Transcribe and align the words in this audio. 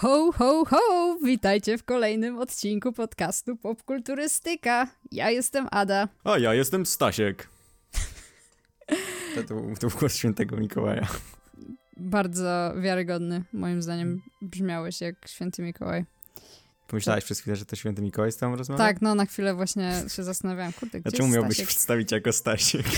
Ho, 0.00 0.32
ho, 0.32 0.64
ho! 0.64 1.16
Witajcie 1.24 1.78
w 1.78 1.84
kolejnym 1.84 2.38
odcinku 2.38 2.92
podcastu 2.92 3.56
Popkulturystyka. 3.56 4.86
Ja 5.12 5.30
jestem 5.30 5.68
Ada. 5.70 6.08
A 6.24 6.38
ja 6.38 6.54
jestem 6.54 6.86
Stasiek. 6.86 7.48
To, 9.34 9.42
to, 9.42 9.54
to 9.80 9.88
był 9.88 9.98
głos 9.98 10.14
świętego 10.14 10.56
Mikołaja. 10.56 11.08
Bardzo 11.96 12.74
wiarygodny, 12.80 13.44
moim 13.52 13.82
zdaniem 13.82 14.22
brzmiałeś 14.42 15.00
jak 15.00 15.28
święty 15.28 15.62
Mikołaj. 15.62 16.04
Pomyślałeś 16.88 17.24
przez 17.24 17.40
chwilę, 17.40 17.56
że 17.56 17.64
to 17.64 17.76
święty 17.76 18.02
Mikołaj 18.02 18.32
z 18.32 18.36
tobą 18.36 18.56
rozmawia? 18.56 18.84
Tak, 18.84 19.02
no 19.02 19.14
na 19.14 19.26
chwilę 19.26 19.54
właśnie 19.54 20.02
się 20.08 20.24
zastanawiałam. 20.24 20.72
Kurde, 20.72 21.00
gdzie 21.00 21.08
A 21.08 21.16
czemu 21.16 21.28
miałbyś 21.28 21.56
Stasiek? 21.56 21.68
przedstawić 21.68 22.12
jako 22.12 22.32
Stasiek? 22.32 22.86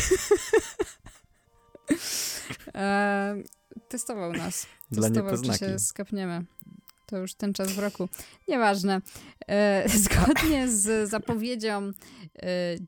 E, 2.75 3.43
testował 3.89 4.33
nas. 4.33 4.67
Dla 4.91 5.09
Testował, 5.09 5.43
czy 5.43 5.59
się 5.59 5.79
skapniemy. 5.79 6.45
To 7.13 7.19
już 7.19 7.35
ten 7.35 7.53
czas 7.53 7.73
w 7.73 7.79
roku. 7.79 8.09
Nieważne. 8.49 9.01
E, 9.49 9.89
zgodnie 10.05 10.69
z 10.69 11.11
zapowiedzią 11.11 11.83
e, 11.83 11.93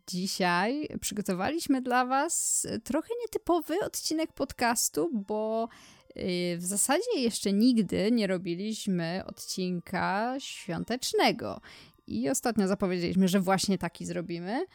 dzisiaj 0.06 0.88
przygotowaliśmy 1.00 1.82
dla 1.82 2.06
was 2.06 2.66
trochę 2.84 3.08
nietypowy 3.22 3.80
odcinek 3.80 4.32
podcastu, 4.32 5.10
bo 5.12 5.68
e, 6.14 6.56
w 6.56 6.64
zasadzie 6.64 7.20
jeszcze 7.20 7.52
nigdy 7.52 8.10
nie 8.12 8.26
robiliśmy 8.26 9.22
odcinka 9.26 10.34
świątecznego. 10.38 11.60
I 12.06 12.28
ostatnio 12.28 12.68
zapowiedzieliśmy, 12.68 13.28
że 13.28 13.40
właśnie 13.40 13.78
taki 13.78 14.06
zrobimy. 14.06 14.66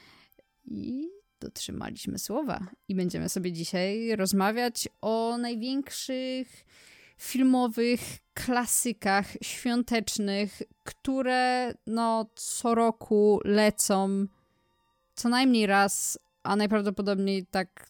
I 0.65 1.09
dotrzymaliśmy 1.39 2.19
słowa. 2.19 2.67
I 2.87 2.95
będziemy 2.95 3.29
sobie 3.29 3.51
dzisiaj 3.51 4.15
rozmawiać 4.15 4.89
o 5.01 5.37
największych 5.37 6.65
filmowych 7.19 7.99
klasykach 8.33 9.25
świątecznych, 9.41 10.61
które 10.83 11.73
no 11.87 12.29
co 12.35 12.75
roku 12.75 13.39
lecą 13.45 14.27
co 15.15 15.29
najmniej 15.29 15.65
raz, 15.65 16.19
a 16.43 16.55
najprawdopodobniej 16.55 17.45
tak 17.45 17.89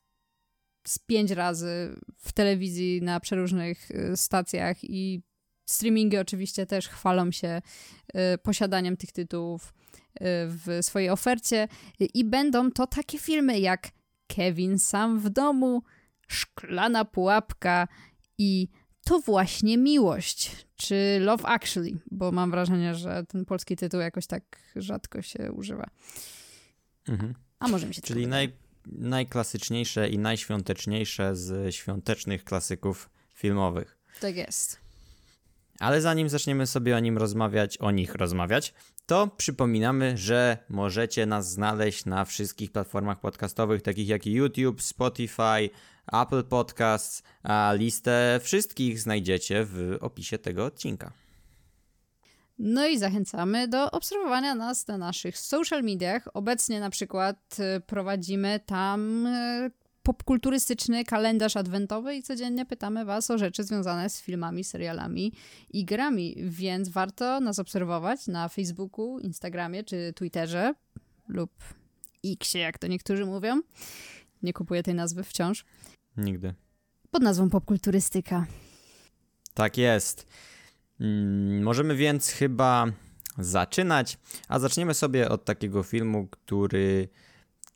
z 0.88 1.00
pięć 1.00 1.32
razy 1.32 1.96
w 2.18 2.32
telewizji 2.32 3.02
na 3.02 3.20
przeróżnych 3.20 3.92
y, 3.92 4.18
stacjach. 4.18 4.84
I 4.84 5.22
streamingi 5.66 6.18
oczywiście 6.18 6.66
też 6.66 6.88
chwalą 6.88 7.32
się 7.32 7.62
y, 8.16 8.38
posiadaniem 8.38 8.98
tych 8.98 9.12
tytułów 9.12 9.74
y, 9.74 10.22
w 10.48 10.80
swojej 10.82 11.10
ofercie. 11.10 11.68
I 12.14 12.26
będą 12.26 12.72
to 12.72 12.88
takie 12.88 13.20
filmy 13.20 13.60
jak 13.60 13.90
Kevin 14.28 14.80
sam 14.80 15.20
w 15.20 15.30
domu, 15.30 15.84
Szklana 16.28 17.06
pułapka 17.06 17.88
i 18.38 18.68
to 19.10 19.20
właśnie 19.20 19.78
miłość, 19.78 20.66
czy 20.76 21.20
Love 21.22 21.46
Actually, 21.46 21.92
bo 22.12 22.32
mam 22.32 22.52
wrażenie, 22.52 22.96
że 22.96 23.26
ten 23.28 23.46
polski 23.46 23.76
tytuł 23.76 24.00
jakoś 24.00 24.28
tak 24.28 24.44
rzadko 24.76 25.22
się 25.22 25.52
używa. 25.52 25.90
Mhm. 27.08 27.34
A 27.60 27.68
może 27.68 27.88
mi 27.88 27.94
się 27.94 28.02
Czyli 28.02 28.28
naj, 28.28 28.54
najklasyczniejsze 28.86 30.10
i 30.10 30.18
najświąteczniejsze 30.18 31.36
z 31.36 31.76
świątecznych 31.76 32.44
klasyków 32.44 33.10
filmowych. 33.34 33.98
Tak 34.22 34.36
jest. 34.36 34.80
Ale 35.80 36.02
zanim 36.02 36.30
zaczniemy 36.30 36.68
sobie 36.68 36.96
o 36.96 37.00
nim 37.00 37.18
rozmawiać, 37.18 37.78
o 37.78 37.92
nich 37.92 38.16
rozmawiać, 38.16 38.74
to 39.06 39.28
przypominamy, 39.28 40.18
że 40.18 40.58
możecie 40.70 41.26
nas 41.26 41.52
znaleźć 41.52 42.06
na 42.06 42.26
wszystkich 42.26 42.72
platformach 42.72 43.20
podcastowych, 43.20 43.82
takich 43.82 44.08
jak 44.08 44.26
YouTube, 44.26 44.82
Spotify, 44.82 45.70
Apple 46.14 46.44
Podcasts, 46.44 47.24
a 47.44 47.74
listę 47.74 48.40
wszystkich 48.44 49.00
znajdziecie 49.00 49.66
w 49.66 49.98
opisie 50.02 50.38
tego 50.38 50.66
odcinka. 50.66 51.12
No 52.60 52.88
i 52.88 52.98
zachęcamy 52.98 53.68
do 53.68 53.92
obserwowania 53.92 54.56
nas 54.56 54.88
na 54.88 54.98
naszych 54.98 55.38
social 55.38 55.84
mediach. 55.84 56.28
Obecnie 56.34 56.80
na 56.80 56.90
przykład 56.90 57.58
y, 57.78 57.82
prowadzimy 57.82 58.60
tam 58.66 59.28
y, 59.28 59.72
popkulturystyczny 60.10 61.06
kalendarz 61.06 61.58
adwentowy 61.58 62.16
i 62.16 62.24
codziennie 62.24 62.66
pytamy 62.66 63.06
Was 63.06 63.32
o 63.32 63.38
rzeczy 63.38 63.64
związane 63.64 64.10
z 64.10 64.22
filmami, 64.22 64.64
serialami 64.64 65.34
i 65.70 65.86
grami, 65.86 66.36
więc 66.44 66.90
warto 66.90 67.40
nas 67.40 67.60
obserwować 67.60 68.28
na 68.28 68.50
Facebooku, 68.50 69.20
Instagramie 69.20 69.84
czy 69.84 70.14
Twitterze 70.16 70.74
lub 71.28 71.52
Xie, 72.26 72.60
jak 72.60 72.78
to 72.78 72.88
niektórzy 72.88 73.26
mówią. 73.26 73.62
Nie 74.44 74.54
kupuję 74.54 74.84
tej 74.84 74.96
nazwy 74.96 75.24
wciąż. 75.24 75.66
Nigdy. 76.18 76.54
Pod 77.12 77.24
nazwą 77.24 77.50
popkulturystyka. 77.50 78.46
Tak 79.54 79.78
jest. 79.78 80.28
Mm, 81.00 81.64
możemy 81.64 81.96
więc 81.96 82.30
chyba 82.30 82.86
zaczynać, 83.38 84.18
a 84.48 84.60
zaczniemy 84.60 84.94
sobie 84.94 85.30
od 85.30 85.46
takiego 85.46 85.84
filmu, 85.84 86.28
który 86.28 87.10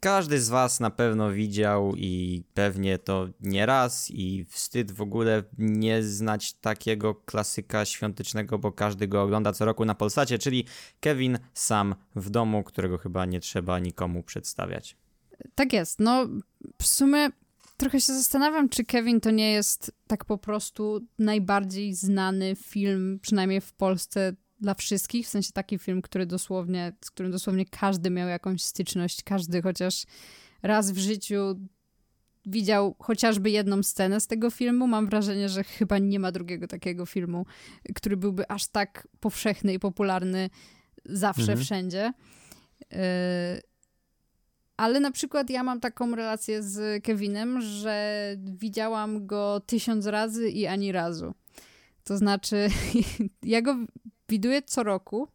każdy 0.03 0.39
z 0.39 0.49
Was 0.49 0.79
na 0.79 0.89
pewno 0.89 1.31
widział 1.31 1.95
i 1.95 2.43
pewnie 2.53 2.97
to 2.97 3.27
nie 3.39 3.65
raz 3.65 4.11
i 4.11 4.45
wstyd 4.49 4.91
w 4.91 5.01
ogóle 5.01 5.43
nie 5.57 6.03
znać 6.03 6.53
takiego 6.53 7.15
klasyka 7.15 7.85
świątecznego, 7.85 8.57
bo 8.57 8.71
każdy 8.71 9.07
go 9.07 9.21
ogląda 9.21 9.53
co 9.53 9.65
roku 9.65 9.85
na 9.85 9.95
Polsacie, 9.95 10.39
czyli 10.39 10.65
Kevin 10.99 11.39
sam 11.53 11.95
w 12.15 12.29
domu, 12.29 12.63
którego 12.63 12.97
chyba 12.97 13.25
nie 13.25 13.39
trzeba 13.39 13.79
nikomu 13.79 14.23
przedstawiać. 14.23 14.97
Tak 15.55 15.73
jest. 15.73 15.99
No, 15.99 16.27
w 16.81 16.87
sumie 16.87 17.29
trochę 17.77 18.01
się 18.01 18.13
zastanawiam, 18.13 18.69
czy 18.69 18.85
Kevin 18.85 19.21
to 19.21 19.31
nie 19.31 19.51
jest 19.51 19.91
tak 20.07 20.25
po 20.25 20.37
prostu 20.37 21.01
najbardziej 21.19 21.93
znany 21.93 22.55
film, 22.55 23.19
przynajmniej 23.21 23.61
w 23.61 23.73
Polsce, 23.73 24.33
dla 24.59 24.73
wszystkich. 24.73 25.25
W 25.25 25.29
sensie 25.29 25.51
taki 25.53 25.77
film, 25.79 26.01
który 26.01 26.25
dosłownie, 26.25 26.93
z 27.05 27.11
którym 27.11 27.31
dosłownie 27.31 27.65
każdy 27.65 28.09
miał 28.09 28.27
jakąś 28.27 28.61
styczność, 28.61 29.23
każdy 29.23 29.61
chociaż 29.61 30.03
raz 30.61 30.91
w 30.91 30.97
życiu 30.97 31.37
widział 32.45 32.95
chociażby 32.99 33.49
jedną 33.49 33.83
scenę 33.83 34.19
z 34.19 34.27
tego 34.27 34.49
filmu. 34.49 34.87
Mam 34.87 35.05
wrażenie, 35.09 35.49
że 35.49 35.63
chyba 35.63 35.97
nie 35.97 36.19
ma 36.19 36.31
drugiego 36.31 36.67
takiego 36.67 37.05
filmu, 37.05 37.45
który 37.95 38.17
byłby 38.17 38.47
aż 38.51 38.67
tak 38.67 39.07
powszechny 39.19 39.73
i 39.73 39.79
popularny 39.79 40.49
zawsze, 41.05 41.41
Mhm. 41.41 41.59
wszędzie. 41.59 42.13
Yy, 42.91 42.97
ale 44.77 44.99
na 44.99 45.11
przykład 45.11 45.49
ja 45.49 45.63
mam 45.63 45.79
taką 45.79 46.15
relację 46.15 46.63
z 46.63 47.03
Kevinem, 47.03 47.61
że 47.61 48.25
widziałam 48.37 49.27
go 49.27 49.59
tysiąc 49.65 50.05
razy 50.05 50.49
i 50.49 50.67
ani 50.67 50.91
razu. 50.91 51.33
To 52.03 52.17
znaczy, 52.17 52.67
ja 53.43 53.61
go 53.61 53.75
widuję 54.29 54.61
co 54.61 54.83
roku 54.83 55.27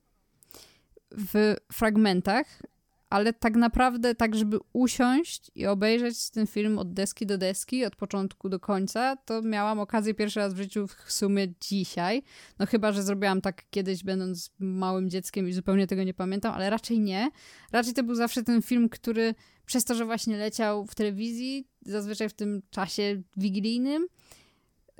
w 1.11 1.55
fragmentach, 1.73 2.63
ale 3.11 3.33
tak 3.33 3.57
naprawdę 3.57 4.15
tak, 4.15 4.35
żeby 4.35 4.59
usiąść 4.73 5.51
i 5.55 5.67
obejrzeć 5.67 6.31
ten 6.31 6.47
film 6.47 6.79
od 6.79 6.93
deski 6.93 7.27
do 7.27 7.39
deski, 7.39 7.85
od 7.85 7.97
początku 7.97 8.49
do 8.49 8.61
końca, 8.61 9.17
to 9.17 9.43
miałam 9.43 9.81
okazję 9.81 10.15
pierwszy 10.15 10.41
raz 10.41 10.55
w 10.55 10.57
życiu 10.57 10.87
w 10.87 11.13
sumie 11.13 11.49
dzisiaj. 11.61 12.23
No 12.59 12.67
chyba, 12.67 12.93
że 12.93 13.03
zrobiłam 13.03 13.41
tak 13.41 13.63
kiedyś, 13.71 14.05
będąc 14.05 14.51
małym 14.59 15.11
dzieckiem 15.11 15.49
i 15.49 15.53
zupełnie 15.53 15.87
tego 15.87 16.05
nie 16.05 16.15
pamiętam, 16.15 16.55
ale 16.55 16.71
raczej 16.71 17.01
nie. 17.01 17.31
Raczej 17.73 17.95
to 17.95 18.03
był 18.03 18.15
zawsze 18.15 18.43
ten 18.43 18.63
film, 18.63 18.89
który 18.89 19.35
przez 19.67 19.85
to, 19.85 19.95
że 19.95 20.05
właśnie 20.05 20.37
leciał 20.37 20.87
w 20.87 20.95
telewizji, 20.95 21.69
zazwyczaj 21.83 22.29
w 22.29 22.35
tym 22.35 22.63
czasie 22.71 23.23
wigilijnym, 23.37 24.07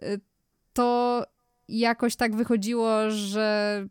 y, 0.03 0.21
to 0.73 1.25
jakoś 1.69 2.17
tak 2.17 2.37
wychodziło, 2.37 3.11
że 3.11 3.89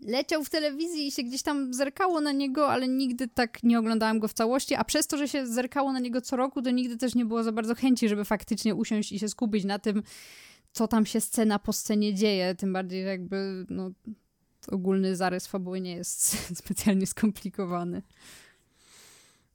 leciał 0.00 0.44
w 0.44 0.50
telewizji 0.50 1.06
i 1.06 1.12
się 1.12 1.22
gdzieś 1.22 1.42
tam 1.42 1.74
zerkało 1.74 2.20
na 2.20 2.32
niego, 2.32 2.68
ale 2.68 2.88
nigdy 2.88 3.28
tak 3.28 3.62
nie 3.62 3.78
oglądałam 3.78 4.18
go 4.18 4.28
w 4.28 4.32
całości, 4.32 4.74
a 4.74 4.84
przez 4.84 5.06
to, 5.06 5.18
że 5.18 5.28
się 5.28 5.46
zerkało 5.46 5.92
na 5.92 5.98
niego 5.98 6.20
co 6.20 6.36
roku, 6.36 6.62
to 6.62 6.70
nigdy 6.70 6.96
też 6.96 7.14
nie 7.14 7.24
było 7.24 7.42
za 7.42 7.52
bardzo 7.52 7.74
chęci, 7.74 8.08
żeby 8.08 8.24
faktycznie 8.24 8.74
usiąść 8.74 9.12
i 9.12 9.18
się 9.18 9.28
skupić 9.28 9.64
na 9.64 9.78
tym, 9.78 10.02
co 10.72 10.88
tam 10.88 11.06
się 11.06 11.20
scena 11.20 11.58
po 11.58 11.72
scenie 11.72 12.14
dzieje, 12.14 12.54
tym 12.54 12.72
bardziej, 12.72 13.04
jakby 13.04 13.66
no, 13.70 13.90
ogólny 14.68 15.16
zarys 15.16 15.46
fabuły 15.46 15.80
nie 15.80 15.96
jest 15.96 16.36
specjalnie 16.64 17.06
skomplikowany. 17.06 18.02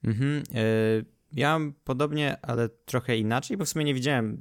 Mhm. 0.04 0.44
e, 0.54 1.21
Ja 1.34 1.60
mam 1.60 1.74
podobnie, 1.84 2.38
ale 2.42 2.70
trochę 2.70 3.18
inaczej, 3.18 3.58
bo 3.58 3.66
w 3.66 3.70
sumie 3.70 3.86
nie 3.86 3.94
widziałem 3.94 4.38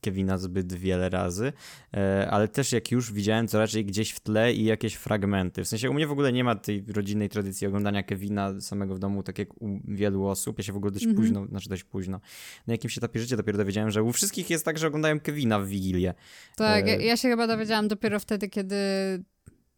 Kevina 0.00 0.38
zbyt 0.38 0.72
wiele 0.72 1.08
razy, 1.10 1.52
e, 1.94 2.28
ale 2.30 2.48
też 2.48 2.72
jak 2.72 2.90
już 2.90 3.12
widziałem, 3.12 3.46
to 3.48 3.58
raczej 3.58 3.84
gdzieś 3.84 4.10
w 4.10 4.20
tle 4.20 4.52
i 4.54 4.64
jakieś 4.64 4.94
fragmenty. 4.94 5.64
W 5.64 5.68
sensie 5.68 5.90
u 5.90 5.94
mnie 5.94 6.06
w 6.06 6.12
ogóle 6.12 6.32
nie 6.32 6.44
ma 6.44 6.54
tej 6.54 6.84
rodzinnej 6.88 7.28
tradycji 7.28 7.66
oglądania 7.66 8.02
Kevina 8.02 8.60
samego 8.60 8.94
w 8.94 8.98
domu, 8.98 9.22
tak 9.22 9.38
jak 9.38 9.62
u 9.62 9.80
wielu 9.84 10.26
osób. 10.26 10.58
Ja 10.58 10.64
się 10.64 10.72
w 10.72 10.76
ogóle 10.76 10.92
dość 10.92 11.04
Mhm. 11.06 11.22
późno, 11.22 11.46
znaczy 11.46 11.68
dość 11.68 11.84
późno, 11.84 12.20
na 12.66 12.74
jakimś 12.74 12.98
etapie 12.98 13.20
życia 13.20 13.36
dopiero 13.36 13.58
dowiedziałem, 13.58 13.90
że 13.90 14.02
u 14.02 14.12
wszystkich 14.12 14.50
jest 14.50 14.64
tak, 14.64 14.78
że 14.78 14.86
oglądają 14.86 15.20
Kevina 15.20 15.58
w 15.60 15.66
Wigilię. 15.66 16.14
Tak, 16.56 16.84
E, 16.84 16.88
ja- 16.88 17.00
ja 17.00 17.16
się 17.16 17.28
chyba 17.28 17.46
dowiedziałam 17.46 17.88
dopiero 17.88 18.20
wtedy, 18.20 18.48
kiedy. 18.48 18.76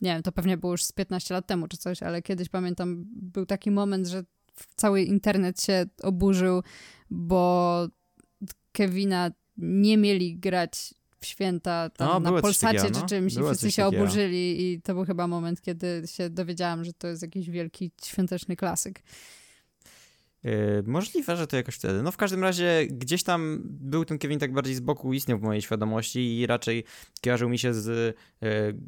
Nie 0.00 0.12
wiem, 0.14 0.22
to 0.22 0.32
pewnie 0.32 0.56
było 0.56 0.72
już 0.72 0.82
z 0.84 0.92
15 0.92 1.34
lat 1.34 1.46
temu 1.46 1.68
czy 1.68 1.76
coś, 1.76 2.02
ale 2.02 2.22
kiedyś 2.22 2.48
pamiętam, 2.48 3.04
był 3.06 3.46
taki 3.46 3.70
moment, 3.70 4.06
że 4.06 4.24
cały 4.76 5.02
internet 5.02 5.62
się 5.62 5.86
oburzył, 6.02 6.62
bo 7.10 7.88
Kevina 8.72 9.30
nie 9.56 9.96
mieli 9.96 10.36
grać 10.36 10.94
w 11.20 11.26
święta 11.26 11.90
tam 11.90 12.22
no, 12.22 12.32
na 12.32 12.42
Polsacie 12.42 12.78
takiego, 12.78 12.98
no. 13.00 13.00
czy 13.00 13.08
czymś 13.08 13.34
było 13.34 13.50
i 13.50 13.50
wszyscy 13.50 13.72
się 13.72 13.82
takiego. 13.82 14.02
oburzyli 14.02 14.72
i 14.72 14.82
to 14.82 14.94
był 14.94 15.04
chyba 15.04 15.26
moment, 15.26 15.60
kiedy 15.60 16.02
się 16.06 16.30
dowiedziałam, 16.30 16.84
że 16.84 16.92
to 16.92 17.08
jest 17.08 17.22
jakiś 17.22 17.50
wielki 17.50 17.90
świąteczny 18.04 18.56
klasyk. 18.56 19.02
Yy, 20.44 20.82
możliwe, 20.86 21.36
że 21.36 21.46
to 21.46 21.56
jakoś 21.56 21.74
wtedy. 21.74 22.02
No 22.02 22.12
w 22.12 22.16
każdym 22.16 22.42
razie 22.42 22.86
gdzieś 22.90 23.22
tam 23.22 23.60
był 23.64 24.04
ten 24.04 24.18
Kevin 24.18 24.38
tak 24.38 24.52
bardziej 24.52 24.74
z 24.74 24.80
boku, 24.80 25.12
istniał 25.12 25.38
w 25.38 25.42
mojej 25.42 25.62
świadomości 25.62 26.38
i 26.38 26.46
raczej 26.46 26.84
kojarzył 27.22 27.48
mi 27.48 27.58
się 27.58 27.74
z 27.74 28.16
yy, 28.40 28.78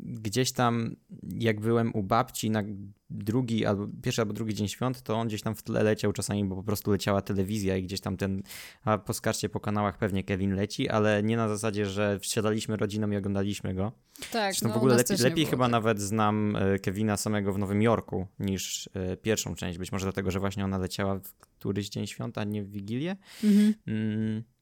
gdzieś 0.00 0.52
tam, 0.52 0.96
jak 1.38 1.60
byłem 1.60 1.94
u 1.94 2.02
babci 2.02 2.50
na 2.50 2.62
drugi 3.10 3.66
albo 3.66 3.88
pierwszy 4.02 4.22
albo 4.22 4.32
drugi 4.32 4.54
dzień 4.54 4.68
świąt, 4.68 5.02
to 5.02 5.16
on 5.16 5.28
gdzieś 5.28 5.42
tam 5.42 5.54
w 5.54 5.62
tle 5.62 5.82
leciał 5.82 6.12
czasami, 6.12 6.44
bo 6.44 6.56
po 6.56 6.62
prostu 6.62 6.90
leciała 6.90 7.22
telewizja 7.22 7.76
i 7.76 7.82
gdzieś 7.82 8.00
tam 8.00 8.16
ten, 8.16 8.42
a 8.84 8.98
poskarcie 8.98 9.48
po 9.48 9.60
kanałach 9.60 9.98
pewnie 9.98 10.24
Kevin 10.24 10.54
leci, 10.54 10.88
ale 10.88 11.22
nie 11.22 11.36
na 11.36 11.48
zasadzie, 11.48 11.86
że 11.86 12.18
wsiadaliśmy 12.18 12.76
rodziną 12.76 13.10
i 13.10 13.16
oglądaliśmy 13.16 13.74
go. 13.74 13.92
Tak, 14.32 14.52
Zresztą 14.52 14.68
no, 14.68 14.74
w 14.74 14.76
ogóle 14.76 14.96
lepiej, 14.96 15.16
lepiej 15.18 15.46
chyba 15.46 15.64
tak. 15.64 15.72
nawet 15.72 16.00
znam 16.00 16.56
e, 16.56 16.78
Kevina 16.78 17.16
samego 17.16 17.52
w 17.52 17.58
Nowym 17.58 17.82
Jorku 17.82 18.26
niż 18.38 18.90
e, 18.94 19.16
pierwszą 19.16 19.54
część, 19.54 19.78
być 19.78 19.92
może 19.92 20.06
dlatego, 20.06 20.30
że 20.30 20.40
właśnie 20.40 20.64
ona 20.64 20.78
leciała 20.78 21.18
w 21.18 21.34
któryś 21.34 21.88
dzień 21.88 22.06
świąt, 22.06 22.38
a 22.38 22.44
nie 22.44 22.62
w 22.62 22.70
Wigilię. 22.70 23.16
Mhm. 23.44 23.74
Mm. 23.86 24.55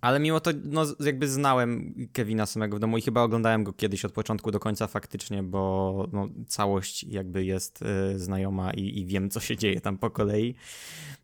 Ale 0.00 0.20
mimo 0.20 0.40
to, 0.40 0.50
no, 0.64 0.86
jakby 1.00 1.28
znałem 1.28 1.94
Kevina 2.12 2.46
samego 2.46 2.76
w 2.76 2.80
domu 2.80 2.98
i 2.98 3.02
chyba 3.02 3.22
oglądałem 3.22 3.64
go 3.64 3.72
kiedyś 3.72 4.04
od 4.04 4.12
początku 4.12 4.50
do 4.50 4.60
końca 4.60 4.86
faktycznie, 4.86 5.42
bo 5.42 6.08
no, 6.12 6.28
całość 6.48 7.04
jakby 7.04 7.44
jest 7.44 7.82
y, 7.82 8.18
znajoma 8.18 8.72
i, 8.72 8.98
i, 9.00 9.06
wiem, 9.06 9.30
co 9.30 9.40
się 9.40 9.56
dzieje 9.56 9.80
tam 9.80 9.98
po 9.98 10.10
kolei. 10.10 10.54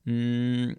Mm. 0.07 0.77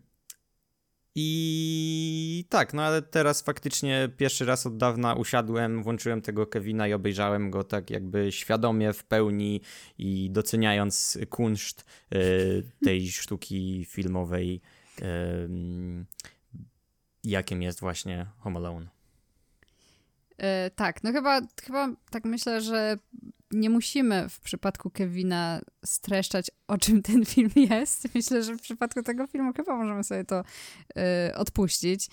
I 1.18 2.46
tak, 2.50 2.74
no 2.74 2.82
ale 2.82 3.02
teraz 3.02 3.42
faktycznie 3.42 4.10
pierwszy 4.18 4.46
raz 4.46 4.66
od 4.66 4.78
dawna 4.78 5.14
usiadłem, 5.14 5.84
włączyłem 5.84 6.22
tego 6.22 6.48
Kevina 6.48 6.88
i 6.88 6.94
obejrzałem 6.94 7.52
go 7.52 7.64
tak 7.64 7.90
jakby 7.90 8.32
świadomie, 8.32 8.94
w 8.94 9.04
pełni 9.04 9.62
i 9.98 10.30
doceniając 10.32 11.18
kunszt 11.30 11.86
y, 12.16 12.64
tej 12.84 13.12
sztuki 13.12 13.86
filmowej. 13.90 14.62
Y, 15.02 15.06
jakim 17.26 17.62
jest 17.62 17.80
właśnie 17.80 18.26
Home 18.40 18.60
Alone. 18.60 18.88
E, 20.38 20.70
tak, 20.70 21.04
no 21.04 21.12
chyba, 21.12 21.42
chyba 21.64 21.90
tak 22.12 22.26
myślę, 22.26 22.62
że 22.62 22.98
nie 23.52 23.70
musimy 23.70 24.30
w 24.30 24.40
przypadku 24.40 24.90
Kevina 24.90 25.62
streszczać, 25.86 26.52
o 26.68 26.78
czym 26.78 27.02
ten 27.02 27.26
film 27.26 27.52
jest. 27.56 28.08
Myślę, 28.16 28.44
że 28.44 28.56
w 28.56 28.62
przypadku 28.62 29.04
tego 29.04 29.28
filmu 29.28 29.54
chyba 29.58 29.78
możemy 29.78 30.04
sobie 30.04 30.26
to 30.26 30.44
y, 31.30 31.36
odpuścić. 31.36 32.08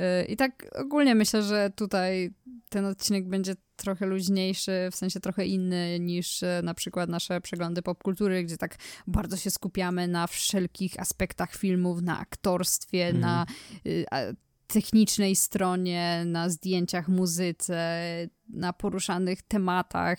Y, 0.00 0.24
I 0.28 0.36
tak 0.36 0.66
ogólnie 0.74 1.14
myślę, 1.14 1.42
że 1.42 1.70
tutaj 1.76 2.30
ten 2.68 2.84
odcinek 2.84 3.28
będzie 3.28 3.54
trochę 3.76 4.06
luźniejszy, 4.06 4.88
w 4.92 4.96
sensie 4.96 5.20
trochę 5.20 5.46
inny 5.46 6.00
niż 6.00 6.42
y, 6.42 6.60
na 6.62 6.74
przykład 6.74 7.10
nasze 7.10 7.40
przeglądy 7.40 7.82
popkultury, 7.82 8.44
gdzie 8.44 8.56
tak 8.56 8.76
bardzo 9.06 9.36
się 9.36 9.50
skupiamy 9.50 10.08
na 10.08 10.26
wszelkich 10.26 11.00
aspektach 11.00 11.54
filmów, 11.54 12.02
na 12.02 12.18
aktorstwie, 12.18 13.06
mm. 13.06 13.20
na 13.20 13.46
technicznej 14.66 15.36
stronie, 15.36 16.22
na 16.26 16.48
zdjęciach, 16.48 17.08
muzyce, 17.08 18.00
na 18.48 18.72
poruszanych 18.72 19.42
tematach 19.42 20.18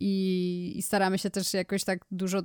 i, 0.00 0.72
i 0.76 0.82
staramy 0.82 1.18
się 1.18 1.30
też 1.30 1.54
jakoś 1.54 1.84
tak 1.84 2.04
dużo 2.10 2.42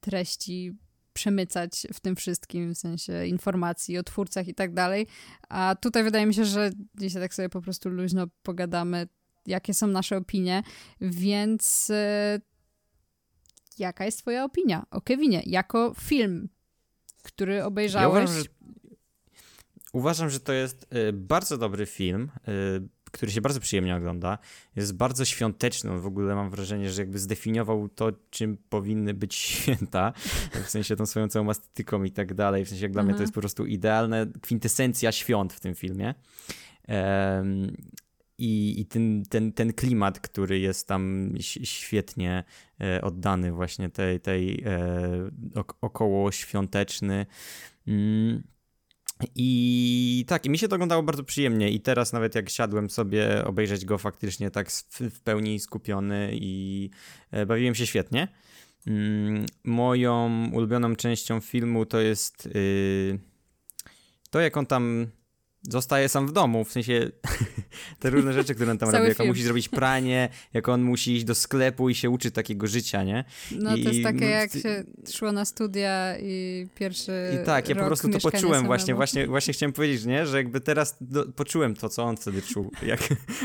treści 0.00 0.72
przemycać 1.12 1.86
w 1.94 2.00
tym 2.00 2.16
wszystkim, 2.16 2.74
w 2.74 2.78
sensie 2.78 3.26
informacji 3.26 3.98
o 3.98 4.02
twórcach 4.02 4.48
i 4.48 4.54
tak 4.54 4.74
dalej. 4.74 5.06
A 5.48 5.76
tutaj 5.80 6.04
wydaje 6.04 6.26
mi 6.26 6.34
się, 6.34 6.44
że 6.44 6.70
dzisiaj 6.94 7.22
tak 7.22 7.34
sobie 7.34 7.48
po 7.48 7.60
prostu 7.60 7.88
luźno 7.88 8.26
pogadamy, 8.42 9.08
jakie 9.46 9.74
są 9.74 9.86
nasze 9.86 10.16
opinie, 10.16 10.62
więc 11.00 11.90
e, 11.90 12.40
jaka 13.78 14.04
jest 14.04 14.18
twoja 14.18 14.44
opinia 14.44 14.86
o 14.90 15.00
Kevinie 15.00 15.42
jako 15.46 15.94
film, 16.00 16.48
który 17.22 17.64
obejrzałeś? 17.64 18.14
Ja 18.14 18.22
uważam, 18.22 18.42
że 18.42 18.44
Uważam, 19.92 20.30
że 20.30 20.40
to 20.40 20.52
jest 20.52 20.86
y, 21.08 21.12
bardzo 21.12 21.58
dobry 21.58 21.86
film, 21.86 22.30
y, 22.48 22.88
który 23.12 23.32
się 23.32 23.40
bardzo 23.40 23.60
przyjemnie 23.60 23.96
ogląda. 23.96 24.38
Jest 24.76 24.96
bardzo 24.96 25.24
świąteczny. 25.24 25.90
On 25.90 26.00
w 26.00 26.06
ogóle 26.06 26.34
mam 26.34 26.50
wrażenie, 26.50 26.90
że 26.90 27.02
jakby 27.02 27.18
zdefiniował 27.18 27.88
to, 27.88 28.12
czym 28.30 28.56
powinny 28.68 29.14
być 29.14 29.34
święta. 29.48 30.12
W 30.64 30.70
sensie 30.70 30.96
tą 30.96 31.06
swoją 31.06 31.28
całą 31.28 31.50
estetyką 31.50 32.04
i 32.04 32.10
tak 32.10 32.34
dalej. 32.34 32.64
W 32.64 32.68
sensie 32.68 32.84
jak 32.84 32.92
dla 32.92 33.02
mnie 33.02 33.14
to 33.14 33.20
jest 33.20 33.34
po 33.34 33.40
prostu 33.40 33.66
idealna 33.66 34.16
kwintesencja 34.42 35.12
świąt 35.12 35.52
w 35.52 35.60
tym 35.60 35.74
filmie. 35.74 36.14
i, 38.38 38.80
i 38.80 38.86
ten, 38.86 39.24
ten, 39.28 39.52
ten 39.52 39.72
klimat, 39.72 40.20
który 40.20 40.58
jest 40.58 40.88
tam 40.88 41.34
świetnie 41.40 42.44
e, 42.80 43.02
oddany, 43.02 43.52
właśnie 43.52 43.90
tej, 43.90 44.20
tej 44.20 44.64
e, 44.66 45.62
około 45.80 46.32
świąteczny. 46.32 47.26
Mm, 47.86 48.42
i 49.34 50.24
tak, 50.28 50.46
i 50.46 50.50
mi 50.50 50.58
się 50.58 50.68
to 50.68 50.74
oglądało 50.74 51.02
bardzo 51.02 51.24
przyjemnie. 51.24 51.70
I 51.70 51.80
teraz, 51.80 52.12
nawet 52.12 52.34
jak 52.34 52.50
siadłem 52.50 52.90
sobie 52.90 53.44
obejrzeć 53.44 53.84
go 53.84 53.98
faktycznie 53.98 54.50
tak 54.50 54.70
w, 54.70 55.20
pełni 55.20 55.60
skupiony 55.60 56.30
i 56.32 56.90
e, 57.30 57.46
bawiłem 57.46 57.74
się 57.74 57.86
świetnie. 57.86 58.28
Mm, 58.86 59.46
moją 59.64 60.30
ulubioną 60.52 60.96
częścią 60.96 61.40
filmu 61.40 61.86
to 61.86 62.00
jest 62.00 62.46
y, 62.46 63.18
to, 64.30 64.40
jak 64.40 64.56
on 64.56 64.66
tam 64.66 65.06
zostaje 65.70 66.08
sam 66.08 66.26
w 66.26 66.32
domu, 66.32 66.64
w 66.64 66.72
sensie 66.72 67.10
te 68.00 68.10
różne 68.10 68.32
rzeczy, 68.32 68.54
które 68.54 68.70
on 68.70 68.78
tam 68.78 68.90
robi, 68.94 69.08
jak 69.08 69.20
on 69.20 69.26
musi 69.26 69.42
zrobić 69.42 69.68
pranie, 69.68 70.28
jak 70.52 70.68
on 70.68 70.82
musi 70.82 71.16
iść 71.16 71.24
do 71.24 71.34
sklepu 71.34 71.88
i 71.88 71.94
się 71.94 72.10
uczy 72.10 72.30
takiego 72.30 72.66
życia, 72.66 73.04
nie? 73.04 73.24
No 73.58 73.76
I, 73.76 73.84
to 73.84 73.90
jest 73.90 74.02
takie, 74.02 74.20
no, 74.20 74.26
jak 74.26 74.52
się 74.52 74.84
szło 75.14 75.32
na 75.32 75.44
studia 75.44 76.18
i 76.18 76.66
pierwszy 76.74 77.12
I 77.42 77.46
tak, 77.46 77.68
ja 77.68 77.74
po 77.74 77.86
prostu 77.86 78.08
to 78.08 78.18
poczułem 78.18 78.66
właśnie, 78.66 78.94
właśnie, 78.94 79.26
właśnie 79.26 79.54
chciałem 79.54 79.72
powiedzieć, 79.72 80.04
nie? 80.04 80.26
Że 80.26 80.36
jakby 80.36 80.60
teraz 80.60 80.96
do, 81.00 81.26
poczułem 81.26 81.74
to, 81.74 81.88
co 81.88 82.02
on 82.02 82.16
wtedy 82.16 82.42
czuł, 82.42 82.70
jak 82.86 83.00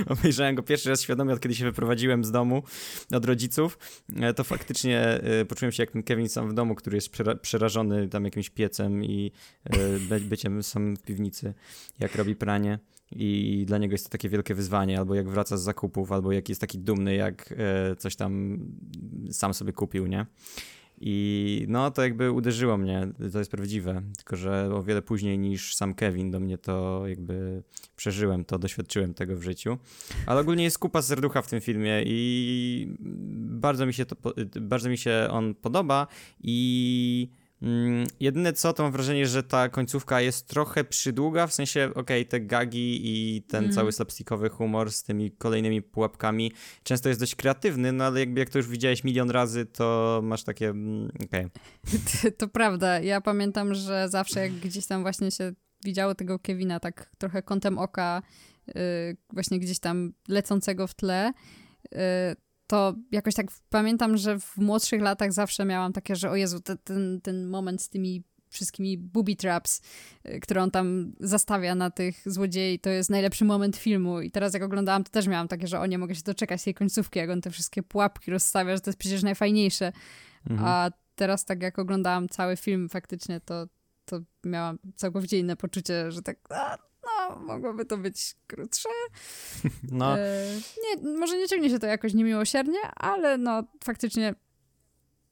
obejrzałem 0.07 0.55
go 0.55 0.63
pierwszy 0.63 0.89
raz 0.89 1.01
świadomie, 1.01 1.33
od 1.33 1.39
kiedy 1.39 1.55
się 1.55 1.65
wyprowadziłem 1.65 2.23
z 2.23 2.31
domu 2.31 2.63
od 3.11 3.25
rodziców, 3.25 3.79
e, 4.15 4.33
to 4.33 4.43
faktycznie 4.43 4.99
e, 4.99 5.45
poczułem 5.45 5.71
się 5.71 5.83
jak 5.83 5.91
ten 5.91 6.03
Kevin 6.03 6.29
sam 6.29 6.49
w 6.49 6.53
domu, 6.53 6.75
który 6.75 6.97
jest 6.97 7.09
przerażony 7.41 8.07
tam 8.07 8.25
jakimś 8.25 8.49
piecem 8.49 9.03
i 9.03 9.31
e, 10.11 10.19
byciem 10.19 10.63
sam 10.63 10.97
w 10.97 11.03
piwnicy, 11.03 11.53
jak 11.99 12.06
robi 12.15 12.36
pranie 12.36 12.80
i 13.12 13.63
dla 13.68 13.77
niego 13.77 13.94
jest 13.94 14.06
to 14.06 14.09
takie 14.09 14.30
wielkie 14.30 14.56
wyzwanie, 14.56 15.00
albo 15.00 15.15
jak 15.15 15.30
wraca 15.30 15.57
z 15.57 15.62
zakupów, 15.62 16.12
albo 16.12 16.31
jak 16.31 16.50
jest 16.50 16.62
taki 16.62 16.80
dumny, 16.80 17.15
jak 17.15 17.54
e, 17.57 17.95
coś 17.95 18.15
tam 18.15 18.59
sam 19.31 19.54
sobie 19.54 19.73
kupił, 19.73 20.07
nie? 20.07 20.26
I 21.02 21.66
no 21.69 21.92
to 21.92 22.04
jakby 22.04 22.31
uderzyło 22.31 22.78
mnie, 22.78 23.07
to 23.31 23.40
jest 23.40 23.52
prawdziwe, 23.52 24.02
tylko 24.18 24.35
że 24.35 24.69
o 24.76 24.83
wiele 24.83 25.02
później 25.02 25.40
niż 25.40 25.76
sam 25.76 25.94
Kevin 25.94 26.31
do 26.31 26.40
mnie 26.40 26.57
to 26.57 27.04
jakby 27.07 27.64
przeżyłem 27.95 28.45
to, 28.45 28.59
doświadczyłem 28.59 29.14
tego 29.14 29.37
w 29.37 29.44
życiu. 29.44 29.78
Ale 30.26 30.42
ogólnie 30.42 30.64
jest 30.64 30.80
kupa 30.80 31.02
serducha 31.02 31.42
w 31.42 31.49
tym 31.49 31.61
filmie 31.61 32.04
i 32.06 32.97
bardzo 33.40 33.85
mi 33.85 33.94
się 33.94 34.06
to, 34.06 34.16
bardzo 34.61 34.90
mi 34.90 34.97
się 34.97 35.28
on 35.31 35.56
podoba 35.56 36.07
i 36.42 37.30
jedyne 38.19 38.54
co, 38.54 38.73
to 38.73 38.83
mam 38.83 38.92
wrażenie, 38.92 39.28
że 39.28 39.44
ta 39.44 39.69
końcówka 39.69 40.21
jest 40.21 40.47
trochę 40.47 40.83
przydługa, 40.83 41.47
w 41.47 41.54
sensie, 41.54 41.90
okej, 41.95 42.02
okay, 42.02 42.26
te 42.26 42.42
gagi 42.42 43.02
i 43.04 43.42
ten 43.42 43.64
mm. 43.64 43.76
cały 43.76 43.92
slapstickowy 43.92 44.49
humor 44.49 44.92
z 44.92 45.04
tymi 45.04 45.31
kolejnymi 45.31 45.81
pułapkami 45.81 46.52
często 46.83 47.09
jest 47.09 47.21
dość 47.21 47.35
kreatywny, 47.35 47.92
no 47.92 48.04
ale 48.04 48.19
jakby 48.19 48.40
jak 48.40 48.49
to 48.49 48.57
już 48.57 48.68
widziałeś 48.68 49.04
milion 49.04 49.31
razy, 49.31 49.66
to 49.66 50.19
masz 50.23 50.44
takie, 50.44 50.69
mm, 50.69 51.11
okej. 51.26 51.45
Okay. 51.45 51.49
To, 52.21 52.31
to 52.31 52.47
prawda, 52.47 52.99
ja 52.99 53.21
pamiętam, 53.21 53.73
że 53.73 54.09
zawsze 54.09 54.40
jak 54.40 54.52
gdzieś 54.52 54.85
tam 54.85 55.02
właśnie 55.02 55.31
się 55.31 55.54
widziało 55.85 56.16
tego 56.16 56.40
Kevina 56.40 56.80
tak 56.80 57.11
trochę 57.18 57.44
kątem 57.44 57.78
oka, 57.78 58.21
yy, 58.68 58.73
właśnie 59.33 59.59
gdzieś 59.59 59.80
tam 59.80 60.14
lecącego 60.28 60.87
w 60.87 60.94
tle, 60.94 61.33
yy, 61.92 61.99
to 62.68 62.95
jakoś 63.12 63.33
tak 63.33 63.47
pamiętam, 63.69 64.18
że 64.18 64.40
w 64.40 64.57
młodszych 64.57 65.02
latach 65.02 65.33
zawsze 65.33 65.66
miałam 65.66 65.94
takie, 65.94 66.16
że 66.16 66.30
o 66.30 66.36
Jezu, 66.36 66.59
te, 66.59 66.78
ten, 66.78 67.21
ten 67.21 67.47
moment 67.47 67.81
z 67.81 67.90
tymi 67.90 68.24
wszystkimi 68.50 68.97
booby 68.97 69.36
traps, 69.36 69.81
y, 70.26 70.40
które 70.40 70.64
on 70.64 70.71
tam 70.71 71.14
zastawia 71.19 71.76
na 71.76 71.90
tych 71.92 72.21
złodziei, 72.26 72.80
to 72.80 72.90
jest 72.90 73.09
najlepszy 73.09 73.45
moment 73.45 73.78
filmu. 73.78 74.21
I 74.21 74.31
teraz 74.31 74.54
jak 74.54 74.64
oglądałam, 74.64 75.04
to 75.04 75.12
też 75.12 75.28
miałam 75.28 75.47
takie, 75.47 75.68
że 75.68 75.80
o 75.80 75.86
nie 75.86 75.97
mogę 75.97 76.16
się 76.16 76.24
doczekać 76.24 76.64
tej 76.64 76.74
końcówki, 76.74 77.19
jak 77.19 77.30
on 77.30 77.42
te 77.42 77.52
wszystkie 77.52 77.83
pułapki 77.83 78.31
rozstawia, 78.31 78.76
że 78.76 78.81
to 78.81 78.90
jest 78.90 79.00
przecież 79.00 79.24
najfajniejsze. 79.24 79.92
Mhm. 80.50 80.69
A 80.69 80.92
teraz 81.16 81.45
tak 81.45 81.62
jak 81.62 81.80
oglądałam 81.80 82.30
cały 82.30 82.57
film 82.57 82.90
faktycznie, 82.90 83.40
to, 83.40 83.68
to 84.06 84.19
miałam 84.45 84.80
całkowicie 84.95 85.40
inne 85.40 85.56
poczucie, 85.56 86.12
że 86.12 86.21
tak 86.21 86.38
a, 86.50 86.78
no, 87.07 87.35
mogłoby 87.35 87.85
to 87.85 87.97
być 87.97 88.35
krótsze. 88.47 88.90
No. 89.92 90.19
E, 90.19 90.45
nie, 90.83 91.18
może 91.19 91.37
nie 91.37 91.47
ciągnie 91.47 91.69
się 91.69 91.80
to 91.80 91.87
jakoś 91.87 92.14
niemiłosiernie, 92.14 92.80
ale 92.95 93.37
no 93.37 93.64
faktycznie 93.83 94.35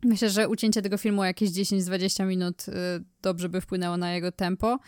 Myślę, 0.06 0.30
że 0.30 0.50
ucięcie 0.50 0.82
tego 0.82 0.98
filmu 0.98 1.22
o 1.22 1.26
jakieś 1.26 1.50
10-20 1.50 2.26
minut 2.28 2.66
y, 2.68 2.72
dobrze 3.22 3.50
by 3.50 3.62
wpłynęło 3.62 3.98
na 3.98 4.14
jego 4.14 4.32
tempo. 4.32 4.80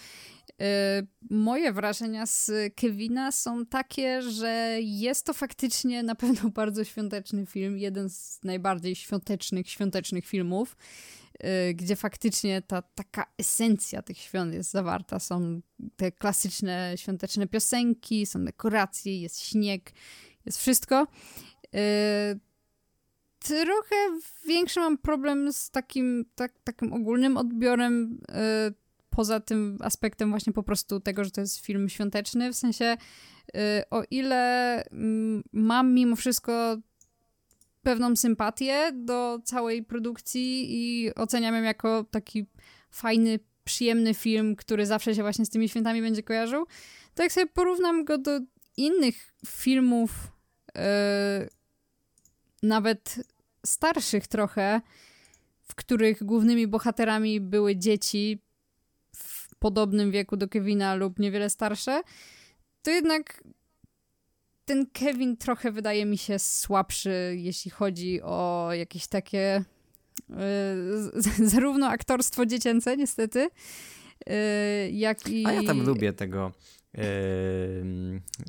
Y, 0.50 1.08
moje 1.30 1.74
wrażenia 1.74 2.26
z 2.26 2.52
Kevina 2.76 3.32
są 3.32 3.66
takie, 3.66 4.22
że 4.22 4.78
jest 4.82 5.26
to 5.26 5.34
faktycznie 5.34 6.04
na 6.04 6.16
pewno 6.16 6.50
bardzo 6.62 6.84
świąteczny 6.84 7.46
film, 7.46 7.78
jeden 7.78 8.10
z 8.10 8.40
najbardziej 8.44 8.96
świątecznych, 8.96 9.70
świątecznych 9.70 10.26
filmów, 10.26 10.78
gdzie 11.74 11.96
faktycznie 11.96 12.62
ta 12.62 12.82
taka 12.82 13.26
esencja 13.38 14.02
tych 14.02 14.18
świąt 14.18 14.54
jest 14.54 14.72
zawarta. 14.72 15.20
Są 15.20 15.62
te 15.96 16.12
klasyczne 16.12 16.94
świąteczne 16.96 17.48
piosenki, 17.48 18.26
są 18.26 18.46
dekoracje, 18.46 19.22
jest 19.22 19.42
śnieg, 19.42 19.92
jest 20.46 20.58
wszystko 20.58 21.08
trochę 23.40 23.96
większy 24.48 24.80
mam 24.80 24.98
problem 24.98 25.54
z 25.54 25.70
takim, 25.70 26.26
tak, 26.36 26.54
takim 26.64 26.94
ogólnym 26.94 27.38
odbiorem, 27.38 28.20
y, 28.70 28.74
poza 29.10 29.40
tym 29.40 29.78
aspektem 29.82 30.30
właśnie 30.30 30.54
po 30.54 30.64
prostu 30.64 31.00
tego, 31.00 31.24
że 31.24 31.32
to 31.32 31.42
jest 31.42 31.66
film 31.66 31.90
świąteczny, 31.90 32.54
w 32.54 32.56
sensie 32.56 32.98
y, 33.56 33.90
o 33.90 34.04
ile 34.12 34.82
y, 34.86 34.88
mam 35.54 35.94
mimo 35.94 36.16
wszystko 36.16 36.78
pewną 37.88 38.16
sympatię 38.16 38.92
do 38.94 39.40
całej 39.44 39.84
produkcji 39.84 40.66
i 40.70 41.16
oceniam 41.16 41.56
ją 41.56 41.64
jako 41.64 42.04
taki 42.04 42.46
fajny, 42.92 43.40
przyjemny 43.64 44.14
film, 44.14 44.56
który 44.56 44.86
zawsze 44.86 45.16
się 45.16 45.22
właśnie 45.22 45.46
z 45.46 45.50
tymi 45.50 45.70
świętami 45.70 46.02
będzie 46.02 46.24
kojarzył, 46.24 46.68
to 47.16 47.24
jak 47.24 47.32
sobie 47.32 47.48
porównam 47.48 48.06
go 48.06 48.18
do 48.18 48.40
innych 48.78 49.34
filmów, 49.46 50.12
y, 50.70 50.82
nawet 52.64 53.16
starszych 53.66 54.28
trochę, 54.28 54.82
w 55.62 55.76
których 55.76 56.24
głównymi 56.24 56.68
bohaterami 56.68 57.42
były 57.42 57.76
dzieci 57.76 58.42
w 59.16 59.56
podobnym 59.56 60.12
wieku 60.12 60.38
do 60.38 60.48
Kevina 60.48 60.96
lub 60.96 61.20
niewiele 61.20 61.50
starsze, 61.50 62.02
to 62.82 62.92
jednak 62.92 63.44
ten 64.68 64.86
Kevin 64.94 65.38
trochę 65.38 65.72
wydaje 65.72 66.06
mi 66.06 66.18
się 66.18 66.40
słabszy, 66.40 67.36
jeśli 67.38 67.72
chodzi 67.72 68.22
o 68.22 68.70
jakieś 68.74 69.08
takie 69.08 69.64
yy, 70.30 70.36
zarówno 71.54 71.88
aktorstwo 71.88 72.46
dziecięce, 72.46 72.98
niestety, 72.98 73.40
yy, 74.28 74.34
jak 74.92 75.30
i... 75.30 75.46
A 75.46 75.54
ja 75.54 75.64
tam 75.64 75.86
lubię 75.86 76.14
tego 76.14 76.52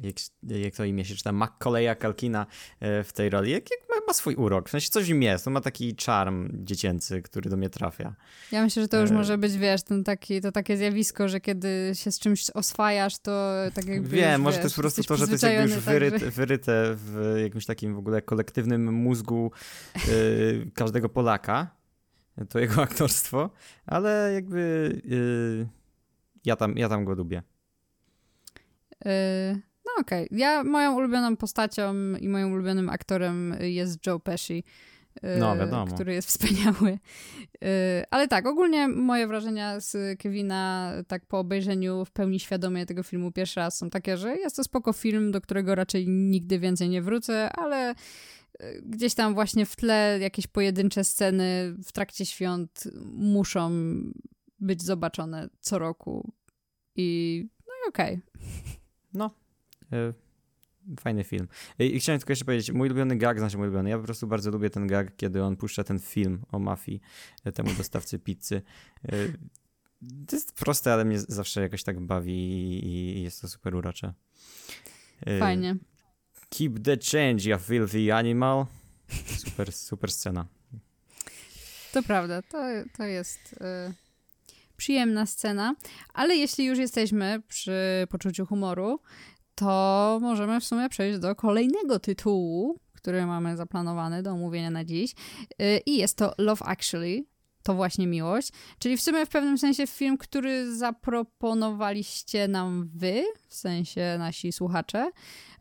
jak, 0.03 0.17
jak 0.43 0.75
to 0.75 0.85
imię 0.85 1.05
się 1.05 1.15
czyta, 1.15 1.33
McColleya 1.33 1.97
Kalkina 1.99 2.47
e, 2.81 3.05
w 3.05 3.13
tej 3.13 3.31
roli, 3.31 3.51
jak, 3.51 3.71
jak 3.71 3.81
ma, 3.91 4.07
ma, 4.07 4.13
swój 4.13 4.35
urok, 4.35 4.69
w 4.69 4.71
sensie 4.71 4.91
coś 4.91 5.05
w 5.05 5.09
nim 5.09 5.23
jest, 5.23 5.47
on 5.47 5.53
ma 5.53 5.61
taki 5.61 5.97
charm 6.07 6.65
dziecięcy, 6.65 7.23
który 7.23 7.51
do 7.51 7.57
mnie 7.57 7.71
trafia. 7.71 8.15
Ja 8.53 8.63
myślę, 8.63 8.83
że 8.83 8.89
to 8.89 9.01
już 9.01 9.11
e... 9.11 9.15
może 9.15 9.39
być, 9.39 9.57
wiesz, 9.57 9.83
ten 9.83 10.05
taki, 10.05 10.41
to 10.41 10.53
takie 10.53 10.77
zjawisko, 10.77 11.29
że 11.29 11.41
kiedy 11.41 11.91
się 11.95 12.13
z 12.13 12.19
czymś 12.19 12.51
oswajasz, 12.51 13.19
to 13.19 13.55
tak 13.75 13.87
jakby 13.87 14.09
Wiem, 14.09 14.33
już, 14.33 14.41
może 14.41 14.57
wiesz, 14.57 14.63
to 14.63 14.67
jest 14.67 14.77
po 14.77 14.83
prostu 14.83 15.03
to, 15.05 15.17
że 15.17 15.27
to 15.27 15.33
jest 15.33 15.43
jakby 15.43 15.63
już 15.63 15.79
wyryte, 15.79 16.21
tak, 16.21 16.29
wyryte 16.29 16.95
w 16.97 17.37
jakimś 17.43 17.67
takim 17.67 17.95
w 17.95 17.99
ogóle 17.99 18.23
kolektywnym 18.23 18.95
mózgu 18.95 19.51
e, 19.95 20.01
każdego 20.75 21.09
Polaka, 21.09 21.79
to 22.49 22.59
jego 22.59 22.83
aktorstwo, 22.83 23.51
ale 23.87 24.31
jakby 24.35 24.93
ja, 26.45 26.57
tam, 26.57 26.79
ja 26.79 26.89
tam 26.89 27.05
go 27.05 27.15
lubię. 27.15 27.43
Y, 29.07 29.61
no 29.85 29.93
okej. 30.01 30.27
Okay. 30.27 30.39
Ja, 30.39 30.65
moją 30.65 30.95
ulubioną 30.95 31.37
postacią 31.37 31.95
i 32.21 32.29
moim 32.29 32.53
ulubionym 32.53 32.89
aktorem 32.89 33.57
jest 33.61 34.07
Joe 34.07 34.21
Pesci. 34.21 34.65
Y, 35.25 35.39
no, 35.39 35.57
wiadomo. 35.57 35.95
Który 35.95 36.15
jest 36.15 36.29
wspaniały. 36.29 36.99
Y, 37.65 38.05
ale 38.11 38.29
tak, 38.29 38.47
ogólnie 38.47 38.89
moje 38.89 39.27
wrażenia 39.27 39.81
z 39.81 40.19
Kevina, 40.21 40.93
tak 41.09 41.27
po 41.27 41.39
obejrzeniu 41.39 42.05
w 42.05 42.11
pełni 42.11 42.41
świadomie 42.41 42.87
tego 42.87 43.03
filmu 43.03 43.33
pierwszy 43.33 43.61
raz 43.61 43.79
są 43.79 43.91
takie, 43.91 44.17
że 44.17 44.37
jest 44.37 44.57
to 44.57 44.65
spoko 44.65 44.93
film, 44.93 45.33
do 45.33 45.41
którego 45.41 45.75
raczej 45.75 46.09
nigdy 46.09 46.59
więcej 46.59 46.89
nie 46.89 47.03
wrócę, 47.03 47.53
ale 47.53 47.95
gdzieś 48.83 49.15
tam 49.15 49.35
właśnie 49.35 49.67
w 49.67 49.77
tle 49.77 50.19
jakieś 50.21 50.47
pojedyncze 50.47 51.05
sceny 51.05 51.75
w 51.85 51.93
trakcie 51.93 52.27
świąt 52.27 52.85
muszą 53.13 53.71
być 54.61 54.83
zobaczone 54.83 55.49
co 55.61 55.79
roku. 55.79 56.33
I 56.97 57.49
no 57.67 57.73
i 57.87 57.89
okej. 57.89 58.15
Okay. 58.15 58.78
No, 59.15 59.31
e, 59.93 60.13
fajny 61.01 61.25
film. 61.25 61.49
I 61.79 62.01
chciałem 62.01 62.19
tylko 62.19 62.33
jeszcze 62.33 62.45
powiedzieć, 62.45 62.71
mój 62.71 62.89
ulubiony 62.89 63.17
gag, 63.17 63.39
znaczy 63.39 63.57
mój 63.57 63.67
ulubiony, 63.67 63.91
ja 63.91 63.99
po 63.99 64.05
prostu 64.05 64.27
bardzo 64.27 64.51
lubię 64.51 64.71
ten 64.71 64.87
gag, 64.87 65.17
kiedy 65.17 65.43
on 65.43 65.57
puszcza 65.57 65.85
ten 65.85 65.99
film 65.99 66.43
o 66.53 66.59
mafii 66.59 67.01
e, 67.45 67.53
temu 67.53 67.75
dostawcy 67.75 68.19
pizzy. 68.25 68.63
E, 69.05 69.11
to 70.27 70.37
jest 70.37 70.53
proste, 70.53 70.93
ale 70.93 71.05
mnie 71.05 71.19
zawsze 71.21 71.61
jakoś 71.61 71.83
tak 71.83 72.01
bawi 72.01 72.33
i 72.87 73.23
jest 73.23 73.41
to 73.41 73.49
super 73.49 73.75
urocze. 73.75 74.15
Fajnie. 75.39 75.77
Keep 76.49 76.79
the 76.79 76.97
change, 77.13 77.51
you 77.51 77.59
filthy 77.59 78.15
animal. 78.15 78.67
Super, 79.45 79.73
super 79.73 80.13
scena. 80.13 80.47
To 81.93 82.03
prawda, 82.03 82.43
to, 82.43 82.59
to 82.97 83.05
jest... 83.05 83.53
Y 83.53 84.08
przyjemna 84.79 85.27
scena, 85.27 85.75
ale 86.15 86.37
jeśli 86.37 86.65
już 86.65 86.79
jesteśmy 86.79 87.43
przy 87.49 88.07
poczuciu 88.11 88.47
humoru, 88.47 89.01
to 89.55 90.19
możemy 90.23 90.61
w 90.61 90.65
sumie 90.65 90.89
przejść 90.89 91.19
do 91.19 91.35
kolejnego 91.35 91.99
tytułu, 91.99 92.81
który 92.95 93.27
mamy 93.27 93.57
zaplanowany 93.57 94.23
do 94.23 94.31
omówienia 94.31 94.71
na 94.71 94.85
dziś. 94.85 95.15
Y, 95.63 95.81
I 95.87 95.97
jest 95.97 96.17
to 96.17 96.33
Love 96.39 96.65
Actually. 96.65 97.25
To 97.63 97.75
właśnie 97.75 98.07
miłość. 98.07 98.49
Czyli 98.79 98.97
w 98.97 99.01
sumie 99.03 99.27
w 99.27 99.29
pewnym 99.29 99.59
sensie 99.59 99.87
film, 99.87 100.19
który 100.19 100.77
zaproponowaliście 100.77 102.49
nam 102.49 102.91
wy, 102.95 103.25
w 103.49 103.55
sensie 103.55 104.17
nasi 104.19 104.53
słuchacze. 104.53 105.11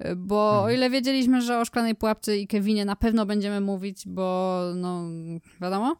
Y, 0.05 0.15
bo 0.15 0.51
hmm. 0.51 0.65
o 0.65 0.69
ile 0.69 0.89
wiedzieliśmy, 0.89 1.41
że 1.41 1.59
o 1.59 1.65
Szklanej 1.65 1.95
Pułapce 1.95 2.37
i 2.37 2.47
Kevinie 2.47 2.85
na 2.85 2.95
pewno 2.95 3.25
będziemy 3.25 3.61
mówić, 3.61 4.07
bo 4.07 4.61
no 4.75 5.03
wiadomo, 5.61 5.95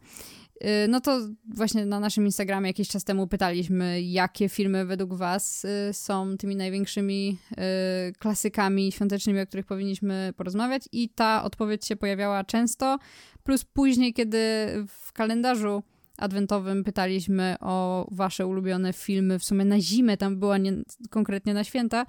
no 0.87 1.01
to 1.01 1.19
właśnie 1.55 1.85
na 1.85 1.99
naszym 1.99 2.25
Instagramie 2.25 2.69
jakiś 2.69 2.89
czas 2.89 3.03
temu 3.03 3.27
pytaliśmy, 3.27 4.01
jakie 4.01 4.49
filmy 4.49 4.85
według 4.85 5.13
Was 5.13 5.65
y, 5.65 5.93
są 5.93 6.37
tymi 6.37 6.55
największymi 6.55 7.37
y, 7.51 8.13
klasykami 8.19 8.91
świątecznymi, 8.91 9.39
o 9.39 9.47
których 9.47 9.65
powinniśmy 9.65 10.33
porozmawiać, 10.37 10.83
i 10.91 11.09
ta 11.09 11.43
odpowiedź 11.43 11.85
się 11.85 11.95
pojawiała 11.95 12.43
często. 12.43 12.99
Plus 13.43 13.63
później, 13.63 14.13
kiedy 14.13 14.37
w 14.87 15.13
kalendarzu 15.13 15.83
adwentowym 16.17 16.83
pytaliśmy 16.83 17.55
o 17.59 18.07
Wasze 18.11 18.47
ulubione 18.47 18.93
filmy, 18.93 19.39
w 19.39 19.43
sumie 19.43 19.65
na 19.65 19.79
zimę, 19.79 20.17
tam 20.17 20.39
była 20.39 20.57
nie, 20.57 20.73
konkretnie 21.09 21.53
na 21.53 21.63
święta, 21.63 22.05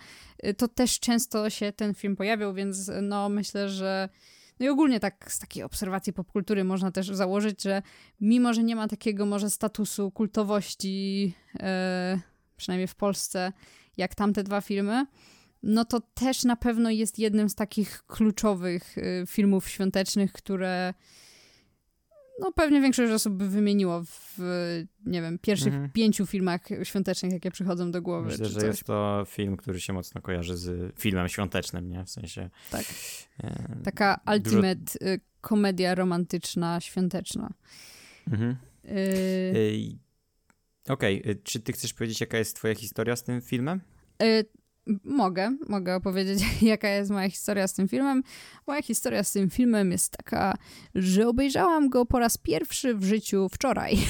to 0.57 0.69
też 0.69 1.01
często 1.01 1.51
się 1.51 1.73
ten 1.73 1.95
film 1.95 2.17
pojawiał, 2.17 2.55
więc 2.55 2.91
no 3.03 3.29
myślę, 3.29 3.69
że 3.69 4.09
no 4.61 4.67
i 4.67 4.69
ogólnie 4.69 5.01
tak 5.01 5.33
z 5.33 5.39
takiej 5.39 5.63
obserwacji 5.63 6.13
popkultury 6.13 6.65
można 6.65 6.91
też 6.91 7.07
założyć, 7.07 7.63
że 7.63 7.83
mimo, 8.21 8.55
że 8.55 8.63
nie 8.63 8.77
ma 8.77 8.89
takiego 8.89 9.27
może 9.27 9.51
statusu 9.51 10.11
kultowości, 10.11 11.35
e, 11.61 12.21
przynajmniej 12.57 12.89
w 12.89 12.95
Polsce, 12.95 13.53
jak 13.97 14.15
tamte 14.15 14.43
dwa 14.45 14.61
filmy, 14.61 15.07
no 15.63 15.85
to 15.85 16.01
też 16.01 16.45
na 16.45 16.57
pewno 16.57 16.91
jest 16.91 17.19
jednym 17.19 17.49
z 17.49 17.55
takich 17.55 18.07
kluczowych 18.07 18.99
e, 18.99 19.27
filmów 19.27 19.69
świątecznych, 19.69 20.33
które 20.33 20.95
no 22.41 22.53
pewnie 22.53 22.81
większość 22.81 23.13
osób 23.13 23.35
by 23.35 23.49
wymieniło 23.49 24.03
w, 24.05 24.39
nie 25.07 25.23
wiem, 25.23 25.39
pierwszych 25.39 25.73
mhm. 25.73 25.91
pięciu 25.91 26.27
filmach 26.27 26.61
świątecznych, 26.83 27.33
jakie 27.33 27.51
przychodzą 27.51 27.91
do 27.91 28.03
głowy. 28.03 28.31
Myślę, 28.31 28.47
że 28.47 28.67
jest 28.67 28.85
to 28.85 29.25
film, 29.29 29.57
który 29.57 29.81
się 29.81 29.93
mocno 29.93 30.21
kojarzy 30.21 30.57
z 30.57 30.95
filmem 31.01 31.29
świątecznym, 31.29 31.89
nie? 31.89 32.05
W 32.05 32.11
sensie... 32.11 32.51
Tak. 32.71 32.85
E, 33.45 33.77
Taka 33.85 34.21
ultimate 34.35 34.75
dużo... 34.75 35.13
Y, 35.13 35.21
komedia 35.41 35.95
romantyczna, 35.95 36.81
świąteczna. 36.81 37.51
Mhm. 38.31 38.57
Y... 38.85 39.99
Okej, 40.89 41.23
okay. 41.23 41.37
czy 41.45 41.61
ty 41.61 41.73
chcesz 41.73 41.95
powiedzieć, 41.95 42.21
jaka 42.21 42.39
jest 42.39 42.57
twoja 42.57 42.75
historia 42.75 43.17
z 43.17 43.23
tym 43.23 43.41
filmem? 43.41 43.81
Mogę, 45.05 45.57
mogę 45.69 45.95
opowiedzieć, 45.95 46.39
jaka 46.63 46.89
jest 46.89 47.11
moja 47.11 47.31
historia 47.31 47.69
z 47.69 47.75
tym 47.75 47.89
filmem. 47.89 48.23
Moja 48.67 48.83
historia 48.83 49.25
z 49.25 49.33
tym 49.33 49.51
filmem 49.51 49.93
jest 49.93 50.17
taka, 50.17 50.55
że 50.95 51.29
obejrzałam 51.29 51.89
go 51.89 52.07
po 52.07 52.19
raz 52.19 52.39
pierwszy 52.39 52.95
w 52.95 53.05
życiu 53.05 53.49
wczoraj. 53.49 53.99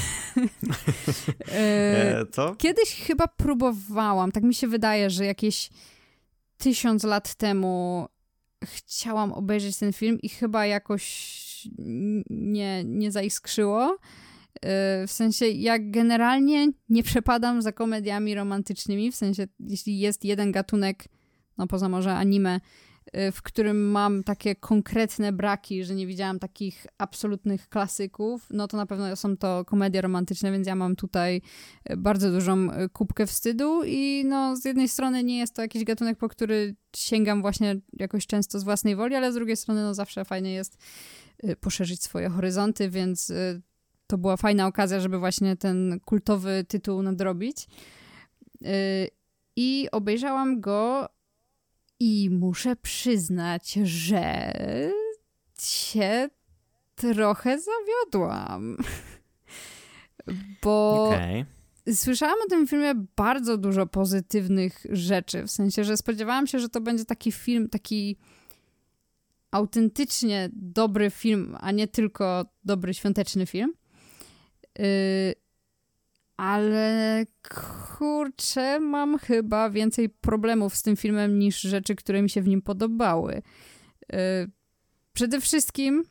E, 1.53 2.27
co? 2.31 2.57
Kiedyś 2.57 2.95
chyba 2.95 3.27
próbowałam, 3.27 4.33
tak 4.33 4.43
mi 4.43 4.55
się 4.55 4.69
wydaje, 4.69 5.11
że 5.11 5.25
jakieś 5.25 5.71
tysiąc 6.59 7.05
lat 7.05 7.35
temu 7.35 8.09
chciałam 8.65 9.33
obejrzeć 9.33 9.77
ten 9.77 9.93
film 9.93 10.19
i 10.23 10.29
chyba 10.29 10.67
jakoś 10.67 11.69
nie, 12.31 12.85
nie 12.85 13.13
zaiskrzyło. 13.13 13.99
Y, 14.65 15.07
w 15.07 15.13
sensie, 15.13 15.47
jak 15.47 15.91
generalnie 15.91 16.69
nie 16.89 17.03
przepadam 17.03 17.63
za 17.63 17.73
komediami 17.73 18.35
romantycznymi, 18.35 19.13
w 19.13 19.17
sensie, 19.17 19.47
jeśli 19.61 19.99
jest 19.99 20.25
jeden 20.25 20.53
gatunek, 20.53 21.05
no 21.59 21.67
poza 21.67 21.89
może 21.89 22.15
anime, 22.15 22.61
y, 23.17 23.33
w 23.33 23.43
którym 23.43 23.91
mam 23.91 24.25
takie 24.25 24.55
konkretne 24.55 25.33
braki, 25.33 25.85
że 25.85 25.95
nie 25.95 26.07
widziałam 26.07 26.39
takich 26.39 26.87
absolutnych 26.99 27.69
klasyków, 27.69 28.47
no 28.51 28.69
to 28.69 28.77
na 28.77 28.87
pewno 28.87 29.17
są 29.17 29.37
to 29.37 29.65
komedie 29.65 30.01
romantyczne, 30.01 30.53
więc 30.53 30.67
ja 30.67 30.75
mam 30.75 30.97
tutaj 30.97 31.43
y, 31.91 31.97
bardzo 31.97 32.33
dużą 32.33 32.69
kubkę 32.93 33.27
wstydu 33.27 33.83
i 33.87 34.25
no 34.27 34.57
z 34.57 34.65
jednej 34.65 34.89
strony 34.89 35.25
nie 35.25 35.39
jest 35.39 35.55
to 35.55 35.63
jakiś 35.63 35.85
gatunek, 35.85 36.19
po 36.19 36.29
który 36.29 36.77
sięgam 36.97 37.43
właśnie 37.43 37.77
jakoś 37.93 38.27
często 38.27 38.61
z 38.61 38.65
własnej 38.65 38.97
woli, 38.97 39.15
ale 39.15 39.33
z 39.33 39.35
drugiej 39.35 39.57
strony 39.57 39.83
no 39.83 39.95
zawsze 39.95 40.25
fajnie 40.25 40.53
jest 40.53 40.79
poszerzyć 41.61 42.03
swoje 42.03 42.29
horyzonty, 42.29 42.91
więc 42.91 43.33
to 44.09 44.19
była 44.19 44.37
fajna 44.37 44.67
okazja, 44.67 45.01
żeby 45.01 45.19
właśnie 45.19 45.57
ten 45.57 46.01
kultowy 46.05 46.65
tytuł 46.69 47.03
nadrobić. 47.03 47.67
I 49.57 49.89
obejrzałam 49.93 50.61
go 50.61 51.09
i 52.01 52.31
muszę 52.31 52.77
przyznać, 52.77 53.73
że 53.73 54.53
się 55.61 56.29
trochę 56.95 57.59
zawiodłam. 57.61 58.77
Bo 60.63 61.05
okay. 61.09 61.47
słyszałam 61.95 62.39
o 62.47 62.49
tym 62.49 62.67
filmie 62.67 62.95
bardzo 63.17 63.59
dużo 63.59 63.87
pozytywnych 63.87 64.87
rzeczy. 64.91 65.43
W 65.43 65.51
sensie, 65.51 65.85
że 65.85 65.97
spodziewałam 65.97 66.47
się, 66.47 66.59
że 66.59 66.69
to 66.69 66.81
będzie 66.81 67.05
taki 67.05 67.33
film, 67.33 67.69
taki 67.69 68.17
autentycznie 69.51 70.51
dobry 70.53 71.11
film, 71.11 71.57
a 71.61 71.71
nie 71.71 71.89
tylko 71.89 72.47
dobry 72.65 72.95
świąteczny 72.95 73.47
film. 73.47 73.73
Yy, 74.79 75.35
ale 76.37 77.25
kurczę, 77.99 78.81
mam 78.81 79.19
chyba 79.19 79.71
więcej 79.71 80.09
problemów 80.09 80.77
z 80.77 80.83
tym 80.83 80.97
filmem 80.97 81.39
niż 81.39 81.61
rzeczy, 81.61 81.95
które 81.95 82.23
mi 82.23 82.31
się 82.31 82.43
w 82.43 82.49
nim 82.49 82.63
podobały. 82.63 83.43
Yy, 84.13 84.19
przede 85.13 85.41
wszystkim 85.41 86.05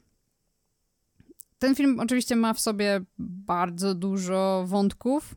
ten 1.59 1.75
film 1.75 1.99
oczywiście 1.99 2.35
ma 2.35 2.53
w 2.53 2.59
sobie 2.59 3.01
bardzo 3.19 3.95
dużo 3.95 4.65
wątków 4.67 5.35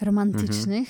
romantycznych. 0.00 0.88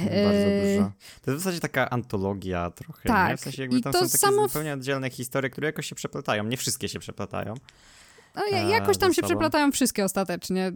Mhm. 0.00 0.24
Bardzo 0.24 0.48
yy, 0.48 0.76
dużo. 0.76 0.92
To 1.22 1.30
jest 1.30 1.42
w 1.42 1.44
zasadzie 1.44 1.60
taka 1.60 1.90
antologia 1.90 2.70
trochę, 2.70 3.08
tak. 3.08 3.30
Nie? 3.30 3.36
W 3.36 3.40
sensie 3.40 3.62
jakby 3.62 3.78
I 3.78 3.82
tam 3.82 3.92
to 3.92 3.98
są 3.98 4.06
takie 4.06 4.18
samo... 4.18 4.48
zupełnie 4.48 4.74
oddzielne 4.74 5.10
historie, 5.10 5.50
które 5.50 5.66
jakoś 5.66 5.86
się 5.86 5.94
przeplatają. 5.94 6.44
Nie 6.44 6.56
wszystkie 6.56 6.88
się 6.88 6.98
przeplatają. 6.98 7.54
No, 8.34 8.58
jakoś 8.68 8.98
tam 8.98 9.14
się 9.14 9.22
przeplatają 9.22 9.72
wszystkie 9.72 10.04
ostatecznie 10.04 10.72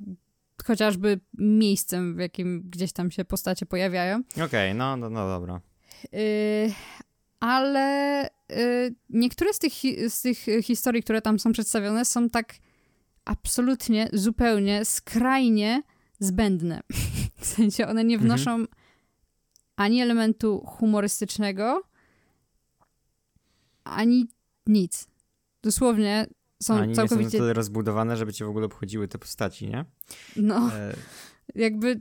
chociażby 0.64 1.20
miejscem, 1.38 2.16
w 2.16 2.18
jakim 2.18 2.62
gdzieś 2.70 2.92
tam 2.92 3.11
się 3.11 3.25
postacie 3.25 3.66
pojawiają. 3.66 4.23
Okej, 4.32 4.44
okay, 4.44 4.75
no, 4.75 4.96
no, 4.96 5.11
no 5.11 5.28
dobra. 5.28 5.61
Yy, 6.12 6.73
ale 7.40 8.28
yy, 8.50 8.94
niektóre 9.11 9.52
z 9.52 9.58
tych, 9.58 9.73
z 10.08 10.20
tych 10.20 10.38
historii, 10.62 11.02
które 11.02 11.23
tam 11.23 11.38
są 11.38 11.52
przedstawione, 11.52 12.04
są 12.04 12.30
tak 12.30 12.54
absolutnie, 13.25 14.08
zupełnie, 14.12 14.84
skrajnie 14.84 15.82
zbędne. 16.18 16.80
w 17.40 17.46
sensie 17.46 17.87
one 17.87 18.04
nie 18.04 18.14
mhm. 18.14 18.30
wnoszą 18.30 18.50
mhm. 18.50 18.68
ani 19.76 20.00
elementu 20.00 20.64
humorystycznego, 20.66 21.82
ani 23.84 24.28
nic. 24.66 25.06
Dosłownie 25.62 26.26
są 26.64 26.75
Ani 26.75 26.94
całkowicie... 26.94 27.25
nie 27.25 27.30
są 27.30 27.38
tyle 27.38 27.52
rozbudowane, 27.52 28.16
żeby 28.16 28.33
cię 28.33 28.44
w 28.44 28.49
ogóle 28.49 28.66
obchodziły 28.66 29.09
te 29.09 29.18
postaci, 29.18 29.68
nie? 29.68 29.85
No, 30.37 30.71
e... 30.75 30.94
jakby 31.54 32.00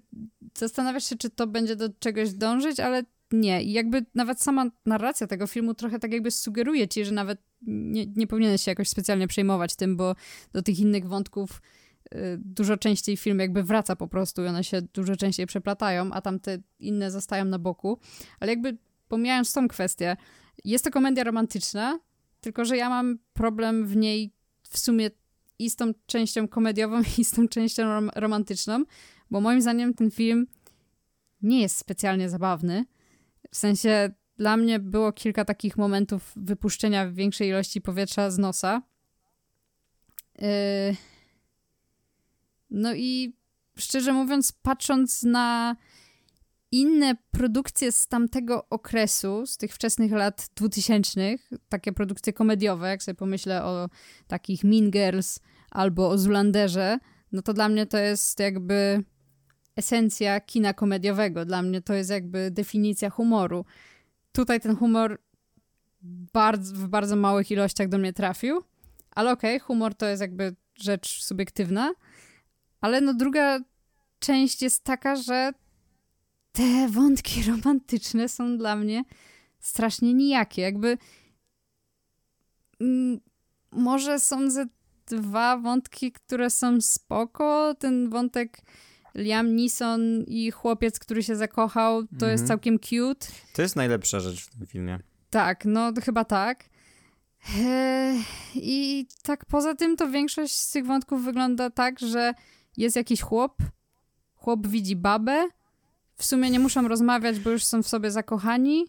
zastanawiasz 0.57 1.05
się, 1.05 1.15
czy 1.15 1.29
to 1.29 1.47
będzie 1.47 1.75
do 1.75 1.89
czegoś 1.99 2.33
dążyć, 2.33 2.79
ale 2.79 3.03
nie. 3.31 3.63
I 3.63 3.71
jakby 3.71 4.05
nawet 4.15 4.41
sama 4.41 4.65
narracja 4.85 5.27
tego 5.27 5.47
filmu 5.47 5.73
trochę 5.73 5.99
tak 5.99 6.13
jakby 6.13 6.31
sugeruje 6.31 6.87
ci, 6.87 7.05
że 7.05 7.11
nawet 7.11 7.41
nie, 7.67 8.05
nie 8.05 8.27
powinieneś 8.27 8.61
się 8.61 8.71
jakoś 8.71 8.89
specjalnie 8.89 9.27
przejmować 9.27 9.75
tym, 9.75 9.97
bo 9.97 10.15
do 10.53 10.61
tych 10.61 10.79
innych 10.79 11.07
wątków 11.07 11.61
y, 12.15 12.17
dużo 12.37 12.77
częściej 12.77 13.17
film 13.17 13.39
jakby 13.39 13.63
wraca 13.63 13.95
po 13.95 14.07
prostu 14.07 14.43
i 14.43 14.47
one 14.47 14.63
się 14.63 14.81
dużo 14.81 15.15
częściej 15.15 15.45
przeplatają, 15.45 16.11
a 16.11 16.21
tam 16.21 16.39
te 16.39 16.57
inne 16.79 17.11
zostają 17.11 17.45
na 17.45 17.59
boku. 17.59 17.99
Ale 18.39 18.51
jakby 18.51 18.77
pomijając 19.07 19.53
tą 19.53 19.67
kwestię, 19.67 20.17
jest 20.65 20.83
to 20.83 20.91
komedia 20.91 21.23
romantyczna, 21.23 21.99
tylko 22.41 22.65
że 22.65 22.77
ja 22.77 22.89
mam 22.89 23.19
problem 23.33 23.87
w 23.87 23.95
niej 23.95 24.33
w 24.73 24.77
sumie 24.77 25.09
i 25.59 25.69
z 25.69 25.75
tą 25.75 25.93
częścią 26.05 26.47
komediową, 26.47 27.01
i 27.17 27.25
z 27.25 27.31
tą 27.31 27.47
częścią 27.47 27.83
rom 27.83 28.11
romantyczną, 28.15 28.83
bo 29.31 29.41
moim 29.41 29.61
zdaniem 29.61 29.93
ten 29.93 30.11
film 30.11 30.47
nie 31.41 31.61
jest 31.61 31.77
specjalnie 31.77 32.29
zabawny. 32.29 32.85
W 33.51 33.57
sensie 33.57 34.11
dla 34.37 34.57
mnie 34.57 34.79
było 34.79 35.11
kilka 35.11 35.45
takich 35.45 35.77
momentów 35.77 36.31
wypuszczenia 36.35 37.11
większej 37.11 37.49
ilości 37.49 37.81
powietrza 37.81 38.31
z 38.31 38.37
nosa. 38.37 38.81
Yy... 40.39 40.47
No 42.69 42.93
i 42.93 43.35
szczerze 43.77 44.13
mówiąc, 44.13 44.51
patrząc 44.51 45.23
na 45.23 45.75
inne 46.73 47.15
produkcje 47.31 47.91
z 47.91 48.07
tamtego 48.07 48.69
okresu, 48.69 49.45
z 49.45 49.57
tych 49.57 49.73
wczesnych 49.73 50.11
lat 50.11 50.49
2000, 50.55 51.35
takie 51.69 51.93
produkcje 51.93 52.33
komediowe, 52.33 52.89
jak 52.89 53.03
sobie 53.03 53.15
pomyślę 53.15 53.63
o 53.63 53.89
takich 54.27 54.63
Mean 54.63 54.91
Girls 54.91 55.39
albo 55.71 56.09
o 56.09 56.17
Zulanderze, 56.17 56.99
no 57.31 57.41
to 57.41 57.53
dla 57.53 57.69
mnie 57.69 57.85
to 57.85 57.97
jest 57.97 58.39
jakby 58.39 59.03
esencja 59.75 60.39
kina 60.39 60.73
komediowego. 60.73 61.45
Dla 61.45 61.61
mnie 61.61 61.81
to 61.81 61.93
jest 61.93 62.09
jakby 62.09 62.51
definicja 62.51 63.09
humoru. 63.09 63.65
Tutaj 64.31 64.59
ten 64.59 64.75
humor 64.75 65.21
bardzo, 66.33 66.75
w 66.75 66.87
bardzo 66.87 67.15
małych 67.15 67.51
ilościach 67.51 67.89
do 67.89 67.97
mnie 67.97 68.13
trafił, 68.13 68.63
ale 69.11 69.31
okej, 69.31 69.55
okay, 69.55 69.67
humor 69.67 69.95
to 69.95 70.05
jest 70.05 70.21
jakby 70.21 70.55
rzecz 70.75 71.23
subiektywna, 71.23 71.93
ale 72.81 73.01
no 73.01 73.13
druga 73.13 73.59
część 74.19 74.61
jest 74.61 74.83
taka, 74.83 75.15
że 75.15 75.51
te 76.53 76.87
wątki 76.89 77.43
romantyczne 77.51 78.29
są 78.29 78.57
dla 78.57 78.75
mnie 78.75 79.03
strasznie 79.59 80.13
nijakie. 80.13 80.61
Jakby 80.61 80.97
mm, 82.81 83.19
może 83.71 84.19
są 84.19 84.49
ze 84.49 84.65
dwa 85.05 85.57
wątki, 85.57 86.11
które 86.11 86.49
są 86.49 86.81
spoko. 86.81 87.75
Ten 87.79 88.09
wątek 88.09 88.61
Liam 89.15 89.55
Neeson 89.55 90.23
i 90.27 90.51
chłopiec, 90.51 90.99
który 90.99 91.23
się 91.23 91.35
zakochał, 91.35 92.03
to 92.03 92.13
mhm. 92.13 92.31
jest 92.31 92.47
całkiem 92.47 92.79
cute. 92.79 93.27
To 93.53 93.61
jest 93.61 93.75
najlepsza 93.75 94.19
rzecz 94.19 94.45
w 94.45 94.49
tym 94.49 94.67
filmie. 94.67 94.99
Tak, 95.29 95.65
no 95.65 95.91
chyba 96.03 96.25
tak. 96.25 96.69
I 98.55 99.07
tak 99.23 99.45
poza 99.45 99.75
tym 99.75 99.97
to 99.97 100.09
większość 100.09 100.55
z 100.55 100.71
tych 100.71 100.85
wątków 100.85 101.23
wygląda 101.23 101.69
tak, 101.69 101.99
że 101.99 102.33
jest 102.77 102.95
jakiś 102.95 103.21
chłop, 103.21 103.57
chłop 104.35 104.67
widzi 104.67 104.95
babę, 104.95 105.47
w 106.17 106.25
sumie 106.25 106.49
nie 106.49 106.59
muszą 106.59 106.87
rozmawiać, 106.87 107.39
bo 107.39 107.49
już 107.49 107.63
są 107.63 107.83
w 107.83 107.87
sobie 107.87 108.11
zakochani 108.11 108.85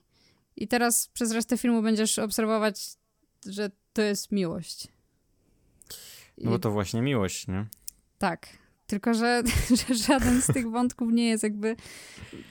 i 0.56 0.68
teraz 0.68 1.08
przez 1.08 1.32
resztę 1.32 1.56
filmu 1.56 1.82
będziesz 1.82 2.18
obserwować, 2.18 2.80
że 3.46 3.70
to 3.92 4.02
jest 4.02 4.32
miłość. 4.32 4.88
I... 6.38 6.44
No 6.44 6.50
bo 6.50 6.58
to 6.58 6.70
właśnie 6.70 7.02
miłość, 7.02 7.48
nie? 7.48 7.66
Tak. 8.18 8.48
Tylko, 8.86 9.14
że, 9.14 9.42
że 9.88 9.94
żaden 9.94 10.42
z 10.42 10.46
tych 10.46 10.70
wątków 10.70 11.12
nie 11.12 11.28
jest 11.28 11.42
jakby 11.42 11.76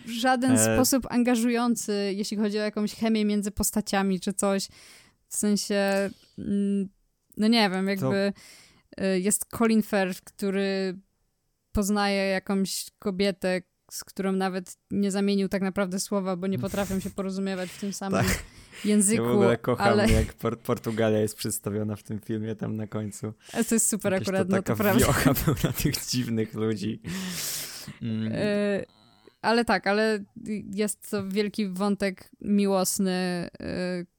w 0.06 0.10
żaden 0.10 0.52
e... 0.52 0.76
sposób 0.76 1.08
angażujący, 1.10 2.14
jeśli 2.16 2.38
chodzi 2.38 2.60
o 2.60 2.62
jakąś 2.62 2.96
chemię 2.96 3.26
między 3.26 3.52
postaciami 3.52 4.20
czy 4.20 4.34
coś. 4.34 4.68
W 5.28 5.36
sensie, 5.36 6.10
mm, 6.38 6.90
no 7.38 7.48
nie 7.48 7.70
wiem, 7.70 7.88
jakby 7.88 8.34
to... 8.98 9.04
jest 9.04 9.46
Colin 9.46 9.84
Firth, 9.84 10.22
który 10.22 11.00
poznaje 11.72 12.28
jakąś 12.28 12.86
kobietę, 13.00 13.62
z 13.94 14.04
którą 14.04 14.32
nawet 14.32 14.78
nie 14.92 15.12
zamienił 15.12 15.50
tak 15.50 15.62
naprawdę 15.62 16.00
słowa, 16.00 16.36
bo 16.36 16.48
nie 16.48 16.60
potrafią 16.60 17.00
się 17.00 17.10
porozumiewać 17.10 17.70
w 17.70 17.80
tym 17.80 17.94
samym 18.04 18.26
tak. 18.26 18.44
języku. 18.86 19.24
Ja 19.24 19.30
w 19.30 19.32
ogóle 19.32 19.58
kocham, 19.58 19.88
ale... 19.88 20.12
jak 20.12 20.34
Port 20.34 20.62
Portugalia 20.62 21.20
jest 21.20 21.36
przedstawiona 21.36 21.96
w 21.96 22.04
tym 22.04 22.20
filmie 22.20 22.56
tam 22.56 22.76
na 22.76 22.88
końcu. 22.88 23.34
Ale 23.54 23.66
to 23.66 23.76
jest 23.76 23.90
super 23.90 24.14
Jakieś 24.14 24.28
akurat, 24.28 24.48
to 24.48 24.56
no 24.56 24.62
to 24.62 24.76
prawda. 24.76 25.06
wiocha 25.06 25.34
pełna 25.46 25.74
tych 25.84 26.06
dziwnych 26.06 26.54
ludzi. 26.54 27.02
Mm. 28.02 28.32
E, 28.36 28.84
ale 29.42 29.66
tak, 29.66 29.88
ale 29.88 30.24
jest 30.72 31.10
to 31.10 31.30
wielki 31.30 31.68
wątek 31.68 32.30
miłosny, 32.42 33.12
e, 33.12 33.50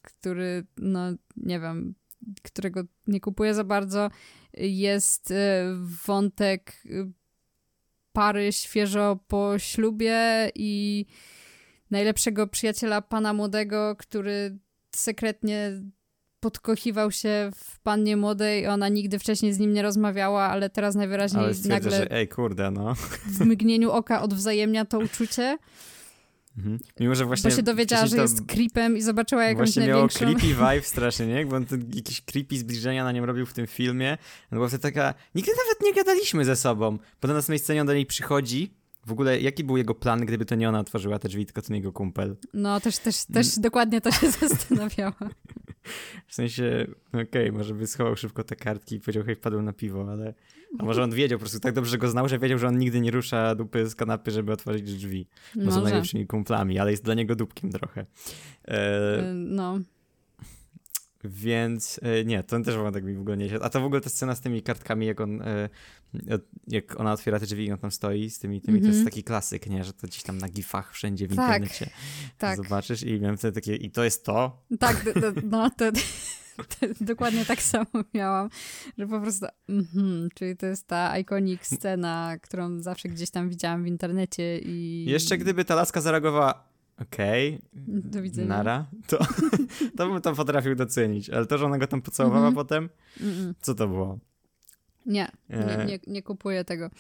który, 0.03 0.67
no 0.77 1.13
nie 1.37 1.61
wiem, 1.61 1.95
którego 2.43 2.83
nie 3.07 3.21
kupuję 3.21 3.55
za 3.55 3.65
bardzo. 3.65 4.11
Jest 4.57 5.31
e, 5.31 5.65
wątek 6.07 6.83
pary 8.15 8.53
świeżo 8.53 9.19
po 9.29 9.59
ślubie 9.59 10.51
i 10.55 11.07
najlepszego 11.91 12.47
przyjaciela 12.47 13.03
pana 13.03 13.33
młodego, 13.33 13.97
który 13.99 14.59
sekretnie 14.91 15.81
podkochiwał 16.41 17.11
się 17.11 17.51
w 17.55 17.81
pannie 17.81 18.17
młodej, 18.17 18.67
ona 18.67 18.89
nigdy 18.89 19.19
wcześniej 19.19 19.53
z 19.53 19.59
nim 19.59 19.73
nie 19.73 19.83
rozmawiała, 19.83 20.43
ale 20.43 20.71
teraz 20.71 20.95
najwyraźniej 20.95 21.45
ale 21.45 21.55
nagle 21.69 21.91
że 21.91 22.11
ej, 22.11 22.29
kurde, 22.29 22.71
no. 22.71 22.95
w 23.27 23.41
mgnieniu 23.41 23.91
oka 23.91 24.23
odwzajemnia 24.23 24.85
to 24.85 24.99
uczucie. 24.99 25.59
Mhm. 26.59 26.79
Mimo, 27.01 27.15
że 27.15 27.25
właśnie... 27.25 27.51
Bo 27.51 27.57
się 27.57 27.63
dowiedziała, 27.63 28.07
że 28.07 28.17
jest 28.17 28.47
creepem 28.47 28.97
i 28.97 29.03
zobaczyła 29.03 29.45
jakąś 29.45 29.57
właśnie 29.57 29.87
największą... 29.87 30.25
miało 30.25 30.39
creepy 30.39 30.55
vibe 30.75 30.83
strasznie, 30.83 31.27
nie? 31.27 31.47
Bo 31.47 31.57
on 31.57 31.67
ten 31.67 31.91
jakieś 31.95 32.21
creepy 32.21 32.59
zbliżenia 32.59 33.05
na 33.05 33.13
nią 33.13 33.27
robił 33.27 33.47
w 33.47 33.53
tym 33.53 33.67
filmie. 33.67 34.19
No 34.51 34.59
bo 34.59 34.69
wtedy 34.69 34.83
taka... 34.83 35.15
Nigdy 35.35 35.53
nawet 35.67 35.83
nie 35.83 35.95
gadaliśmy 35.95 36.45
ze 36.45 36.57
sobą. 36.57 36.99
Bo 37.23 37.29
na 37.29 37.35
następnej 37.35 37.59
scenie 37.59 37.81
on 37.81 37.87
do 37.87 37.95
niej 37.95 38.07
przychodzi. 38.07 38.75
W 39.07 39.13
ogóle, 39.13 39.41
jaki 39.41 39.65
był 39.65 39.77
jego 39.77 39.95
plan, 39.95 40.27
gdyby 40.27 40.45
to 40.45 40.55
nie 40.55 40.69
ona 40.69 40.81
otworzyła 40.81 41.19
te 41.19 41.29
drzwi, 41.29 41.47
tylko 41.47 41.63
ten 41.63 41.77
jego 41.77 41.93
kumpel? 41.93 42.37
No, 42.55 42.81
też, 42.81 42.99
też, 42.99 43.25
też 43.25 43.47
mm. 43.47 43.63
dokładnie 43.63 44.01
to 44.01 44.11
się 44.11 44.31
zastanawiała. 44.49 45.31
W 46.27 46.35
sensie, 46.35 46.87
okej, 47.09 47.25
okay, 47.25 47.53
może 47.53 47.75
by 47.75 47.87
schował 47.87 48.17
szybko 48.17 48.45
te 48.45 48.57
kartki 48.57 48.97
i 48.97 49.01
powiedział, 49.01 49.25
hej, 49.25 49.35
wpadłem 49.35 49.65
na 49.65 49.73
piwo, 49.73 50.07
ale... 50.11 50.35
A 50.79 50.85
może 50.85 51.03
on 51.03 51.11
wiedział, 51.11 51.39
po 51.39 51.41
prostu 51.41 51.61
tak 51.61 51.75
dobrze 51.75 51.99
go 51.99 52.09
znał, 52.09 52.29
że 52.29 52.39
wiedział, 52.39 52.59
że 52.59 52.69
on 52.69 52.79
nigdy 52.79 53.01
nie 53.01 53.11
rusza 53.11 53.55
dupy 53.55 53.87
z 53.89 53.95
kanapy, 53.95 54.31
żeby 54.31 54.53
otworzyć 54.53 54.95
drzwi. 54.95 55.29
Bo 55.55 55.65
może. 55.65 55.77
są 55.77 55.83
najlepszymi 55.83 56.27
kumplami, 56.27 56.79
ale 56.79 56.91
jest 56.91 57.05
dla 57.05 57.15
niego 57.15 57.37
dupkiem 57.37 57.71
trochę. 57.71 58.07
E... 58.69 59.23
No. 59.35 59.79
Więc 61.25 62.01
e, 62.03 62.25
nie, 62.25 62.43
to 62.43 62.61
też 62.61 62.75
tak 62.93 63.05
mi 63.05 63.15
w 63.15 63.21
ogóle 63.21 63.37
nie 63.37 63.49
siadł. 63.49 63.65
A 63.65 63.71
to 63.71 63.81
w 63.81 63.85
ogóle 63.85 64.01
ta 64.01 64.11
scena 64.11 64.35
z 64.35 64.41
tymi 64.41 64.63
kartkami, 64.63 65.07
jak 65.07 65.21
on 65.21 65.43
e, 65.43 65.69
jak 66.69 67.01
ona 67.01 67.13
otwiera 67.13 67.41
te 67.41 67.47
drzwi 67.47 67.67
i 67.67 67.73
on 67.73 67.79
tam 67.79 67.91
stoi 67.91 68.31
z 68.31 68.39
tymi, 68.39 68.61
tymi 68.61 68.79
mm 68.79 68.81
-hmm. 68.81 68.85
to 68.85 68.89
jest 68.89 68.99
mhm. 68.99 69.13
taki 69.13 69.25
klasyk, 69.25 69.67
nie? 69.67 69.85
Że 69.85 69.93
to 69.93 70.07
gdzieś 70.07 70.23
tam 70.23 70.39
na 70.39 70.49
gifach 70.49 70.93
wszędzie 70.93 71.29
w 71.29 71.37
tak, 71.37 71.63
internecie 71.63 71.91
tak. 72.39 72.57
zobaczysz 72.57 73.03
i 73.03 73.21
miałem 73.21 73.37
wtedy 73.37 73.61
takie, 73.61 73.77
i 73.77 73.91
to 73.91 74.05
jest 74.05 74.25
to? 74.25 74.63
Tak, 74.79 75.05
no 75.45 75.71
to, 75.71 75.85
dokładnie 77.01 77.45
tak 77.45 77.63
samo 77.63 77.87
miałam, 78.15 78.49
że 78.99 79.07
po 79.07 79.21
prostu, 79.21 79.47
mm 79.69 79.85
-hmm, 79.85 80.29
czyli 80.35 80.57
to 80.57 80.67
jest 80.67 80.87
ta 80.87 81.19
iconic 81.19 81.67
scena, 81.67 82.37
którą 82.43 82.81
zawsze 82.81 83.09
gdzieś 83.09 83.31
tam 83.31 83.49
widziałam 83.49 83.85
w 83.85 83.87
internecie 83.87 84.59
i... 84.59 85.05
Jeszcze 85.09 85.39
gdyby 85.39 85.65
ta 85.65 85.75
laska 85.75 86.01
zareagowała 86.01 86.65
okej, 87.01 87.55
okay, 87.55 88.03
do 88.03 88.23
widzenia. 88.23 88.49
nara, 88.49 88.87
to, 89.07 89.19
to 89.97 90.09
bym 90.09 90.21
to 90.21 90.35
potrafił 90.35 90.75
docenić, 90.75 91.31
ale 91.31 91.47
to, 91.47 91.59
że 91.59 91.67
ona 91.67 91.79
go 91.79 91.87
tam 91.87 92.03
pocałowała 92.03 92.49
mm 92.49 92.53
-hmm. 92.53 92.57
potem, 92.57 92.89
co 93.61 93.75
to 93.75 93.89
było? 93.89 94.19
Nie, 95.07 95.29
nie, 95.51 95.79
e. 95.79 95.87
nie, 95.87 95.99
nie 96.07 96.23
kupuję 96.23 96.65
tego. 96.65 96.91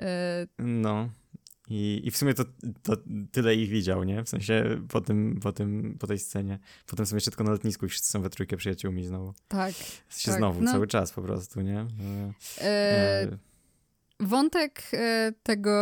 E... 0.00 0.46
No. 0.58 1.08
I, 1.72 2.00
I 2.04 2.10
w 2.10 2.16
sumie 2.16 2.34
to, 2.34 2.44
to 2.82 2.96
tyle 3.32 3.54
ich 3.54 3.68
widział, 3.68 4.04
nie? 4.04 4.24
W 4.24 4.28
sensie 4.28 4.82
po, 4.88 5.00
tym, 5.00 5.40
po, 5.42 5.52
tym, 5.52 5.96
po 6.00 6.06
tej 6.06 6.18
scenie. 6.18 6.58
Potem 6.86 7.06
są 7.06 7.16
jeszcze 7.16 7.30
tylko 7.30 7.44
na 7.44 7.50
lotnisku 7.50 7.86
i 7.86 7.88
wszyscy 7.88 8.10
są 8.10 8.22
we 8.22 8.30
trójkę 8.30 8.56
przyjaciółmi 8.56 9.04
znowu. 9.04 9.34
Tak. 9.48 9.74
Sensie 10.08 10.30
tak, 10.30 10.38
znowu, 10.38 10.60
no. 10.60 10.72
cały 10.72 10.86
czas 10.86 11.12
po 11.12 11.22
prostu, 11.22 11.60
nie? 11.60 11.86
E... 12.60 12.64
E... 12.64 13.38
Wątek 14.20 14.82
e, 14.92 15.32
tego 15.42 15.72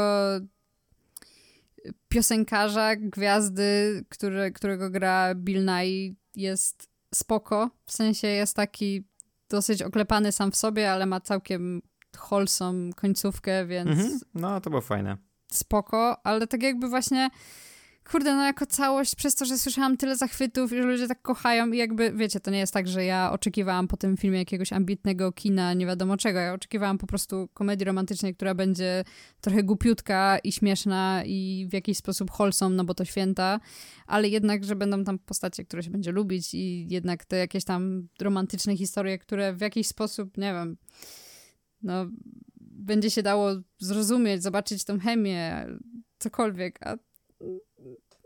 piosenkarza, 2.09 2.96
gwiazdy, 2.96 4.05
który, 4.09 4.53
którego 4.53 4.90
gra 4.90 5.35
Bill 5.35 5.64
Nye 5.64 6.14
jest 6.37 6.88
spoko. 7.14 7.70
W 7.87 7.92
sensie 7.92 8.29
jest 8.29 8.57
taki 8.57 9.05
dosyć 9.48 9.83
oklepany 9.83 10.33
sam 10.33 10.50
w 10.50 10.57
sobie, 10.57 10.92
ale 10.92 11.07
ma 11.07 11.20
całkiem 11.20 11.83
wholesome 12.16 12.92
końcówkę, 12.92 13.66
więc... 13.66 13.90
Mhm. 13.90 14.18
No, 14.35 14.61
to 14.61 14.70
było 14.70 14.83
fajne. 14.83 15.30
Spoko, 15.55 16.27
ale 16.27 16.47
tak 16.47 16.63
jakby 16.63 16.89
właśnie 16.89 17.31
kurde, 18.11 18.37
no 18.37 18.45
jako 18.45 18.67
całość, 18.67 19.15
przez 19.15 19.35
to, 19.35 19.45
że 19.45 19.59
słyszałam 19.59 19.97
tyle 19.97 20.17
zachwytów 20.17 20.73
i 20.73 20.77
że 20.77 20.83
ludzie 20.83 21.09
tak 21.09 21.23
kochają 21.23 21.73
i 21.73 21.77
jakby, 21.77 22.13
wiecie, 22.13 22.41
to 22.41 22.51
nie 22.51 22.59
jest 22.59 22.75
tak, 22.75 22.89
że 22.89 23.05
ja 23.05 23.33
oczekiwałam 23.33 23.89
po 23.89 23.97
tym 23.97 24.17
filmie 24.17 24.39
jakiegoś 24.39 24.73
ambitnego 24.73 25.33
kina, 25.33 25.75
nie 25.75 25.87
wiadomo 25.87 26.17
czego, 26.17 26.39
ja 26.39 26.55
oczekiwałam 26.55 26.99
po 26.99 27.07
prostu 27.07 27.49
komedii 27.55 27.85
romantycznej, 27.85 28.35
która 28.35 28.55
będzie 28.55 29.05
trochę 29.41 29.63
głupiutka 29.63 30.39
i 30.39 30.53
śmieszna 30.53 31.23
i 31.27 31.67
w 31.71 31.73
jakiś 31.73 31.99
sposób 31.99 32.31
wholesome, 32.31 32.77
no 32.77 32.85
bo 32.85 32.95
to 32.95 33.05
święta, 33.05 33.61
ale 34.07 34.29
jednak, 34.29 34.65
że 34.65 34.77
będą 34.77 35.05
tam 35.05 35.19
postacie, 35.19 35.65
które 35.65 35.83
się 35.83 35.91
będzie 35.91 36.13
lubić 36.13 36.55
i 36.55 36.87
jednak 36.89 37.25
te 37.25 37.37
jakieś 37.37 37.65
tam 37.65 38.09
romantyczne 38.21 38.77
historie, 38.77 39.19
które 39.19 39.53
w 39.53 39.61
jakiś 39.61 39.87
sposób, 39.87 40.37
nie 40.37 40.53
wiem, 40.53 40.77
no 41.83 42.07
będzie 42.81 43.11
się 43.11 43.23
dało 43.23 43.51
zrozumieć, 43.79 44.43
zobaczyć 44.43 44.85
tą 44.85 45.01
chemię, 45.01 45.66
cokolwiek, 46.19 46.87
a 46.87 46.97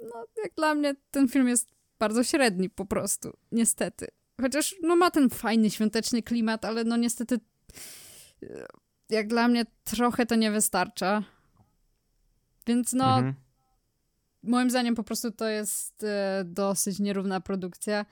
no, 0.02 0.26
jak 0.42 0.54
dla 0.56 0.74
mnie 0.74 0.94
ten 1.10 1.28
film 1.28 1.48
jest 1.48 1.68
bardzo 1.98 2.24
średni 2.24 2.70
po 2.70 2.86
prostu, 2.86 3.36
niestety. 3.52 4.06
Chociaż 4.40 4.74
no 4.82 4.96
ma 4.96 5.10
ten 5.10 5.30
fajny, 5.30 5.70
świąteczny 5.70 6.22
klimat, 6.22 6.64
ale 6.64 6.84
no 6.84 6.96
niestety 6.96 7.40
jak 9.10 9.28
dla 9.28 9.48
mnie 9.48 9.66
trochę 9.84 10.26
to 10.26 10.34
nie 10.34 10.50
wystarcza. 10.50 11.22
Więc 12.66 12.92
no 12.92 13.16
mhm. 13.16 13.34
moim 14.42 14.70
zdaniem 14.70 14.94
po 14.94 15.04
prostu 15.04 15.30
to 15.30 15.48
jest 15.48 16.04
e, 16.04 16.42
dosyć 16.44 16.98
nierówna 16.98 17.40
produkcja, 17.40 18.06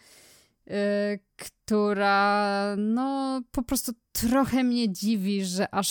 e, 0.66 1.18
która 1.36 2.74
no 2.76 3.42
po 3.50 3.62
prostu 3.62 3.92
trochę 4.12 4.64
mnie 4.64 4.92
dziwi, 4.92 5.44
że 5.44 5.74
aż 5.74 5.90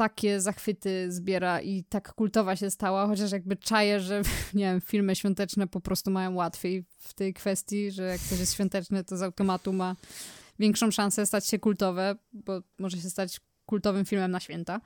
takie 0.00 0.40
zachwyty 0.40 1.12
zbiera 1.12 1.60
i 1.60 1.84
tak 1.84 2.12
kultowa 2.14 2.56
się 2.56 2.70
stała, 2.70 3.06
chociaż 3.06 3.32
jakby 3.32 3.56
czaję, 3.56 4.00
że 4.00 4.22
nie 4.54 4.64
wiem, 4.64 4.80
filmy 4.80 5.16
świąteczne 5.16 5.66
po 5.66 5.80
prostu 5.80 6.10
mają 6.10 6.34
łatwiej 6.34 6.84
w 6.98 7.14
tej 7.14 7.34
kwestii, 7.34 7.90
że 7.90 8.02
jak 8.02 8.20
coś 8.20 8.38
jest 8.38 8.54
świąteczne, 8.54 9.04
to 9.04 9.16
z 9.16 9.22
automatu 9.22 9.72
ma 9.72 9.96
większą 10.58 10.90
szansę 10.90 11.26
stać 11.26 11.46
się 11.46 11.58
kultowe, 11.58 12.16
bo 12.32 12.62
może 12.78 12.96
się 12.96 13.10
stać 13.10 13.40
kultowym 13.66 14.04
filmem 14.04 14.30
na 14.30 14.40
święta. 14.40 14.80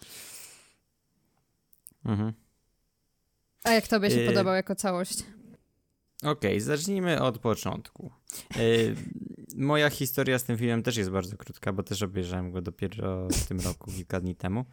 Mhm. 2.05 2.33
A 3.64 3.70
jak 3.70 3.88
tobie 3.88 4.11
się 4.11 4.20
yy... 4.20 4.27
podobał 4.27 4.55
jako 4.55 4.74
całość? 4.74 5.18
Okej, 6.18 6.31
okay, 6.33 6.61
zacznijmy 6.61 7.22
od 7.22 7.38
początku. 7.38 8.12
Yy, 8.57 8.94
moja 9.57 9.90
historia 9.90 10.38
z 10.38 10.44
tym 10.44 10.59
filmem 10.59 10.83
też 10.83 10.97
jest 10.97 11.11
bardzo 11.11 11.37
krótka, 11.37 11.73
bo 11.73 11.83
też 11.83 12.03
obejrzałem 12.03 12.51
go 12.51 12.62
dopiero 12.62 13.29
w 13.29 13.47
tym 13.47 13.61
roku, 13.61 13.90
kilka 13.90 14.20
dni 14.20 14.37
temu. 14.37 14.64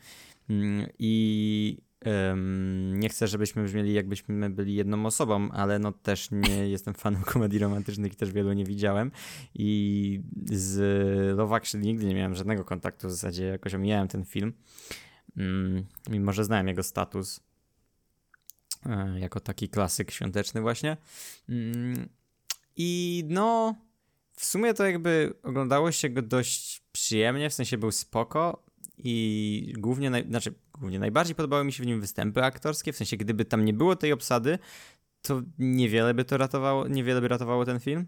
Mm, 0.50 0.88
I 1.00 1.78
um, 2.06 3.00
nie 3.00 3.10
chcę, 3.10 3.28
żebyśmy 3.28 3.64
brzmieli 3.64 3.94
jakbyśmy 3.94 4.50
byli 4.50 4.76
jedną 4.76 5.06
osobą, 5.06 5.52
ale 5.52 5.80
no 5.80 5.92
też 5.92 6.32
nie 6.32 6.68
jestem 6.76 6.94
fanem 6.94 7.22
komedii 7.22 7.60
romantycznych 7.60 8.14
i 8.14 8.16
też 8.16 8.32
wielu 8.32 8.54
nie 8.54 8.66
widziałem. 8.66 9.12
I 9.56 10.22
z 10.52 11.38
Love 11.38 11.56
Actually 11.56 11.86
nigdy 11.86 12.06
nie 12.06 12.16
miałem 12.16 12.36
żadnego 12.36 12.66
kontaktu, 12.66 13.08
w 13.08 13.12
zasadzie 13.12 13.46
jakoś 13.46 13.74
omijałem 13.74 14.08
ten 14.08 14.26
film. 14.26 14.54
Um, 15.38 15.86
mimo, 16.10 16.34
że 16.34 16.46
znałem 16.46 16.68
jego 16.68 16.84
status 16.84 17.40
e, 18.86 19.20
jako 19.20 19.40
taki 19.40 19.70
klasyk 19.70 20.12
świąteczny 20.12 20.62
właśnie. 20.62 20.98
Um, 21.50 22.10
I 22.84 23.24
no, 23.28 23.76
w 24.36 24.46
sumie 24.46 24.74
to 24.74 24.86
jakby 24.86 25.34
oglądało 25.44 25.92
się 25.92 26.10
go 26.10 26.22
dość 26.22 26.82
przyjemnie, 26.92 27.50
w 27.50 27.54
sensie 27.54 27.78
był 27.78 27.92
spoko, 27.92 28.66
i 28.98 29.74
głównie, 29.78 30.10
naj, 30.10 30.28
znaczy 30.28 30.54
głównie 30.80 31.00
najbardziej 31.00 31.36
podobały 31.36 31.64
mi 31.64 31.74
się 31.74 31.84
w 31.84 31.86
nim 31.86 32.02
występy 32.02 32.44
aktorskie, 32.44 32.94
w 32.94 32.98
sensie 32.98 33.18
gdyby 33.18 33.46
tam 33.46 33.66
nie 33.66 33.74
było 33.74 33.96
tej 33.96 34.12
obsady, 34.12 34.60
to 35.22 35.42
niewiele 35.60 36.14
by 36.14 36.26
to 36.26 36.38
ratowało, 36.38 36.88
niewiele 36.88 37.22
by 37.22 37.28
ratowało 37.28 37.66
ten 37.66 37.80
film. 37.80 38.08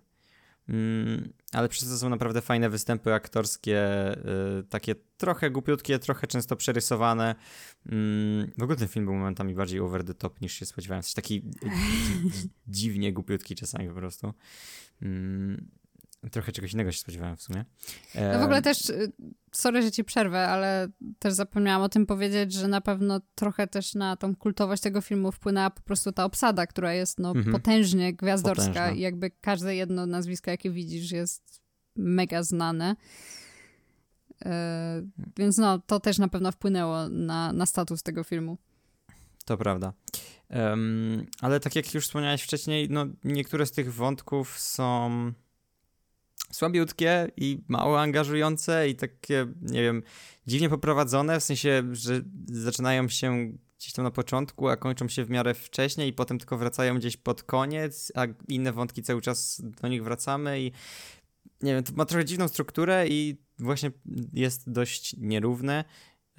Mm, 0.69 1.33
ale 1.51 1.69
przez 1.69 1.89
to 1.89 1.97
są 1.97 2.09
naprawdę 2.09 2.41
fajne 2.41 2.69
występy 2.69 3.13
aktorskie, 3.13 4.11
y, 4.59 4.63
takie 4.63 4.95
trochę 5.17 5.51
głupiutkie, 5.51 5.99
trochę 5.99 6.27
często 6.27 6.55
przerysowane. 6.55 7.35
Mm, 7.85 8.51
w 8.57 8.63
ogóle 8.63 8.77
ten 8.77 8.87
film 8.87 9.05
był 9.05 9.13
momentami 9.13 9.55
bardziej 9.55 9.79
over 9.79 10.03
the 10.03 10.13
top 10.13 10.41
niż 10.41 10.53
się 10.53 10.65
spodziewałem. 10.65 11.03
Coś 11.03 11.13
taki 11.13 11.41
dziwnie 12.67 13.13
głupiutki 13.13 13.55
czasami 13.55 13.87
po 13.87 13.95
prostu. 13.95 14.33
Trochę 16.31 16.51
czegoś 16.51 16.73
innego 16.73 16.91
się 16.91 16.99
spodziewałem 16.99 17.37
w 17.37 17.41
sumie. 17.41 17.65
No 18.33 18.39
w 18.39 18.43
ogóle 18.43 18.61
też, 18.61 18.89
y, 18.89 19.11
sorry, 19.51 19.81
że 19.81 19.91
ci 19.91 20.03
przerwę, 20.03 20.47
ale 20.47 20.87
też 21.19 21.33
zapomniałam 21.33 21.81
o 21.81 21.89
tym 21.89 22.05
powiedzieć, 22.05 22.53
że 22.53 22.67
na 22.67 22.81
pewno 22.81 23.21
trochę 23.35 23.67
też 23.67 23.95
na 23.95 24.17
tą 24.17 24.35
kultowość 24.35 24.81
tego 24.81 25.01
filmu 25.01 25.31
wpłynęła 25.31 25.69
po 25.69 25.81
prostu 25.81 26.11
ta 26.11 26.25
obsada, 26.25 26.67
która 26.67 26.93
jest 26.93 27.19
no 27.19 27.29
mhm. 27.29 27.51
potężnie 27.51 28.13
gwiazdorska 28.13 28.65
Potężna. 28.65 28.91
i 28.91 28.99
jakby 28.99 29.31
każde 29.41 29.75
jedno 29.75 30.05
nazwisko, 30.05 30.51
jakie 30.51 30.71
widzisz 30.71 31.11
jest 31.11 31.61
mega 31.95 32.43
znane. 32.43 32.95
E, 34.45 35.01
więc 35.37 35.57
no, 35.57 35.79
to 35.79 35.99
też 35.99 36.17
na 36.17 36.27
pewno 36.27 36.51
wpłynęło 36.51 37.09
na, 37.09 37.53
na 37.53 37.65
status 37.65 38.03
tego 38.03 38.23
filmu. 38.23 38.57
To 39.45 39.57
prawda. 39.57 39.93
Um, 40.49 41.25
ale 41.41 41.59
tak 41.59 41.75
jak 41.75 41.93
już 41.93 42.05
wspomniałeś 42.05 42.41
wcześniej, 42.41 42.89
no 42.89 43.05
niektóre 43.23 43.65
z 43.65 43.71
tych 43.71 43.93
wątków 43.93 44.59
są 44.59 45.33
słabiutkie 46.53 47.31
i 47.37 47.63
mało 47.67 48.01
angażujące 48.01 48.89
i 48.89 48.95
takie, 48.95 49.47
nie 49.61 49.81
wiem, 49.81 50.03
dziwnie 50.47 50.69
poprowadzone, 50.69 51.39
w 51.39 51.43
sensie, 51.43 51.83
że 51.91 52.21
zaczynają 52.45 53.09
się 53.09 53.53
gdzieś 53.77 53.93
tam 53.93 54.03
na 54.03 54.11
początku, 54.11 54.67
a 54.67 54.77
kończą 54.77 55.07
się 55.07 55.25
w 55.25 55.29
miarę 55.29 55.53
wcześniej 55.53 56.09
i 56.09 56.13
potem 56.13 56.39
tylko 56.39 56.57
wracają 56.57 56.97
gdzieś 56.97 57.17
pod 57.17 57.43
koniec, 57.43 58.11
a 58.15 58.25
inne 58.47 58.71
wątki 58.71 59.03
cały 59.03 59.21
czas 59.21 59.61
do 59.81 59.87
nich 59.87 60.03
wracamy 60.03 60.61
i 60.61 60.71
nie 61.61 61.73
wiem, 61.73 61.83
to 61.83 61.93
ma 61.93 62.05
trochę 62.05 62.25
dziwną 62.25 62.47
strukturę 62.47 63.07
i 63.07 63.37
właśnie 63.59 63.91
jest 64.33 64.71
dość 64.71 65.15
nierówne. 65.17 65.85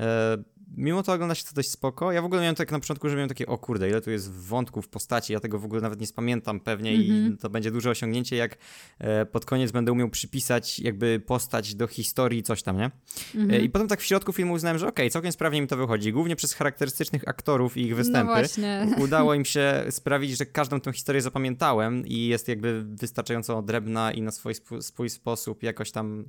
E, 0.00 0.36
mimo 0.76 1.02
to 1.02 1.12
ogląda 1.12 1.34
się 1.34 1.44
to 1.44 1.50
dość 1.54 1.70
spoko. 1.70 2.12
Ja 2.12 2.22
w 2.22 2.24
ogóle 2.24 2.40
miałem 2.40 2.54
tak 2.54 2.72
na 2.72 2.80
początku, 2.80 3.08
że 3.08 3.14
miałem 3.16 3.28
takie, 3.28 3.46
o 3.46 3.58
kurde, 3.58 3.88
ile 3.88 4.00
tu 4.00 4.10
jest 4.10 4.32
wątków, 4.32 4.88
postaci, 4.88 5.32
ja 5.32 5.40
tego 5.40 5.58
w 5.58 5.64
ogóle 5.64 5.80
nawet 5.80 6.00
nie 6.00 6.06
spamiętam 6.06 6.60
pewnie 6.60 6.90
mm 6.90 7.02
-hmm. 7.02 7.06
i 7.06 7.10
mhm. 7.10 7.36
to 7.36 7.50
będzie 7.50 7.70
duże 7.70 7.90
osiągnięcie, 7.90 8.36
jak 8.36 8.58
e, 8.98 9.26
pod 9.26 9.44
koniec 9.44 9.72
będę 9.72 9.92
umiał 9.92 10.08
przypisać 10.08 10.78
jakby 10.78 11.20
postać 11.20 11.74
do 11.74 11.86
historii, 11.86 12.42
coś 12.42 12.62
tam, 12.62 12.76
nie? 12.76 12.90
Mm 13.34 13.48
-hmm. 13.48 13.62
I 13.62 13.70
potem 13.70 13.88
tak 13.88 14.00
w 14.00 14.04
środku 14.04 14.32
filmu 14.32 14.52
uznałem, 14.52 14.78
że 14.78 14.86
okej, 14.88 15.04
okay, 15.04 15.10
całkiem 15.10 15.32
sprawnie 15.32 15.60
mi 15.60 15.66
to 15.66 15.76
wychodzi. 15.76 16.12
Głównie 16.12 16.36
przez 16.36 16.54
charakterystycznych 16.54 17.28
aktorów 17.28 17.76
i 17.76 17.82
ich 17.82 17.96
występy. 17.96 18.42
No 18.58 18.96
udało 19.04 19.34
im 19.34 19.44
się 19.44 19.84
sprawić, 19.90 20.38
że 20.38 20.46
każdą 20.46 20.80
tę 20.80 20.92
historię 20.92 21.22
zapamiętałem 21.22 22.06
i 22.06 22.26
jest 22.26 22.48
jakby 22.48 22.84
wystarczająco 22.84 23.58
odrębna 23.58 24.12
i 24.12 24.22
na 24.22 24.30
swój, 24.30 24.54
swój 24.80 25.10
sposób 25.10 25.62
jakoś 25.62 25.90
tam 25.90 26.24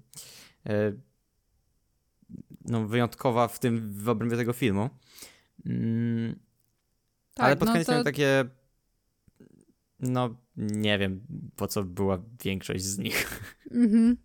e, 0.65 0.93
no, 2.65 2.87
wyjątkowa 2.87 3.47
w 3.47 3.59
tym 3.59 3.93
w 3.93 4.09
obrębie 4.09 4.37
tego 4.37 4.53
filmu. 4.53 4.89
Mm, 5.65 6.39
tak, 7.33 7.45
ale 7.45 7.55
pod 7.55 7.67
no 7.67 7.71
koniec 7.73 7.87
to... 7.87 7.91
miałem 7.91 8.05
takie 8.05 8.45
no 9.99 10.35
nie 10.57 10.99
wiem 10.99 11.21
po 11.55 11.67
co 11.67 11.83
była 11.83 12.19
większość 12.43 12.83
z 12.83 12.97
nich. 12.97 13.25
Mhm. 13.71 14.17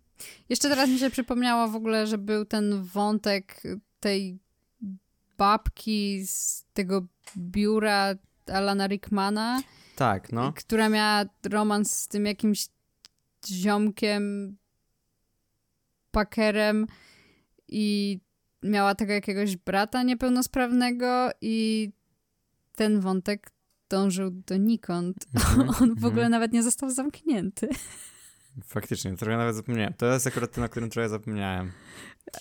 Jeszcze 0.49 0.69
teraz 0.69 0.89
mi 0.89 0.99
się 0.99 1.09
przypomniało 1.09 1.67
w 1.67 1.75
ogóle, 1.75 2.07
że 2.07 2.17
był 2.17 2.45
ten 2.45 2.83
wątek 2.83 3.63
tej 3.99 4.39
babki 5.37 6.25
z 6.25 6.65
tego 6.73 7.05
biura 7.37 8.15
Alana 8.47 8.87
Rickmana. 8.87 9.61
Tak, 9.95 10.31
no. 10.31 10.53
Która 10.53 10.89
miała 10.89 11.25
romans 11.43 11.97
z 11.97 12.07
tym 12.07 12.25
jakimś 12.25 12.67
ziomkiem, 13.47 14.55
pakerem 16.11 16.87
i 17.71 18.19
miała 18.63 18.95
tego 18.95 19.13
jakiegoś 19.13 19.57
brata 19.57 20.03
niepełnosprawnego 20.03 21.29
i 21.41 21.89
ten 22.75 22.99
wątek 22.99 23.51
dążył 23.89 24.31
donikąd. 24.31 25.17
Mm 25.55 25.67
-hmm, 25.67 25.83
On 25.83 25.95
w 25.95 26.05
ogóle 26.05 26.21
mm. 26.21 26.31
nawet 26.31 26.53
nie 26.53 26.63
został 26.63 26.89
zamknięty. 26.89 27.69
Faktycznie, 28.65 29.17
trochę 29.17 29.37
nawet 29.37 29.55
zapomniałem. 29.55 29.93
To 29.93 30.13
jest 30.13 30.27
akurat 30.27 30.51
ten, 30.51 30.63
o 30.63 30.69
którym 30.69 30.89
trochę 30.89 31.09
zapomniałem. 31.09 31.71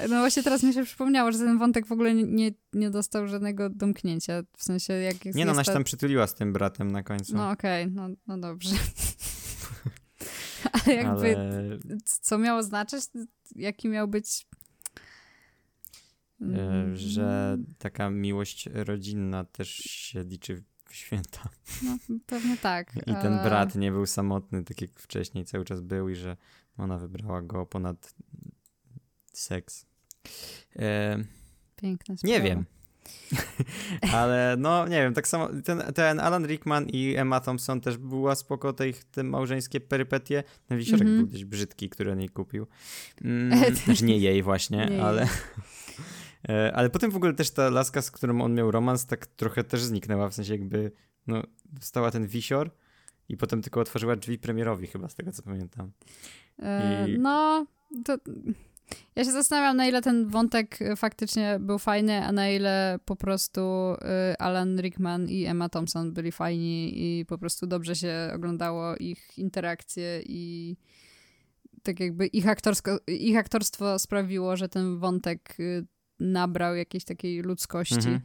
No 0.01 0.19
właśnie 0.19 0.43
teraz 0.43 0.63
mi 0.63 0.75
się 0.75 0.85
przypomniało, 0.85 1.33
że 1.33 1.39
ten 1.39 1.59
wątek 1.59 1.87
w 1.87 1.93
ogóle 1.93 2.15
nie, 2.15 2.51
nie 2.73 2.91
dostał 2.91 3.29
żadnego 3.29 3.71
domknięcia. 3.71 4.43
W 4.57 4.65
sensie 4.65 4.93
jak 4.93 5.25
jest, 5.25 5.39
Nie 5.39 5.45
no, 5.45 5.53
ona 5.53 5.65
się 5.65 5.67
ta... 5.67 5.73
tam 5.73 5.85
przytuliła 5.85 6.27
z 6.27 6.35
tym 6.35 6.53
bratem 6.53 6.93
na 6.93 7.03
końcu. 7.03 7.37
No 7.37 7.51
okej, 7.51 7.85
okay, 7.85 7.95
no, 7.95 8.09
no 8.27 8.39
dobrze. 8.39 8.77
Ale 10.73 10.95
jakby, 10.95 11.37
Ale... 11.37 11.79
co 12.05 12.39
miało 12.39 12.63
znaczyć? 12.63 13.05
Jaki 13.57 13.89
miał 13.89 14.09
być 14.09 14.47
E, 16.43 16.97
że 16.97 17.59
taka 17.79 18.11
miłość 18.11 18.69
rodzinna 18.73 19.45
też 19.45 19.69
się 19.75 20.23
liczy 20.23 20.63
w 20.89 20.95
święta. 20.95 21.49
No, 21.83 21.99
pewnie 22.27 22.57
tak. 22.57 22.97
I 22.97 23.15
ten 23.15 23.43
brat 23.43 23.75
nie 23.75 23.93
był 23.93 24.07
samotny, 24.07 24.65
tak 24.65 24.81
jak 24.81 24.91
wcześniej 25.01 25.45
cały 25.45 25.65
czas 25.65 25.81
był 25.81 26.09
i 26.09 26.15
że 26.15 26.37
ona 26.79 26.99
wybrała 26.99 27.43
go 27.43 27.67
ponad 27.67 28.15
seks. 29.33 29.87
E, 30.77 31.19
Piękna 31.77 32.17
sprawa. 32.17 32.35
Nie 32.35 32.43
wiem. 32.43 32.65
Ale 34.13 34.57
no, 34.59 34.89
nie 34.89 35.03
wiem, 35.03 35.15
tak 35.15 35.29
samo 35.29 35.49
ten, 35.65 35.83
ten 35.95 36.21
Alan 36.21 36.47
Rickman 36.47 36.87
i 36.89 37.15
Emma 37.17 37.41
Thompson 37.41 37.81
też 37.81 37.97
była 37.97 38.35
spoko 38.35 38.73
te 38.73 38.89
ich 38.89 39.05
te 39.05 39.23
małżeńskie 39.23 39.81
perypetie. 39.81 40.43
Ten 40.67 40.79
wisiorek 40.79 41.03
mm 41.03 41.15
-hmm. 41.15 41.21
był 41.23 41.33
dość 41.33 41.45
brzydki, 41.45 41.89
który 41.89 42.13
on 42.13 42.21
jej 42.21 42.29
kupił. 42.29 42.67
Mm, 43.25 43.75
też 43.87 44.03
nie 44.03 44.19
jej 44.19 44.43
właśnie, 44.43 44.87
nie 44.91 45.05
ale... 45.05 45.29
E, 46.49 46.73
ale 46.75 46.91
potem 46.91 47.11
w 47.11 47.17
ogóle 47.17 47.33
też 47.33 47.51
ta 47.51 47.71
laska, 47.71 48.03
z 48.03 48.11
którą 48.11 48.41
on 48.41 48.55
miał 48.55 48.71
romans, 48.71 49.07
tak 49.07 49.27
trochę 49.27 49.65
też 49.65 49.83
zniknęła, 49.83 50.29
w 50.29 50.35
sensie 50.35 50.53
jakby, 50.53 50.93
no, 51.27 51.43
dostała 51.65 52.11
ten 52.11 52.27
wisior 52.27 52.71
i 53.29 53.37
potem 53.37 53.63
tylko 53.63 53.81
otworzyła 53.81 54.17
drzwi 54.17 54.39
premierowi 54.39 54.87
chyba, 54.87 55.09
z 55.09 55.15
tego 55.15 55.33
co 55.33 55.43
pamiętam. 55.43 55.93
E, 56.59 57.09
I... 57.09 57.19
No, 57.19 57.67
to... 58.05 58.17
Ja 59.17 59.25
się 59.25 59.33
zastanawiam, 59.33 59.77
na 59.77 59.87
ile 59.87 60.03
ten 60.03 60.29
wątek 60.29 60.79
faktycznie 60.97 61.59
był 61.61 61.79
fajny, 61.79 62.25
a 62.25 62.33
na 62.33 62.51
ile 62.51 62.99
po 63.05 63.17
prostu 63.17 63.61
y, 63.61 64.39
Alan 64.39 64.81
Rickman 64.81 65.29
i 65.29 65.45
Emma 65.45 65.69
Thompson 65.69 66.13
byli 66.13 66.33
fajni 66.33 66.93
i 66.95 67.27
po 67.27 67.39
prostu 67.39 67.67
dobrze 67.67 67.97
się 67.97 68.33
oglądało 68.35 68.97
ich 68.97 69.39
interakcje 69.39 70.23
i 70.27 70.77
tak 71.83 72.01
jakby 72.01 72.27
ich, 72.27 72.49
aktorsko, 72.49 72.99
ich 73.07 73.37
aktorstwo 73.37 73.99
sprawiło, 73.99 74.57
że 74.57 74.69
ten 74.69 74.99
wątek 74.99 75.61
y, 75.61 75.87
nabrał 76.21 76.75
jakiejś 76.75 77.05
takiej 77.05 77.43
ludzkości. 77.43 77.95
Mhm. 77.95 78.21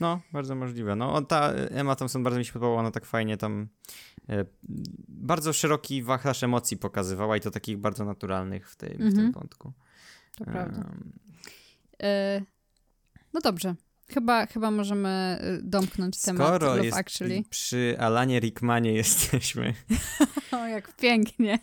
No, 0.00 0.20
bardzo 0.32 0.54
możliwe. 0.54 0.96
No, 0.96 1.22
ta 1.22 1.52
Emma 1.52 1.96
Thompson 1.96 2.22
bardzo 2.22 2.38
mi 2.38 2.44
się 2.44 2.52
podobała, 2.52 2.80
ona 2.80 2.90
tak 2.90 3.06
fajnie 3.06 3.36
tam 3.36 3.68
e, 4.28 4.44
bardzo 5.08 5.52
szeroki 5.52 6.02
wachlarz 6.02 6.42
emocji 6.42 6.76
pokazywała 6.76 7.36
i 7.36 7.40
to 7.40 7.50
takich 7.50 7.78
bardzo 7.78 8.04
naturalnych 8.04 8.70
w, 8.70 8.76
tej, 8.76 8.90
mhm. 8.90 9.10
w 9.10 9.14
tym 9.14 9.26
mhm. 9.26 9.32
wątku. 9.32 9.72
To 10.38 10.44
prawda. 10.44 10.90
E, 12.02 12.42
no 13.32 13.40
dobrze. 13.40 13.74
Chyba, 14.08 14.46
chyba 14.46 14.70
możemy 14.70 15.08
e, 15.08 15.58
domknąć 15.62 16.22
temat 16.22 16.46
Skoro 16.48 16.66
Love 16.66 16.84
jest 16.84 16.98
Actually. 16.98 17.42
przy 17.50 17.96
Alanie 17.98 18.40
Rickmanie 18.40 18.92
jesteśmy. 19.02 19.74
o, 20.52 20.66
jak 20.66 20.96
pięknie. 20.96 21.58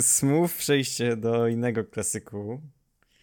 Smooth 0.00 0.50
przejście 0.58 1.16
do 1.16 1.48
innego 1.48 1.84
klasyku. 1.84 2.60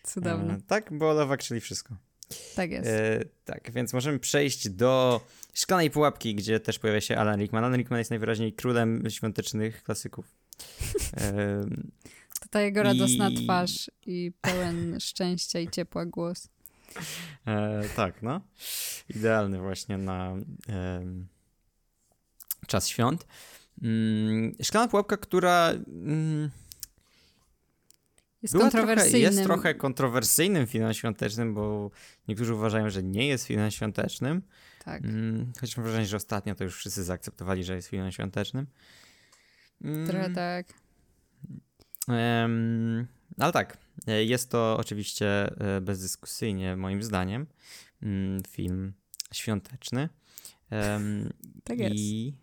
Cudowne. 0.03 0.53
E, 0.53 0.61
tak, 0.67 0.97
bo 0.97 1.13
Love 1.13 1.33
Actually 1.33 1.61
wszystko. 1.61 1.95
Tak 2.55 2.71
jest. 2.71 2.89
E, 2.89 3.19
tak, 3.45 3.71
więc 3.71 3.93
możemy 3.93 4.19
przejść 4.19 4.69
do 4.69 5.21
Szklanej 5.53 5.91
Pułapki, 5.91 6.35
gdzie 6.35 6.59
też 6.59 6.79
pojawia 6.79 7.01
się 7.01 7.17
Alan 7.17 7.39
Rickman. 7.39 7.63
Alan 7.63 7.77
Rickman 7.77 7.99
jest 7.99 8.09
najwyraźniej 8.09 8.53
królem 8.53 9.03
świątecznych 9.09 9.83
klasyków. 9.83 10.25
E, 11.17 11.65
to 12.41 12.49
ta 12.49 12.61
jego 12.61 12.83
radosna 12.83 13.29
i... 13.29 13.43
twarz 13.43 13.91
i 14.05 14.31
pełen 14.41 14.99
szczęścia 14.99 15.59
i 15.59 15.69
ciepła 15.69 16.05
głos. 16.05 16.47
E, 17.47 17.83
tak, 17.95 18.21
no. 18.21 18.41
Idealny 19.09 19.59
właśnie 19.59 19.97
na 19.97 20.35
e, 20.69 21.03
czas 22.67 22.87
świąt. 22.87 23.27
Mm, 23.81 24.55
szklana 24.63 24.87
pułapka, 24.87 25.17
która... 25.17 25.69
Mm, 25.87 26.49
jest 28.43 28.57
kontrowersyjnym. 28.57 29.21
Trochę, 29.21 29.35
jest 29.35 29.43
trochę 29.43 29.75
kontrowersyjnym 29.75 30.67
filmem 30.67 30.93
świątecznym, 30.93 31.53
bo 31.53 31.91
niektórzy 32.27 32.53
uważają, 32.53 32.89
że 32.89 33.03
nie 33.03 33.27
jest 33.27 33.45
filmem 33.47 33.71
świątecznym. 33.71 34.41
Tak. 34.85 35.03
Mm, 35.03 35.53
choć 35.61 35.77
mam 35.77 35.83
wrażenie, 35.83 36.05
że 36.05 36.17
ostatnio 36.17 36.55
to 36.55 36.63
już 36.63 36.75
wszyscy 36.75 37.03
zaakceptowali, 37.03 37.63
że 37.63 37.75
jest 37.75 37.87
filmem 37.87 38.11
świątecznym. 38.11 38.67
Mm. 39.81 40.07
Trochę 40.07 40.29
tak. 40.29 40.73
Um, 42.07 43.07
ale 43.39 43.53
tak, 43.53 43.77
e, 44.07 44.23
jest 44.23 44.49
to 44.49 44.77
oczywiście 44.79 45.27
e, 45.77 45.81
bezdyskusyjnie, 45.81 46.75
moim 46.75 47.03
zdaniem, 47.03 47.47
mm, 48.01 48.41
film 48.47 48.93
świąteczny. 49.33 50.09
Um, 50.71 51.33
tak 51.63 51.79
jest. 51.79 51.95
I... 51.95 52.33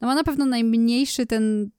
No 0.00 0.08
ma 0.08 0.14
na 0.14 0.24
pewno 0.24 0.46
najmniejszy 0.46 1.26
ten 1.26 1.70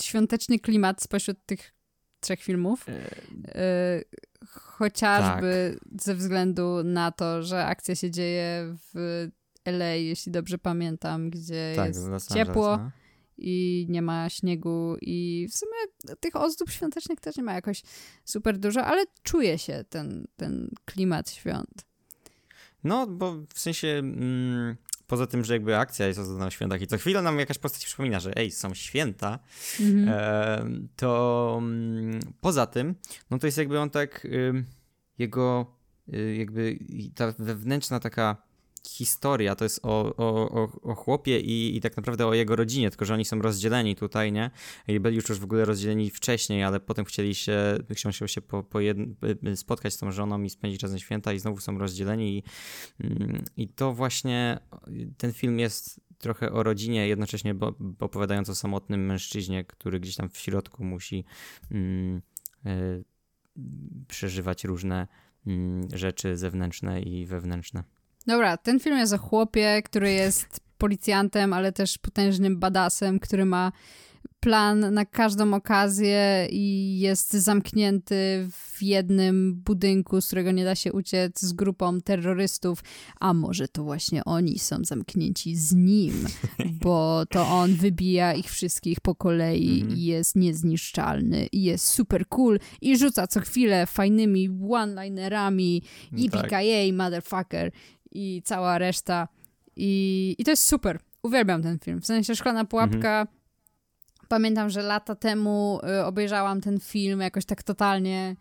świąteczny 0.00 0.58
klimat 0.58 1.02
spośród 1.02 1.46
tych 1.46 1.72
trzech 2.20 2.42
filmów. 2.42 2.86
E, 2.88 4.02
chociażby 4.48 5.76
tak. 5.80 6.02
ze 6.02 6.14
względu 6.14 6.84
na 6.84 7.12
to, 7.12 7.42
że 7.42 7.66
akcja 7.66 7.94
się 7.94 8.10
dzieje 8.10 8.76
w 8.94 9.28
LA, 9.64 9.94
jeśli 9.94 10.32
dobrze 10.32 10.58
pamiętam, 10.58 11.30
gdzie 11.30 11.72
tak, 11.76 11.86
jest 11.88 12.34
ciepło 12.34 12.76
no. 12.76 12.90
i 13.38 13.86
nie 13.88 14.02
ma 14.02 14.28
śniegu 14.28 14.96
i 15.00 15.48
w 15.50 15.56
sumie 15.56 16.12
tych 16.20 16.36
ozdób 16.36 16.70
świątecznych 16.70 17.20
też 17.20 17.36
nie 17.36 17.42
ma 17.42 17.54
jakoś 17.54 17.82
super 18.24 18.58
dużo, 18.58 18.84
ale 18.84 19.04
czuje 19.22 19.58
się 19.58 19.84
ten, 19.88 20.26
ten 20.36 20.70
klimat 20.84 21.30
świąt. 21.30 21.86
No, 22.84 23.06
bo 23.06 23.34
w 23.54 23.58
sensie 23.58 23.88
mm, 23.88 24.76
poza 25.06 25.26
tym, 25.26 25.44
że 25.44 25.54
jakby 25.54 25.76
akcja 25.76 26.06
jest 26.06 26.18
ozdobna 26.18 26.50
w 26.50 26.54
świętach 26.54 26.82
i 26.82 26.86
co 26.86 26.98
chwilę 26.98 27.22
nam 27.22 27.38
jakaś 27.38 27.58
postać 27.58 27.86
przypomina, 27.86 28.20
że 28.20 28.36
ej, 28.36 28.50
są 28.50 28.74
święta, 28.74 29.38
mm 29.80 29.92
-hmm. 29.92 30.10
e, 30.10 30.66
to 30.96 31.58
mm, 31.62 32.20
poza 32.40 32.66
tym, 32.66 32.94
no 33.30 33.38
to 33.38 33.46
jest 33.46 33.58
jakby 33.58 33.80
on 33.80 33.90
tak, 33.90 34.24
y, 34.24 34.64
jego 35.18 35.76
y, 36.14 36.36
jakby 36.36 36.78
ta 37.14 37.34
wewnętrzna 37.38 38.00
taka 38.00 38.45
historia, 38.88 39.54
to 39.54 39.64
jest 39.64 39.80
o, 39.82 40.16
o, 40.16 40.68
o, 40.82 40.94
chłopie 40.94 41.40
i, 41.40 41.76
i 41.76 41.80
tak 41.80 41.96
naprawdę 41.96 42.26
o 42.26 42.34
jego 42.34 42.56
rodzinie, 42.56 42.90
tylko 42.90 43.04
że 43.04 43.14
oni 43.14 43.24
są 43.24 43.38
rozdzieleni 43.38 43.96
tutaj, 43.96 44.32
nie? 44.32 44.50
I 44.88 45.00
byli 45.00 45.16
już, 45.16 45.24
w 45.26 45.44
ogóle 45.44 45.64
rozdzieleni 45.64 46.10
wcześniej, 46.10 46.62
ale 46.62 46.80
potem 46.80 47.04
chcieli 47.04 47.34
się, 47.34 47.78
chcieli 47.90 48.28
się 48.28 48.40
po, 48.40 48.62
po 48.62 48.78
spotkać 49.54 49.94
z 49.94 49.98
tą 49.98 50.12
żoną 50.12 50.42
i 50.42 50.50
spędzić 50.50 50.82
razem 50.82 50.98
święta 50.98 51.32
i 51.32 51.38
znowu 51.38 51.60
są 51.60 51.78
rozdzieleni 51.78 52.38
i, 52.38 52.42
mm, 53.00 53.44
i 53.56 53.68
to 53.68 53.92
właśnie 53.92 54.58
ten 55.16 55.32
film 55.32 55.58
jest 55.58 56.00
trochę 56.18 56.52
o 56.52 56.62
rodzinie, 56.62 57.08
jednocześnie 57.08 57.54
opowiadając 58.00 58.48
o 58.48 58.54
samotnym 58.54 59.06
mężczyźnie, 59.06 59.64
który 59.64 60.00
gdzieś 60.00 60.16
tam 60.16 60.28
w 60.28 60.38
środku 60.38 60.84
musi 60.84 61.24
mm, 61.70 62.22
y, 62.66 63.04
przeżywać 64.08 64.64
różne 64.64 65.06
mm, 65.46 65.88
rzeczy 65.92 66.36
zewnętrzne 66.36 67.02
i 67.02 67.26
wewnętrzne. 67.26 67.95
Dobra, 68.26 68.56
ten 68.56 68.80
film 68.80 68.98
jest 68.98 69.12
o 69.12 69.18
chłopie, 69.18 69.82
który 69.84 70.12
jest 70.12 70.60
policjantem, 70.78 71.52
ale 71.52 71.72
też 71.72 71.98
potężnym 71.98 72.58
badasem, 72.58 73.20
który 73.20 73.44
ma 73.44 73.72
plan 74.40 74.94
na 74.94 75.04
każdą 75.04 75.54
okazję 75.54 76.46
i 76.50 76.98
jest 76.98 77.32
zamknięty 77.32 78.48
w 78.52 78.82
jednym 78.82 79.54
budynku, 79.54 80.20
z 80.20 80.26
którego 80.26 80.50
nie 80.52 80.64
da 80.64 80.74
się 80.74 80.92
uciec 80.92 81.40
z 81.40 81.52
grupą 81.52 82.00
terrorystów, 82.00 82.80
a 83.20 83.34
może 83.34 83.68
to 83.68 83.84
właśnie 83.84 84.24
oni 84.24 84.58
są 84.58 84.76
zamknięci 84.84 85.56
z 85.56 85.74
nim, 85.74 86.26
bo 86.82 87.24
to 87.30 87.48
on 87.48 87.74
wybija 87.74 88.34
ich 88.34 88.50
wszystkich 88.50 89.00
po 89.00 89.14
kolei 89.14 89.80
mm 89.80 89.92
-hmm. 89.92 89.96
i 89.96 90.04
jest 90.04 90.36
niezniszczalny 90.36 91.46
i 91.52 91.62
jest 91.62 91.86
super 91.86 92.28
cool 92.28 92.58
i 92.80 92.98
rzuca 92.98 93.26
co 93.26 93.40
chwilę 93.40 93.86
fajnymi 93.86 94.48
one-linerami 94.70 95.82
i 96.16 96.30
tak. 96.30 96.42
PKA, 96.42 96.92
motherfucker 96.92 97.72
i 98.16 98.42
cała 98.42 98.78
reszta. 98.78 99.28
I, 99.76 100.34
I 100.38 100.44
to 100.44 100.50
jest 100.50 100.64
super. 100.64 100.98
Uwielbiam 101.22 101.62
ten 101.62 101.78
film. 101.78 102.00
W 102.00 102.06
sensie 102.06 102.36
Szklana 102.36 102.64
Pułapka 102.64 103.24
-hmm 103.24 103.36
Pamiętam, 104.28 104.70
że 104.70 104.82
lata 104.82 105.14
temu 105.14 105.80
y, 106.00 106.04
obejrzałam 106.04 106.60
ten 106.60 106.80
film 106.80 107.20
jakoś 107.20 107.44
tak 107.44 107.62
totalnie 107.62 108.36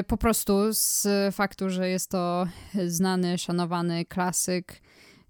y, 0.00 0.04
po 0.04 0.16
prostu 0.16 0.72
z 0.72 1.06
faktu, 1.34 1.70
że 1.70 1.88
jest 1.88 2.10
to 2.10 2.46
znany, 2.86 3.38
szanowany 3.38 4.04
klasyk, 4.04 4.80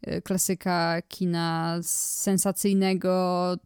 y, 0.08 0.22
klasyka 0.22 1.02
kina 1.08 1.78
sensacyjnego, 1.82 3.56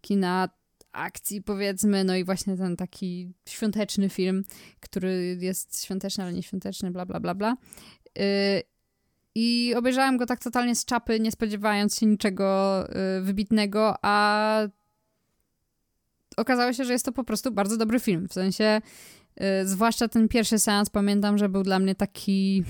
kina 0.00 0.48
akcji 0.92 1.42
powiedzmy, 1.42 2.04
no 2.04 2.16
i 2.16 2.24
właśnie 2.24 2.56
ten 2.56 2.76
taki 2.76 3.32
świąteczny 3.48 4.08
film, 4.08 4.44
który 4.80 5.38
jest 5.40 5.84
świąteczny, 5.84 6.24
ale 6.24 6.32
nie 6.32 6.42
świąteczny, 6.42 6.90
bla, 6.90 7.06
bla, 7.06 7.20
bla, 7.20 7.34
bla. 7.34 7.56
I 9.34 9.74
obejrzałam 9.76 10.16
go 10.16 10.26
tak 10.26 10.40
totalnie 10.40 10.74
z 10.74 10.84
czapy, 10.84 11.20
nie 11.20 11.32
spodziewając 11.32 11.98
się 11.98 12.06
niczego 12.06 12.84
y, 13.18 13.22
wybitnego, 13.22 13.94
a 14.02 14.60
okazało 16.36 16.72
się, 16.72 16.84
że 16.84 16.92
jest 16.92 17.04
to 17.04 17.12
po 17.12 17.24
prostu 17.24 17.50
bardzo 17.50 17.76
dobry 17.76 18.00
film. 18.00 18.28
W 18.28 18.32
sensie, 18.32 18.80
y, 19.62 19.68
zwłaszcza 19.68 20.08
ten 20.08 20.28
pierwszy 20.28 20.58
seans, 20.58 20.90
pamiętam, 20.90 21.38
że 21.38 21.48
był 21.48 21.62
dla 21.62 21.78
mnie 21.78 21.94
taki 21.94 22.64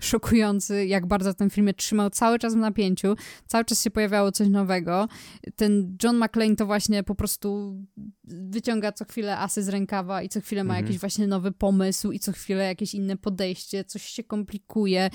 szokujący, 0.00 0.86
jak 0.86 1.06
bardzo 1.06 1.34
ten 1.34 1.50
film 1.50 1.70
trzymał 1.76 2.10
cały 2.10 2.38
czas 2.38 2.54
w 2.54 2.56
napięciu, 2.56 3.14
cały 3.46 3.64
czas 3.64 3.82
się 3.82 3.90
pojawiało 3.90 4.32
coś 4.32 4.48
nowego. 4.48 5.08
Ten 5.56 5.96
John 6.02 6.16
McClane 6.24 6.56
to 6.56 6.66
właśnie 6.66 7.02
po 7.02 7.14
prostu 7.14 7.76
wyciąga 8.24 8.92
co 8.92 9.04
chwilę 9.04 9.38
asy 9.38 9.62
z 9.62 9.68
rękawa 9.68 10.22
i 10.22 10.28
co 10.28 10.40
chwilę 10.40 10.64
ma 10.64 10.74
mhm. 10.74 10.86
jakiś 10.86 11.00
właśnie 11.00 11.26
nowy 11.26 11.52
pomysł 11.52 12.12
i 12.12 12.18
co 12.18 12.32
chwilę 12.32 12.64
jakieś 12.64 12.94
inne 12.94 13.16
podejście, 13.16 13.84
coś 13.84 14.02
się 14.02 14.24
komplikuje, 14.24 15.10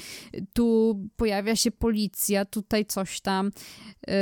tu 0.54 1.00
pojawia 1.16 1.56
się 1.56 1.72
policja, 1.72 2.46
tutaj 2.46 2.86
coś 2.86 3.22
tam 3.22 3.52
yy, 4.08 4.14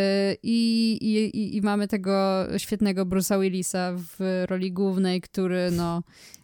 i, 0.44 0.92
i, 1.02 1.58
i 1.58 1.62
mamy 1.62 1.88
tego 1.88 2.48
świetnego 2.58 3.06
Bruce'a 3.06 3.42
Willisa 3.42 3.94
w 3.96 4.44
roli 4.50 4.72
głównej, 4.72 5.22
który 5.22 5.72
no 5.72 6.02
Y, 6.02 6.41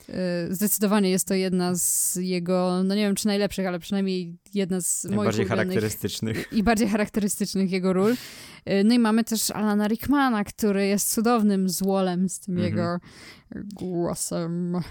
zdecydowanie 0.50 1.10
jest 1.10 1.28
to 1.28 1.34
jedna 1.34 1.76
z 1.76 2.16
jego, 2.16 2.84
no 2.84 2.96
nie 2.96 3.02
wiem 3.02 3.16
czy 3.16 3.28
najlepszych, 3.28 3.68
ale 3.68 3.80
przynajmniej 3.80 4.38
jedna 4.54 4.82
z 4.82 5.04
moich 5.04 5.16
Najbardziej 5.16 5.46
charakterystycznych. 5.46 6.54
I 6.54 6.64
bardziej 6.64 6.90
charakterystycznych 6.90 7.72
jego 7.72 7.94
ról. 7.94 8.12
Y, 8.12 8.84
no 8.86 8.94
i 8.94 9.00
mamy 9.00 9.24
też 9.24 9.52
Alana 9.52 9.88
Rickmana, 9.88 10.44
który 10.44 10.88
jest 10.88 11.14
cudownym 11.14 11.70
złolem 11.70 12.30
z 12.30 12.40
tym 12.40 12.58
mm 12.58 12.66
-hmm. 12.66 12.70
jego 12.70 13.00
głosem. 13.56 14.82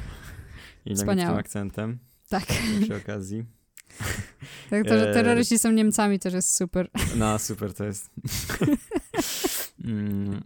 I 0.85 0.95
niemieckim 0.95 1.37
akcentem. 1.37 1.99
Tak. 2.29 2.45
Przy 2.83 2.97
okazji. 2.97 3.45
Tak, 4.71 4.85
to, 4.85 4.99
że 4.99 5.15
terroryści 5.15 5.59
są 5.59 5.73
Niemcami 5.73 6.19
też 6.19 6.35
jest 6.35 6.57
super. 6.57 6.91
No, 7.17 7.39
super 7.39 7.75
to 7.75 7.85
jest. 7.85 8.11
mm. 9.85 10.43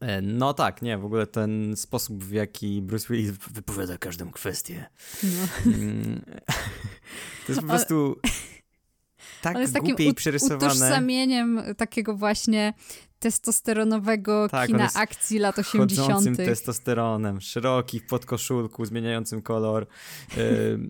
E, 0.00 0.22
no 0.22 0.54
tak, 0.54 0.82
nie, 0.82 0.98
w 0.98 1.04
ogóle 1.04 1.26
ten 1.26 1.76
sposób, 1.76 2.24
w 2.24 2.32
jaki 2.32 2.82
Bruce 2.82 3.06
Willis 3.10 3.30
wypowiada 3.30 3.98
każdą 3.98 4.30
kwestię. 4.30 4.86
No. 5.22 5.72
Mm, 5.72 6.22
to 7.46 7.52
jest 7.52 7.60
po 7.60 7.66
prostu 7.66 8.20
tak 9.42 9.54
Ale 9.54 9.62
jest 9.62 9.78
głupie 9.78 10.04
i 10.04 10.14
przerysowane. 10.14 10.66
utożsamieniem 10.66 11.62
takiego 11.76 12.14
właśnie 12.16 12.74
testosteronowego 13.18 14.48
tak, 14.48 14.66
kina 14.66 14.88
akcji 14.94 15.38
lat 15.38 15.58
80. 15.58 16.36
testosteronem, 16.36 17.40
szeroki 17.40 18.00
w 18.00 18.06
podkoszulku, 18.06 18.84
zmieniającym 18.84 19.42
kolor. 19.42 19.86
Yy, 20.36 20.80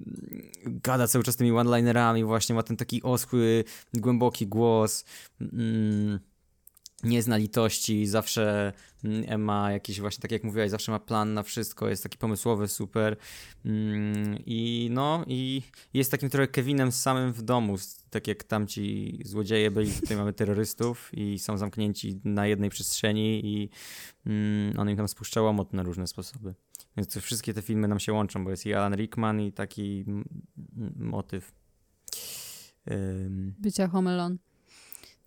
gada 0.84 1.06
cały 1.08 1.24
czas 1.24 1.36
tymi 1.36 1.52
one-linerami, 1.52 2.24
właśnie 2.24 2.54
ma 2.54 2.62
ten 2.62 2.76
taki 2.76 3.02
oschły, 3.02 3.64
głęboki 3.94 4.46
głos. 4.46 5.04
Yy 5.40 6.29
nie 7.02 7.22
zna 7.22 7.36
litości, 7.36 8.06
zawsze 8.06 8.72
mm, 9.04 9.42
ma 9.42 9.72
jakiś 9.72 10.00
właśnie, 10.00 10.22
tak 10.22 10.32
jak 10.32 10.44
mówiłaś, 10.44 10.70
zawsze 10.70 10.92
ma 10.92 10.98
plan 10.98 11.34
na 11.34 11.42
wszystko, 11.42 11.88
jest 11.88 12.02
taki 12.02 12.18
pomysłowy, 12.18 12.68
super 12.68 13.16
mm, 13.64 14.38
i 14.46 14.88
no 14.92 15.24
i 15.26 15.62
jest 15.94 16.10
takim 16.10 16.30
trochę 16.30 16.48
Kevinem 16.48 16.92
samym 16.92 17.32
w 17.32 17.42
domu, 17.42 17.76
tak 18.10 18.28
jak 18.28 18.44
tamci 18.44 19.18
złodzieje 19.24 19.70
byli, 19.70 19.92
tutaj 19.92 20.16
mamy 20.16 20.32
terrorystów 20.32 21.10
i 21.12 21.38
są 21.38 21.58
zamknięci 21.58 22.20
na 22.24 22.46
jednej 22.46 22.70
przestrzeni 22.70 23.46
i 23.46 23.70
mm, 24.26 24.78
on 24.78 24.90
im 24.90 24.96
tam 24.96 25.08
spuszcza 25.08 25.42
łomot 25.42 25.72
na 25.72 25.82
różne 25.82 26.06
sposoby. 26.06 26.54
Więc 26.96 27.18
wszystkie 27.18 27.54
te 27.54 27.62
filmy 27.62 27.88
nam 27.88 28.00
się 28.00 28.12
łączą, 28.12 28.44
bo 28.44 28.50
jest 28.50 28.66
i 28.66 28.74
Alan 28.74 28.94
Rickman 28.94 29.40
i 29.40 29.52
taki 29.52 30.04
motyw. 30.96 31.52
Bycia 33.58 33.88
Home 33.88 34.10
Alone. 34.10 34.49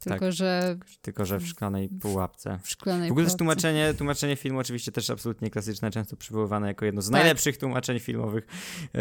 Tylko, 0.04 0.26
tak, 0.26 0.34
że... 0.34 0.78
Tylko, 1.02 1.26
że 1.26 1.40
w 1.40 1.48
szklanej 1.48 1.90
pułapce. 1.90 2.60
W 2.64 2.70
szklanej 2.70 3.10
W 3.10 3.12
ogóle 3.12 3.26
pułapce. 3.26 3.38
tłumaczenie, 3.38 3.94
tłumaczenie 3.94 4.36
filmu 4.36 4.60
oczywiście 4.60 4.92
też 4.92 5.10
absolutnie 5.10 5.50
klasyczne, 5.50 5.92
często 5.92 6.16
przywoływane 6.16 6.68
jako 6.68 6.86
jedno 6.86 7.02
z 7.02 7.06
tak. 7.06 7.14
najlepszych 7.14 7.58
tłumaczeń 7.58 8.00
filmowych, 8.00 8.48
e, 8.96 9.00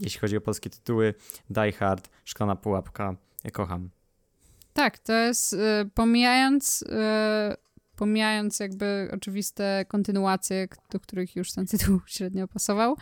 jeśli 0.00 0.20
chodzi 0.20 0.36
o 0.36 0.40
polskie 0.40 0.70
tytuły. 0.70 1.14
Die 1.50 1.72
Hard, 1.72 2.10
Szklana 2.24 2.56
pułapka, 2.56 3.16
ja 3.44 3.50
kocham. 3.50 3.90
Tak, 4.72 4.98
to 4.98 5.12
jest, 5.12 5.52
e, 5.52 5.84
pomijając, 5.94 6.84
e, 6.88 7.56
pomijając 7.96 8.60
jakby 8.60 9.10
oczywiste 9.12 9.84
kontynuacje, 9.88 10.68
do 10.90 11.00
których 11.00 11.36
już 11.36 11.52
ten 11.52 11.66
tytuł 11.66 12.00
średnio 12.06 12.48
pasował, 12.48 12.96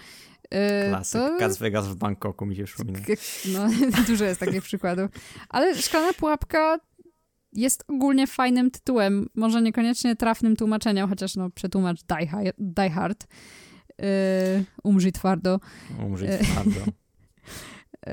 Klasyk. 0.89 1.21
To... 1.21 1.39
Las 1.39 1.59
Vegas 1.59 1.89
w 1.89 1.97
Bangkoku 1.97 2.47
mi 2.47 2.57
się 2.57 2.65
przypomina. 2.65 2.99
No, 3.53 3.69
dużo 4.09 4.25
jest 4.25 4.41
takich 4.41 4.63
przykładów. 4.63 5.11
Ale 5.49 5.83
Szklana 5.83 6.13
Pułapka 6.13 6.79
jest 7.53 7.85
ogólnie 7.89 8.27
fajnym 8.27 8.71
tytułem. 8.71 9.29
Może 9.35 9.63
niekoniecznie 9.63 10.17
trafnym 10.17 10.57
tłumaczeniem, 10.57 11.09
chociaż 11.09 11.37
no 11.37 11.51
przetłumacz 11.51 12.03
Die, 12.03 12.53
die 12.59 12.91
Hard. 12.91 13.27
Yy, 13.99 14.05
umrzyj 14.83 15.13
twardo. 15.13 15.61
Umrzyj 16.07 16.29
twardo. 16.39 16.81
Yy, 18.07 18.13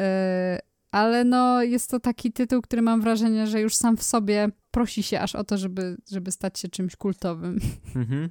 ale 0.92 1.24
no 1.24 1.64
jest 1.64 1.90
to 1.90 2.00
taki 2.00 2.32
tytuł, 2.32 2.62
który 2.62 2.82
mam 2.82 3.02
wrażenie, 3.02 3.48
że 3.48 3.62
już 3.62 3.76
sam 3.76 3.98
w 3.98 4.04
sobie 4.04 4.50
prosi 4.72 5.04
się 5.04 5.20
aż 5.20 5.36
o 5.36 5.44
to, 5.44 5.58
żeby, 5.58 5.98
żeby 6.12 6.32
stać 6.32 6.60
się 6.60 6.68
czymś 6.68 6.96
kultowym. 6.96 7.60
Mhm. 7.96 8.30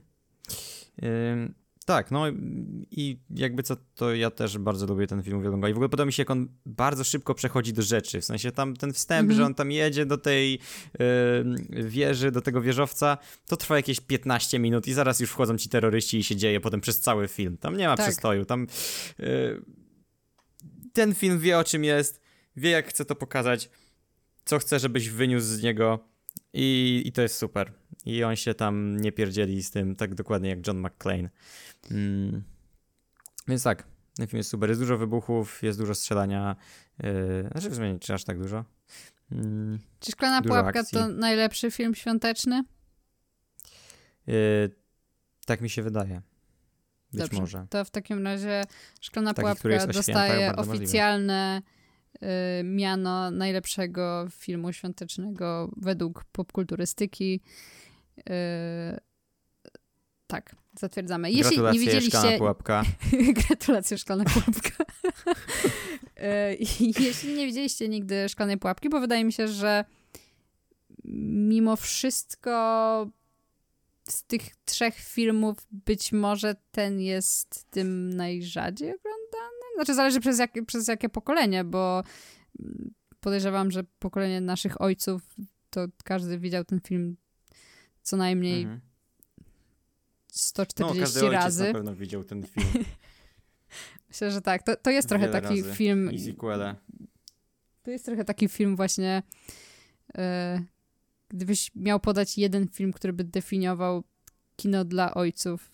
Yy, 1.03 1.55
tak, 1.85 2.11
no 2.11 2.25
i 2.90 3.18
jakby 3.31 3.62
co, 3.62 3.77
to 3.94 4.14
ja 4.14 4.31
też 4.31 4.59
bardzo 4.59 4.87
lubię 4.87 5.07
ten 5.07 5.23
film 5.23 5.42
Wielonga. 5.42 5.68
I 5.68 5.73
w 5.73 5.77
ogóle 5.77 5.88
podoba 5.88 6.07
mi 6.07 6.12
się, 6.12 6.20
jak 6.20 6.31
on 6.31 6.49
bardzo 6.66 7.05
szybko 7.05 7.35
przechodzi 7.35 7.73
do 7.73 7.83
rzeczy. 7.83 8.20
W 8.20 8.25
sensie 8.25 8.53
tam 8.53 8.77
ten 8.77 8.92
wstęp, 8.92 9.20
mm 9.25 9.35
-hmm. 9.35 9.37
że 9.37 9.47
on 9.47 9.55
tam 9.55 9.70
jedzie 9.70 10.07
do 10.07 10.18
tej 10.18 10.59
yy, 11.73 11.85
wieży, 11.85 12.31
do 12.31 12.40
tego 12.40 12.61
wieżowca, 12.61 13.18
to 13.47 13.57
trwa 13.57 13.77
jakieś 13.77 14.01
15 14.01 14.59
minut 14.59 14.87
i 14.87 14.92
zaraz 14.92 15.20
już 15.20 15.31
wchodzą 15.31 15.59
ci 15.59 15.68
terroryści 15.68 16.18
i 16.18 16.25
się 16.25 16.37
dzieje 16.37 16.61
potem 16.61 16.81
przez 16.81 17.01
cały 17.01 17.29
film. 17.29 17.57
Tam 17.57 17.77
nie 17.77 17.88
ma 17.88 17.97
tak. 17.97 18.07
przystoju. 18.07 18.44
Tam 18.44 18.66
yy, 19.18 19.62
ten 20.92 21.14
film 21.14 21.38
wie 21.38 21.59
o 21.59 21.64
czym 21.64 21.85
jest, 21.85 22.20
wie 22.57 22.70
jak 22.70 22.88
chce 22.88 23.05
to 23.05 23.14
pokazać, 23.14 23.70
co 24.44 24.59
chce, 24.59 24.79
żebyś 24.79 25.09
wyniósł 25.09 25.47
z 25.47 25.62
niego 25.62 26.09
i, 26.53 27.03
i 27.07 27.12
to 27.12 27.23
jest 27.23 27.37
super. 27.37 27.73
I 28.07 28.25
on 28.25 28.37
się 28.37 28.55
tam 28.55 28.97
nie 28.97 29.12
pierdzieli 29.12 29.62
z 29.62 29.71
tym 29.71 29.97
tak 29.97 30.14
dokładnie 30.14 30.49
jak 30.49 30.67
John 30.67 30.87
McClane. 30.87 31.31
Mm. 31.90 32.43
Więc 33.49 33.62
tak, 33.62 33.87
ten 34.17 34.27
film 34.27 34.38
jest 34.38 34.51
super. 34.51 34.69
Jest 34.69 34.81
dużo 34.81 34.99
wybuchów, 34.99 35.62
jest 35.62 35.79
dużo 35.79 35.95
strzelania. 35.95 36.57
Yy, 37.03 37.49
znaczy 37.53 37.71
w 37.71 37.75
sumie 37.75 37.99
czy 37.99 38.14
aż 38.14 38.25
tak 38.25 38.38
dużo. 38.38 38.65
Yy, 39.31 39.38
czy 40.00 40.13
Szklana 40.13 40.42
Pułapka 40.42 40.81
akcji. 40.81 40.98
to 40.98 41.09
najlepszy 41.09 41.71
film 41.71 41.94
świąteczny? 41.94 42.65
Yy, 44.27 44.35
tak 45.46 45.61
mi 45.61 45.71
się 45.71 45.83
wydaje. 45.83 46.23
Być 47.13 47.23
Dobrze, 47.23 47.40
może. 47.40 47.67
To 47.71 47.85
w 47.85 47.90
takim 47.90 48.25
razie 48.25 48.63
Szklana 49.00 49.35
Taki, 49.35 49.42
Pułapka 49.42 49.87
dostaje 49.87 50.57
oficjalne 50.57 51.63
y, 52.15 52.19
miano 52.65 53.31
najlepszego 53.31 54.27
filmu 54.31 54.73
świątecznego 54.73 55.71
według 55.77 56.25
popkulturystyki. 56.25 57.40
Y, 58.19 59.00
tak, 60.27 60.56
zatwierdzamy. 60.79 61.31
Jeśli 61.31 61.44
nie 61.44 61.50
Gratulacje, 61.50 61.81
widzieliście... 61.81 62.19
szklana 62.19 62.38
pułapka. 62.38 62.83
Gratulacje, 63.48 63.98
szklana 63.98 64.25
pułapka. 64.25 64.85
E, 66.17 66.54
Jeśli 66.81 67.35
nie 67.35 67.46
widzieliście 67.46 67.88
nigdy 67.88 68.29
szklanej 68.29 68.58
pułapki, 68.58 68.88
bo 68.88 69.00
wydaje 69.00 69.25
mi 69.25 69.33
się, 69.33 69.48
że 69.48 69.85
mimo 71.04 71.77
wszystko 71.77 73.10
z 74.08 74.23
tych 74.23 74.42
trzech 74.65 74.94
filmów 74.94 75.56
być 75.71 76.12
może 76.12 76.56
ten 76.71 77.00
jest 77.00 77.71
tym 77.71 78.17
najrzadziej 78.17 78.88
oglądany. 78.88 79.75
Znaczy 79.75 79.94
zależy 79.94 80.21
przez, 80.21 80.38
jak, 80.38 80.52
przez 80.67 80.88
jakie 80.88 81.08
pokolenie, 81.08 81.65
bo 81.65 82.02
podejrzewam, 83.21 83.71
że 83.71 83.85
pokolenie 83.98 84.40
naszych 84.40 84.81
ojców 84.81 85.23
to 85.71 85.87
każdy 86.04 86.38
widział 86.38 86.65
ten 86.65 86.81
film 86.81 87.17
co 88.05 88.17
najmniej 88.17 88.63
Mhm. 88.63 88.81
140 90.33 91.19
No, 91.23 91.31
razy. 91.31 91.65
na 91.67 91.73
pewno 91.73 91.94
widział 91.94 92.25
ten 92.25 92.46
film. 92.46 92.85
Myślę, 94.09 94.31
że 94.31 94.40
tak. 94.40 94.63
To, 94.63 94.77
to 94.77 94.90
jest 94.90 95.09
trochę 95.09 95.27
Wiele 95.29 95.40
taki 95.42 95.63
razy. 95.63 95.75
film. 95.75 96.13
I 96.13 96.19
sequele. 96.21 96.75
To 97.83 97.90
jest 97.90 98.05
trochę 98.05 98.25
taki 98.25 98.48
film 98.48 98.77
właśnie. 98.77 99.23
e, 100.19 100.65
gdybyś 101.29 101.71
miał 101.75 102.00
podać 102.00 102.38
jeden 102.38 102.69
film, 102.69 102.92
który 102.92 103.13
by 103.13 103.25
definiował 103.25 104.05
kino 104.57 104.85
dla 104.85 105.15
ojców, 105.15 105.71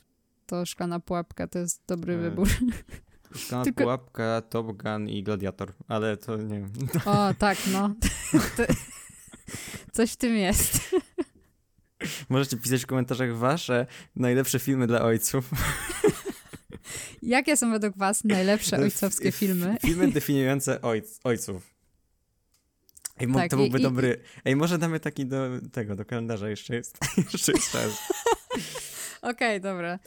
to 0.46 0.66
Szklana 0.66 1.00
Pułapka 1.00 1.46
to 1.46 1.58
jest 1.58 1.82
dobry 1.86 2.14
E, 2.14 2.18
wybór. 2.18 2.48
Szklana 3.36 3.64
Tylko- 3.64 3.82
pułapka, 3.82 4.42
Top 4.50 4.82
Gun 4.82 5.08
i 5.08 5.22
Gladiator. 5.22 5.72
Ale 5.88 6.16
to 6.16 6.36
nie 6.36 6.60
wiem. 6.60 6.72
O, 7.04 7.34
tak, 7.38 7.58
no. 7.72 7.94
Coś 9.92 10.12
w 10.12 10.16
tym 10.16 10.36
jest. 10.36 10.80
Możecie 12.28 12.56
pisać 12.56 12.82
w 12.82 12.86
komentarzach 12.86 13.36
wasze 13.36 13.86
najlepsze 14.16 14.58
filmy 14.58 14.86
dla 14.86 15.02
ojców. 15.02 15.50
Jakie 17.22 17.56
są 17.56 17.70
według 17.70 17.96
was 17.96 18.24
najlepsze 18.24 18.76
ojcowskie 18.78 19.32
filmy? 19.32 19.76
Filmy 19.86 20.08
definiujące 20.12 20.82
ojc, 20.82 21.20
ojców. 21.24 21.74
Ej, 23.18 23.32
Tak, 23.34 23.50
to 23.50 23.56
byłby 23.56 23.78
i- 23.78 23.82
dobry. 23.82 24.20
Ej, 24.44 24.56
może 24.56 24.78
damy 24.78 25.00
taki 25.00 25.26
do 25.26 25.46
tego, 25.72 25.96
do 25.96 26.04
kalendarza 26.04 26.48
jeszcze 26.50 26.74
jest. 26.76 26.98
jeszcze 27.32 27.52
jest 27.52 27.70
czas. 27.72 27.90
Okej, 29.22 29.60
dobra. 29.60 29.98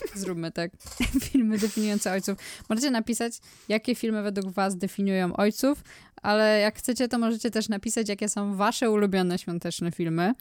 Zróbmy 0.14 0.52
tak. 0.52 0.70
Filmy 1.30 1.58
definiujące 1.58 2.12
ojców. 2.12 2.38
Możecie 2.68 2.90
napisać, 2.90 3.32
jakie 3.68 3.94
filmy 3.94 4.22
według 4.22 4.52
was 4.52 4.76
definiują 4.76 5.36
ojców, 5.36 5.82
ale 6.22 6.60
jak 6.60 6.78
chcecie, 6.78 7.08
to 7.08 7.18
możecie 7.18 7.50
też 7.50 7.68
napisać, 7.68 8.08
jakie 8.08 8.28
są 8.28 8.56
wasze 8.56 8.90
ulubione 8.90 9.38
świąteczne 9.38 9.92
filmy. 9.92 10.34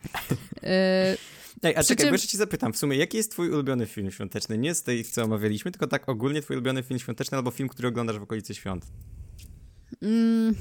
Yy, 0.64 0.70
Ej, 1.64 1.76
a 1.76 1.84
czekaj, 1.84 2.04
czym- 2.04 2.10
bo 2.10 2.16
jeszcze 2.16 2.28
ci 2.28 2.38
zapytam, 2.38 2.74
w 2.74 2.78
sumie, 2.78 2.98
jaki 2.98 3.18
jest 3.18 3.32
twój 3.32 3.52
ulubiony 3.52 3.86
film 3.86 4.12
świąteczny? 4.12 4.58
Nie 4.58 4.76
z 4.76 4.84
tych, 4.84 5.08
co 5.08 5.24
omawialiśmy, 5.24 5.72
tylko 5.72 5.88
tak 5.88 6.10
ogólnie 6.10 6.42
twój 6.42 6.56
ulubiony 6.56 6.84
film 6.84 7.00
świąteczny 7.00 7.38
albo 7.38 7.52
film, 7.52 7.70
który 7.70 7.88
oglądasz 7.88 8.20
w 8.20 8.24
okolicy 8.24 8.56
świąt. 8.56 8.86
mm, 10.02 10.56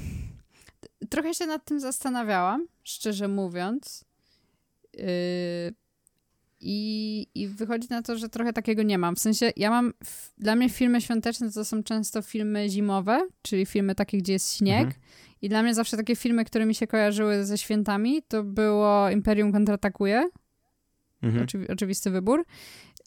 trochę 1.09 1.33
się 1.33 1.45
nad 1.45 1.65
tym 1.65 1.79
zastanawiałam, 1.79 2.67
szczerze 2.83 3.27
mówiąc. 3.27 4.05
Yy, 4.93 5.03
i, 6.59 7.27
I 7.35 7.47
wychodzi 7.47 7.87
na 7.89 8.01
to, 8.01 8.17
że 8.17 8.29
trochę 8.29 8.53
takiego 8.53 8.83
nie 8.83 8.97
mam. 8.97 9.15
W 9.15 9.19
sensie, 9.19 9.51
ja 9.57 9.69
mam. 9.69 9.93
Dla 10.37 10.55
mnie 10.55 10.69
filmy 10.69 11.01
świąteczne 11.01 11.51
to 11.51 11.65
są 11.65 11.83
często 11.83 12.21
filmy 12.21 12.69
zimowe, 12.69 13.27
czyli 13.41 13.65
filmy 13.65 13.95
takie, 13.95 14.17
gdzie 14.17 14.33
jest 14.33 14.57
śnieg. 14.57 14.85
Mhm. 14.85 15.01
I 15.41 15.49
dla 15.49 15.63
mnie 15.63 15.73
zawsze 15.73 15.97
takie 15.97 16.15
filmy, 16.15 16.45
które 16.45 16.65
mi 16.65 16.75
się 16.75 16.87
kojarzyły 16.87 17.45
ze 17.45 17.57
świętami, 17.57 18.21
to 18.27 18.43
było 18.43 19.09
Imperium 19.09 19.51
kontratakuje. 19.51 20.29
Mhm. 21.21 21.45
Oczywi- 21.45 21.71
oczywisty 21.71 22.11
wybór. 22.11 22.45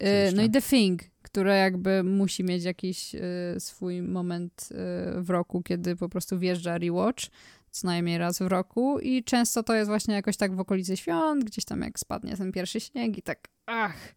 Y. 0.03 0.33
No 0.37 0.43
i 0.43 0.51
The 0.51 0.63
Thing, 0.63 1.03
które 1.23 1.57
jakby 1.59 2.03
musi 2.03 2.45
mieć 2.45 2.65
jakiś 2.65 3.15
y, 3.15 3.21
swój 3.59 4.03
moment 4.03 4.69
y, 4.71 5.23
w 5.23 5.31
roku, 5.31 5.63
kiedy 5.63 5.97
po 5.97 6.09
prostu 6.09 6.39
wjeżdża 6.39 6.79
rewatch, 6.79 7.25
co 7.71 7.87
najmniej 7.87 8.19
raz 8.19 8.39
w 8.39 8.47
roku 8.47 8.99
i 8.99 9.25
często 9.25 9.63
to 9.63 9.75
jest 9.75 9.89
właśnie 9.89 10.15
jakoś 10.15 10.37
tak 10.37 10.57
w 10.57 10.61
okolicy 10.61 10.97
świąt, 10.97 11.45
gdzieś 11.45 11.65
tam 11.65 11.81
jak 11.81 11.99
spadnie 11.99 12.37
ten 12.37 12.53
pierwszy 12.53 12.81
śnieg 12.81 13.19
i 13.19 13.23
tak 13.23 13.49
ach, 13.67 14.15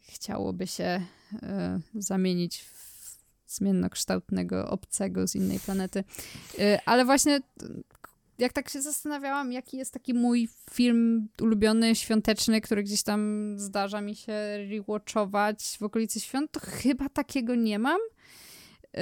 chciałoby 0.00 0.66
się 0.66 1.02
y, 1.34 1.38
zamienić 1.94 2.62
w 2.62 2.88
zmiennokształtnego 3.46 4.70
obcego 4.70 5.28
z 5.28 5.34
innej 5.34 5.60
planety. 5.60 6.04
Y, 6.58 6.78
ale 6.86 7.04
właśnie 7.04 7.40
jak 8.38 8.52
tak 8.52 8.68
się 8.68 8.82
zastanawiałam, 8.82 9.52
jaki 9.52 9.76
jest 9.76 9.92
taki 9.92 10.14
mój 10.14 10.48
film 10.70 11.28
ulubiony, 11.42 11.94
świąteczny, 11.94 12.60
który 12.60 12.82
gdzieś 12.82 13.02
tam 13.02 13.54
zdarza 13.58 14.00
mi 14.00 14.16
się 14.16 14.32
rewatchować 14.70 15.76
w 15.80 15.82
okolicy 15.82 16.20
świąt, 16.20 16.52
to 16.52 16.60
chyba 16.60 17.08
takiego 17.08 17.54
nie 17.54 17.78
mam. 17.78 18.00
Y, 18.96 18.98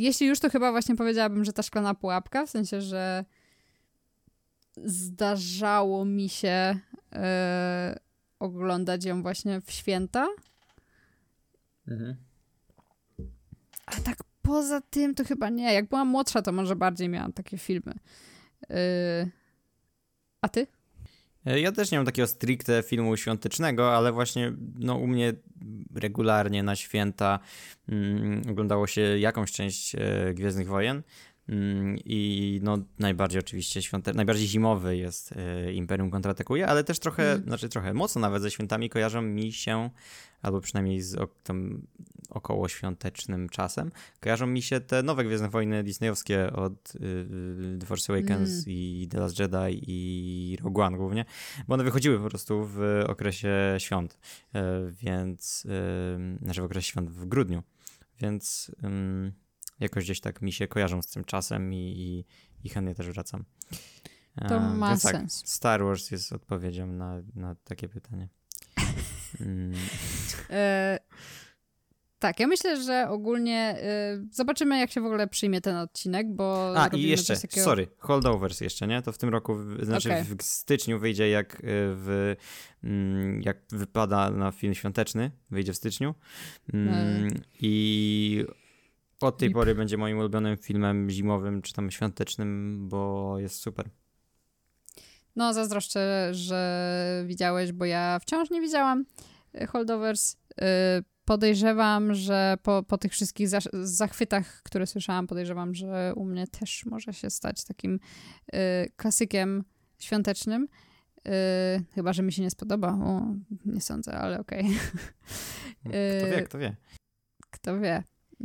Jeśli 0.00 0.26
już, 0.26 0.40
to 0.40 0.50
chyba 0.50 0.70
właśnie 0.70 0.96
powiedziałabym, 0.96 1.44
że 1.44 1.52
ta 1.52 1.62
szklana 1.62 1.94
pułapka, 1.94 2.46
w 2.46 2.50
sensie, 2.50 2.80
że 2.80 3.24
zdarzało 4.84 6.04
mi 6.04 6.28
się 6.28 6.78
y, 7.12 7.18
oglądać 8.38 9.04
ją 9.04 9.22
właśnie 9.22 9.60
w 9.60 9.70
święta. 9.70 10.26
Mhm. 11.88 12.16
A 13.86 14.00
tak 14.00 14.16
poza 14.42 14.80
tym 14.80 15.14
to 15.14 15.24
chyba 15.24 15.48
nie. 15.48 15.74
Jak 15.74 15.88
byłam 15.88 16.08
młodsza, 16.08 16.42
to 16.42 16.52
może 16.52 16.76
bardziej 16.76 17.08
miałam 17.08 17.32
takie 17.32 17.58
filmy. 17.58 17.94
Y, 18.70 19.30
a 20.40 20.48
ty? 20.48 20.66
E, 21.46 21.60
Ja 21.60 21.72
też 21.72 21.90
nie 21.90 21.98
mam 21.98 22.06
takiego 22.06 22.28
stricte 22.28 22.82
filmu 22.82 23.16
świątecznego, 23.16 23.96
ale 23.96 24.12
właśnie 24.12 24.52
no, 24.78 24.94
u 24.96 25.06
mnie 25.06 25.32
regularnie 25.94 26.62
na 26.62 26.76
święta 26.76 27.38
mm, 27.88 28.42
oglądało 28.50 28.86
się 28.86 29.00
jakąś 29.00 29.52
część 29.52 29.94
e, 29.94 29.98
Gwiezdnych 30.34 30.68
Wojen. 30.68 31.02
Mm, 31.48 31.96
I 32.04 32.60
no, 32.62 32.78
najbardziej 32.98 33.40
oczywiście 33.40 33.82
świąte... 33.82 34.12
najbardziej 34.12 34.46
zimowy 34.46 34.96
jest 34.96 35.32
e, 35.32 35.72
Imperium 35.72 36.10
kontratakuje, 36.10 36.66
ale 36.66 36.84
też 36.84 36.98
trochę, 36.98 37.32
Mm. 37.32 37.44
znaczy 37.44 37.68
trochę 37.68 37.94
mocno 37.94 38.20
nawet 38.20 38.42
ze 38.42 38.50
świętami 38.50 38.90
kojarzą 38.90 39.22
mi 39.22 39.52
się, 39.52 39.90
albo 40.42 40.60
przynajmniej 40.60 41.00
z 41.02 41.14
ok- 41.14 41.34
tam 41.42 41.82
około 42.30 42.68
świątecznym 42.68 43.48
czasem, 43.48 43.90
kojarzą 44.20 44.46
mi 44.46 44.62
się 44.62 44.80
te 44.80 45.02
nowe 45.02 45.24
Gwiezdne 45.24 45.48
Wojny 45.50 45.84
disneyowskie 45.84 46.52
od 46.52 46.94
y, 46.94 47.78
The 47.80 47.86
Force 47.86 48.12
Awakens 48.12 48.50
Mm. 48.50 48.64
i 48.66 49.08
The 49.10 49.20
Last 49.20 49.38
Jedi 49.38 49.82
i 49.86 50.56
Rogue 50.62 50.80
One 50.82 50.96
głównie, 50.96 51.24
bo 51.68 51.74
one 51.74 51.84
wychodziły 51.84 52.18
po 52.18 52.28
prostu 52.28 52.64
w 52.64 53.04
okresie 53.06 53.54
świąt, 53.78 54.18
e, 54.54 54.62
więc, 54.90 55.64
y, 55.64 56.38
znaczy 56.44 56.60
w 56.62 56.64
okresie 56.64 56.88
świąt 56.92 57.10
w 57.10 57.26
grudniu, 57.26 57.62
więc 58.20 58.70
ym, 58.84 59.32
jakoś 59.80 60.04
gdzieś 60.04 60.20
tak 60.20 60.42
mi 60.42 60.52
się 60.52 60.68
kojarzą 60.68 61.02
z 61.02 61.06
tym 61.06 61.24
czasem 61.24 61.74
i, 61.74 61.76
i, 61.76 62.24
i 62.66 62.68
chętnie 62.68 62.94
też 62.94 63.06
wracam. 63.06 63.44
To 64.48 64.56
E, 64.56 64.60
ma 64.60 64.98
tak, 64.98 65.12
sens. 65.12 65.42
Star 65.46 65.84
Wars 65.84 66.10
jest 66.10 66.32
odpowiedzią 66.32 66.86
na, 66.86 67.22
na 67.34 67.54
takie 67.54 67.88
pytanie. 67.88 68.28
Mm, 69.40 69.72
E, 70.50 70.98
tak, 72.18 72.40
ja 72.40 72.46
myślę, 72.46 72.82
że 72.82 73.08
ogólnie 73.08 73.76
e, 73.82 74.24
zobaczymy, 74.32 74.78
jak 74.78 74.90
się 74.90 75.00
w 75.00 75.04
ogóle 75.04 75.28
przyjmie 75.28 75.60
ten 75.60 75.76
odcinek, 75.76 76.34
bo. 76.34 76.74
A 76.80 76.86
i 76.86 77.02
jeszcze, 77.02 77.36
takiego... 77.36 77.64
sorry, 77.64 77.88
holdovers 77.98 78.60
jeszcze, 78.60 78.86
nie? 78.86 79.02
To 79.02 79.12
w 79.12 79.18
tym 79.18 79.28
roku, 79.28 79.56
znaczy 79.82 80.08
Okej. 80.08 80.24
w 80.24 80.42
styczniu 80.42 80.98
wyjdzie 80.98 81.30
jak 81.30 81.62
w, 81.62 82.34
mm, 82.84 83.42
jak 83.42 83.58
wypada 83.70 84.30
na 84.30 84.52
film 84.52 84.74
świąteczny, 84.74 85.30
wyjdzie 85.50 85.72
w 85.72 85.76
styczniu. 85.76 86.14
Mm, 86.74 87.42
I 87.60 88.44
od 89.20 89.38
tej 89.38 89.48
Lip. 89.48 89.54
pory 89.54 89.74
będzie 89.74 89.96
moim 89.96 90.18
ulubionym 90.18 90.56
filmem 90.56 91.10
zimowym 91.10 91.62
czy 91.62 91.72
tam 91.72 91.90
świątecznym, 91.90 92.78
bo 92.88 93.34
jest 93.38 93.56
super. 93.56 93.90
No, 95.36 95.54
zazdroszczę, 95.54 96.28
że 96.34 97.24
widziałeś, 97.26 97.72
bo 97.72 97.84
ja 97.84 98.18
wciąż 98.18 98.50
nie 98.50 98.60
widziałam 98.60 99.04
e, 99.54 99.66
Holdovers. 99.66 100.36
E, 100.60 101.02
Podejrzewam, 101.24 102.14
że 102.14 102.56
po, 102.62 102.82
po 102.82 102.98
tych 102.98 103.12
wszystkich 103.12 103.48
zachwytach, 103.82 104.62
które 104.62 104.86
słyszałam, 104.86 105.26
podejrzewam, 105.26 105.74
że 105.74 106.12
u 106.16 106.24
mnie 106.24 106.46
też 106.46 106.86
może 106.86 107.12
się 107.12 107.30
stać 107.30 107.64
takim 107.64 108.00
e, 108.52 108.88
klasykiem 108.96 109.64
świątecznym. 109.98 110.68
Chyba, 111.94 112.12
że 112.12 112.22
mi 112.22 112.32
się 112.32 112.42
nie 112.42 112.50
spodoba. 112.50 112.88
O, 112.88 113.34
nie 113.64 113.80
sądzę, 113.80 114.12
ale 114.12 114.40
okej. 114.40 114.64
Kto 115.82 115.90
E, 115.92 116.30
wie, 116.30 116.42
kto 116.42 116.58
wie. 116.58 116.76
Kto 117.50 117.80
wie. 117.80 118.02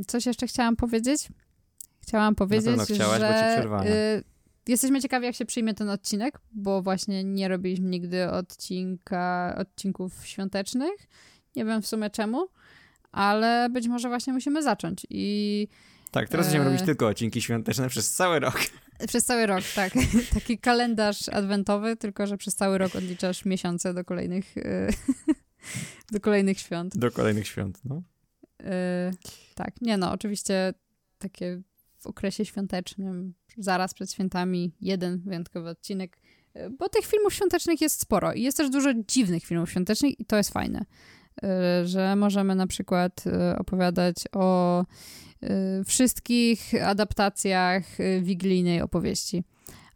Coś 0.07 0.25
jeszcze 0.25 0.47
chciałam 0.47 0.75
powiedzieć? 0.75 1.27
Chciałam 1.99 2.35
powiedzieć, 2.35 2.81
chciałaś, 2.93 3.19
że 3.19 3.63
y, 3.85 4.23
jesteśmy 4.67 5.01
ciekawi, 5.01 5.25
jak 5.25 5.35
się 5.35 5.45
przyjmie 5.45 5.73
ten 5.73 5.89
odcinek, 5.89 6.39
bo 6.51 6.81
właśnie 6.81 7.23
nie 7.23 7.47
robiliśmy 7.47 7.89
nigdy 7.89 8.31
odcinka, 8.31 9.55
odcinków 9.57 10.27
świątecznych. 10.27 11.07
Nie 11.55 11.65
wiem 11.65 11.81
w 11.81 11.87
sumie 11.87 12.09
czemu, 12.09 12.47
ale 13.11 13.69
być 13.69 13.87
może 13.87 14.09
właśnie 14.09 14.33
musimy 14.33 14.63
zacząć. 14.63 15.07
I 15.09 15.67
Tak, 16.11 16.29
teraz 16.29 16.45
będziemy 16.45 16.65
e, 16.65 16.67
robić 16.67 16.85
tylko 16.85 17.07
odcinki 17.07 17.41
świąteczne 17.41 17.89
przez 17.89 18.11
cały 18.11 18.39
rok. 18.39 18.59
przez 19.07 19.25
cały 19.25 19.45
rok, 19.45 19.63
tak. 19.75 19.93
Taki 20.33 20.57
kalendarz 20.57 21.29
adwentowy, 21.29 21.95
tylko 21.95 22.27
że 22.27 22.37
przez 22.37 22.55
cały 22.55 22.77
rok 22.77 22.95
odliczasz 22.95 23.45
miesiące 23.45 23.93
do 23.93 24.05
kolejnych 24.05 24.57
y, 24.57 24.87
Do 26.11 26.19
kolejnych 26.19 26.59
świąt. 26.59 26.97
Do 26.97 27.11
kolejnych 27.11 27.47
świąt, 27.47 27.79
no. 27.85 28.01
Yy, 28.65 28.71
tak, 29.55 29.81
nie 29.81 29.97
no, 29.97 30.11
oczywiście 30.11 30.73
takie 31.17 31.61
w 31.99 32.07
okresie 32.07 32.45
świątecznym, 32.45 33.33
zaraz 33.57 33.93
przed 33.93 34.11
świętami, 34.11 34.71
jeden 34.81 35.19
wyjątkowy 35.19 35.69
odcinek, 35.69 36.17
yy, 36.55 36.69
bo 36.69 36.89
tych 36.89 37.05
filmów 37.05 37.33
świątecznych 37.33 37.81
jest 37.81 38.01
sporo 38.01 38.33
i 38.33 38.41
jest 38.41 38.57
też 38.57 38.69
dużo 38.69 38.89
dziwnych 39.07 39.43
filmów 39.43 39.71
świątecznych 39.71 40.19
i 40.19 40.25
to 40.25 40.37
jest 40.37 40.53
fajne, 40.53 40.85
yy, 41.41 41.49
że 41.87 42.15
możemy 42.15 42.55
na 42.55 42.67
przykład 42.67 43.23
opowiadać 43.57 44.15
o 44.31 44.85
wszystkich 45.87 46.71
adaptacjach 46.83 47.83
wigilijnej 48.21 48.81
opowieści. 48.81 49.43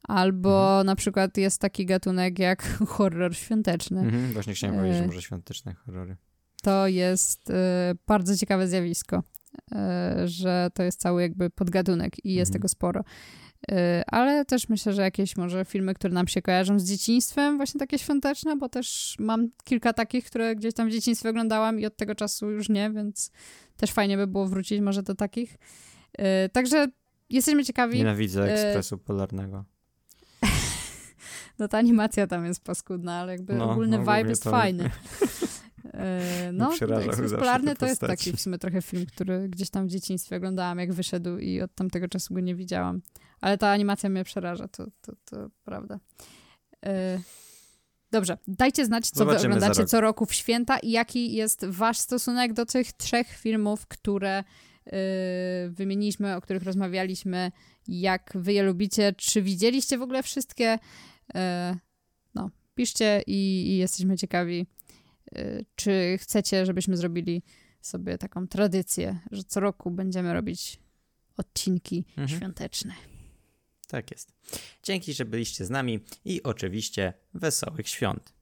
Albo 0.04 0.70
Mhm. 0.70 0.86
na 0.86 0.96
przykład 0.96 1.38
jest 1.38 1.62
taki 1.62 1.86
gatunek 1.86 2.40
jak 2.40 2.64
horror 2.94 3.36
świąteczny. 3.36 4.00
Mhm, 4.02 4.34
właśnie 4.34 4.54
chciałem 4.54 4.76
powiedzieć, 4.76 4.98
że 4.98 5.06
może 5.08 5.22
świąteczne 5.22 5.74
horrory. 5.74 6.18
To 6.64 6.88
jest 6.88 7.50
e, 7.50 7.94
bardzo 8.08 8.38
ciekawe 8.38 8.68
zjawisko, 8.68 9.24
e, 9.72 10.22
że 10.26 10.70
to 10.74 10.84
jest 10.84 11.00
cały 11.00 11.22
jakby 11.22 11.50
podgatunek 11.50 12.26
i 12.26 12.34
jest 12.34 12.50
Mhm. 12.50 12.54
tego 12.54 12.68
sporo. 12.70 13.04
E, 13.72 14.04
ale 14.08 14.46
też 14.46 14.70
myślę, 14.70 14.94
że 14.94 15.02
jakieś 15.02 15.38
może 15.38 15.66
filmy, 15.66 15.94
które 15.94 16.14
nam 16.14 16.28
się 16.28 16.42
kojarzą 16.42 16.80
z 16.80 16.84
dzieciństwem, 16.86 17.58
właśnie 17.58 17.80
takie 17.80 18.00
świąteczne, 18.00 18.56
bo 18.58 18.70
też 18.70 19.16
mam 19.20 19.50
kilka 19.64 19.94
takich, 19.94 20.26
które 20.26 20.56
gdzieś 20.56 20.74
tam 20.74 20.90
w 20.90 20.92
dzieciństwie 20.92 21.30
oglądałam 21.30 21.80
i 21.80 21.86
od 21.86 21.98
tego 21.98 22.16
czasu 22.16 22.50
już 22.52 22.70
nie, 22.70 22.92
więc 22.92 23.32
też 23.78 23.92
fajnie 23.92 24.18
by 24.18 24.28
było 24.28 24.48
wrócić 24.48 24.82
może 24.82 25.04
do 25.04 25.16
takich. 25.16 25.58
Także 26.52 26.88
jesteśmy 27.30 27.66
ciekawi. 27.66 27.98
Nienawidzę 27.98 28.54
Ekspresu 28.54 28.98
Polarnego. 28.98 29.66
No 31.60 31.68
ta 31.68 31.78
animacja 31.78 32.28
tam 32.28 32.46
jest 32.46 32.64
paskudna, 32.64 33.14
ale 33.20 33.32
jakby 33.32 33.54
No, 33.54 33.72
ogólny 33.72 33.98
ogólnie 34.00 34.18
vibe 34.20 34.30
jest 34.30 34.44
to- 34.44 34.52
fajny. 34.52 34.90
E, 35.94 36.52
No, 36.54 36.70
Ekspres 36.72 37.06
zawsze 37.06 37.38
Polarny 37.38 37.76
to 37.76 37.86
jest 37.86 38.02
taki 38.02 38.32
w 38.32 38.42
sumie 38.42 38.58
trochę 38.58 38.82
film, 38.82 39.06
który 39.06 39.50
gdzieś 39.50 39.70
tam 39.70 39.88
w 39.88 39.90
dzieciństwie 39.90 40.36
oglądałam, 40.36 40.80
jak 40.80 40.94
wyszedł 40.94 41.38
i 41.38 41.62
od 41.62 41.76
tamtego 41.76 42.08
czasu 42.08 42.34
go 42.34 42.40
nie 42.40 42.56
widziałam. 42.56 43.02
Ale 43.42 43.58
ta 43.58 43.70
animacja 43.70 44.10
mnie 44.10 44.24
przeraża, 44.24 44.68
to, 44.68 44.86
to, 45.02 45.14
to 45.26 45.50
prawda. 45.64 46.00
E, 46.86 47.20
Dobrze, 48.12 48.38
dajcie 48.48 48.86
znać, 48.86 49.10
co 49.10 49.18
Zobaczymy 49.18 49.42
wy 49.42 49.56
oglądacie 49.56 49.82
rok. 49.82 49.90
co 49.90 50.02
roku 50.02 50.26
w 50.26 50.34
święta 50.34 50.80
i 50.80 50.92
jaki 50.92 51.34
jest 51.34 51.66
wasz 51.66 51.98
stosunek 51.98 52.54
do 52.54 52.66
tych 52.66 52.94
trzech 52.94 53.28
filmów, 53.28 53.88
które 53.88 54.44
y, 54.88 54.92
wymieniliśmy, 55.70 56.36
o 56.36 56.42
których 56.42 56.64
rozmawialiśmy, 56.64 57.52
jak 57.88 58.32
wy 58.36 58.54
je 58.54 58.64
lubicie, 58.64 59.14
czy 59.18 59.42
widzieliście 59.42 59.98
w 59.98 60.02
ogóle 60.02 60.24
wszystkie? 60.24 60.80
E, 61.36 61.76
no, 62.36 62.50
piszcie 62.76 63.22
i, 63.28 63.68
i 63.68 63.78
jesteśmy 63.78 64.18
ciekawi, 64.18 64.68
czy 65.76 66.18
chcecie, 66.22 66.66
żebyśmy 66.66 66.98
zrobili 66.98 67.44
sobie 67.82 68.18
taką 68.18 68.48
tradycję, 68.48 69.20
że 69.32 69.44
co 69.44 69.60
roku 69.60 69.92
będziemy 69.92 70.34
robić 70.34 70.80
odcinki 71.38 72.06
Mhm. 72.18 72.28
świąteczne. 72.40 72.94
Tak 73.88 74.12
jest. 74.12 74.34
Dzięki, 74.84 75.14
że 75.14 75.26
byliście 75.26 75.66
z 75.66 75.70
nami 75.70 76.00
i 76.26 76.44
oczywiście 76.44 77.14
wesołych 77.34 77.90
świąt. 77.90 78.34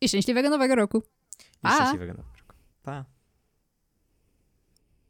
I 0.00 0.08
szczęśliwego 0.08 0.50
nowego 0.50 0.74
roku! 0.74 1.02
I 1.38 1.60
Pa! 1.60 1.74
szczęśliwego 1.76 2.12
nowego 2.12 2.36
roku. 2.38 2.54
Pa! 2.82 3.04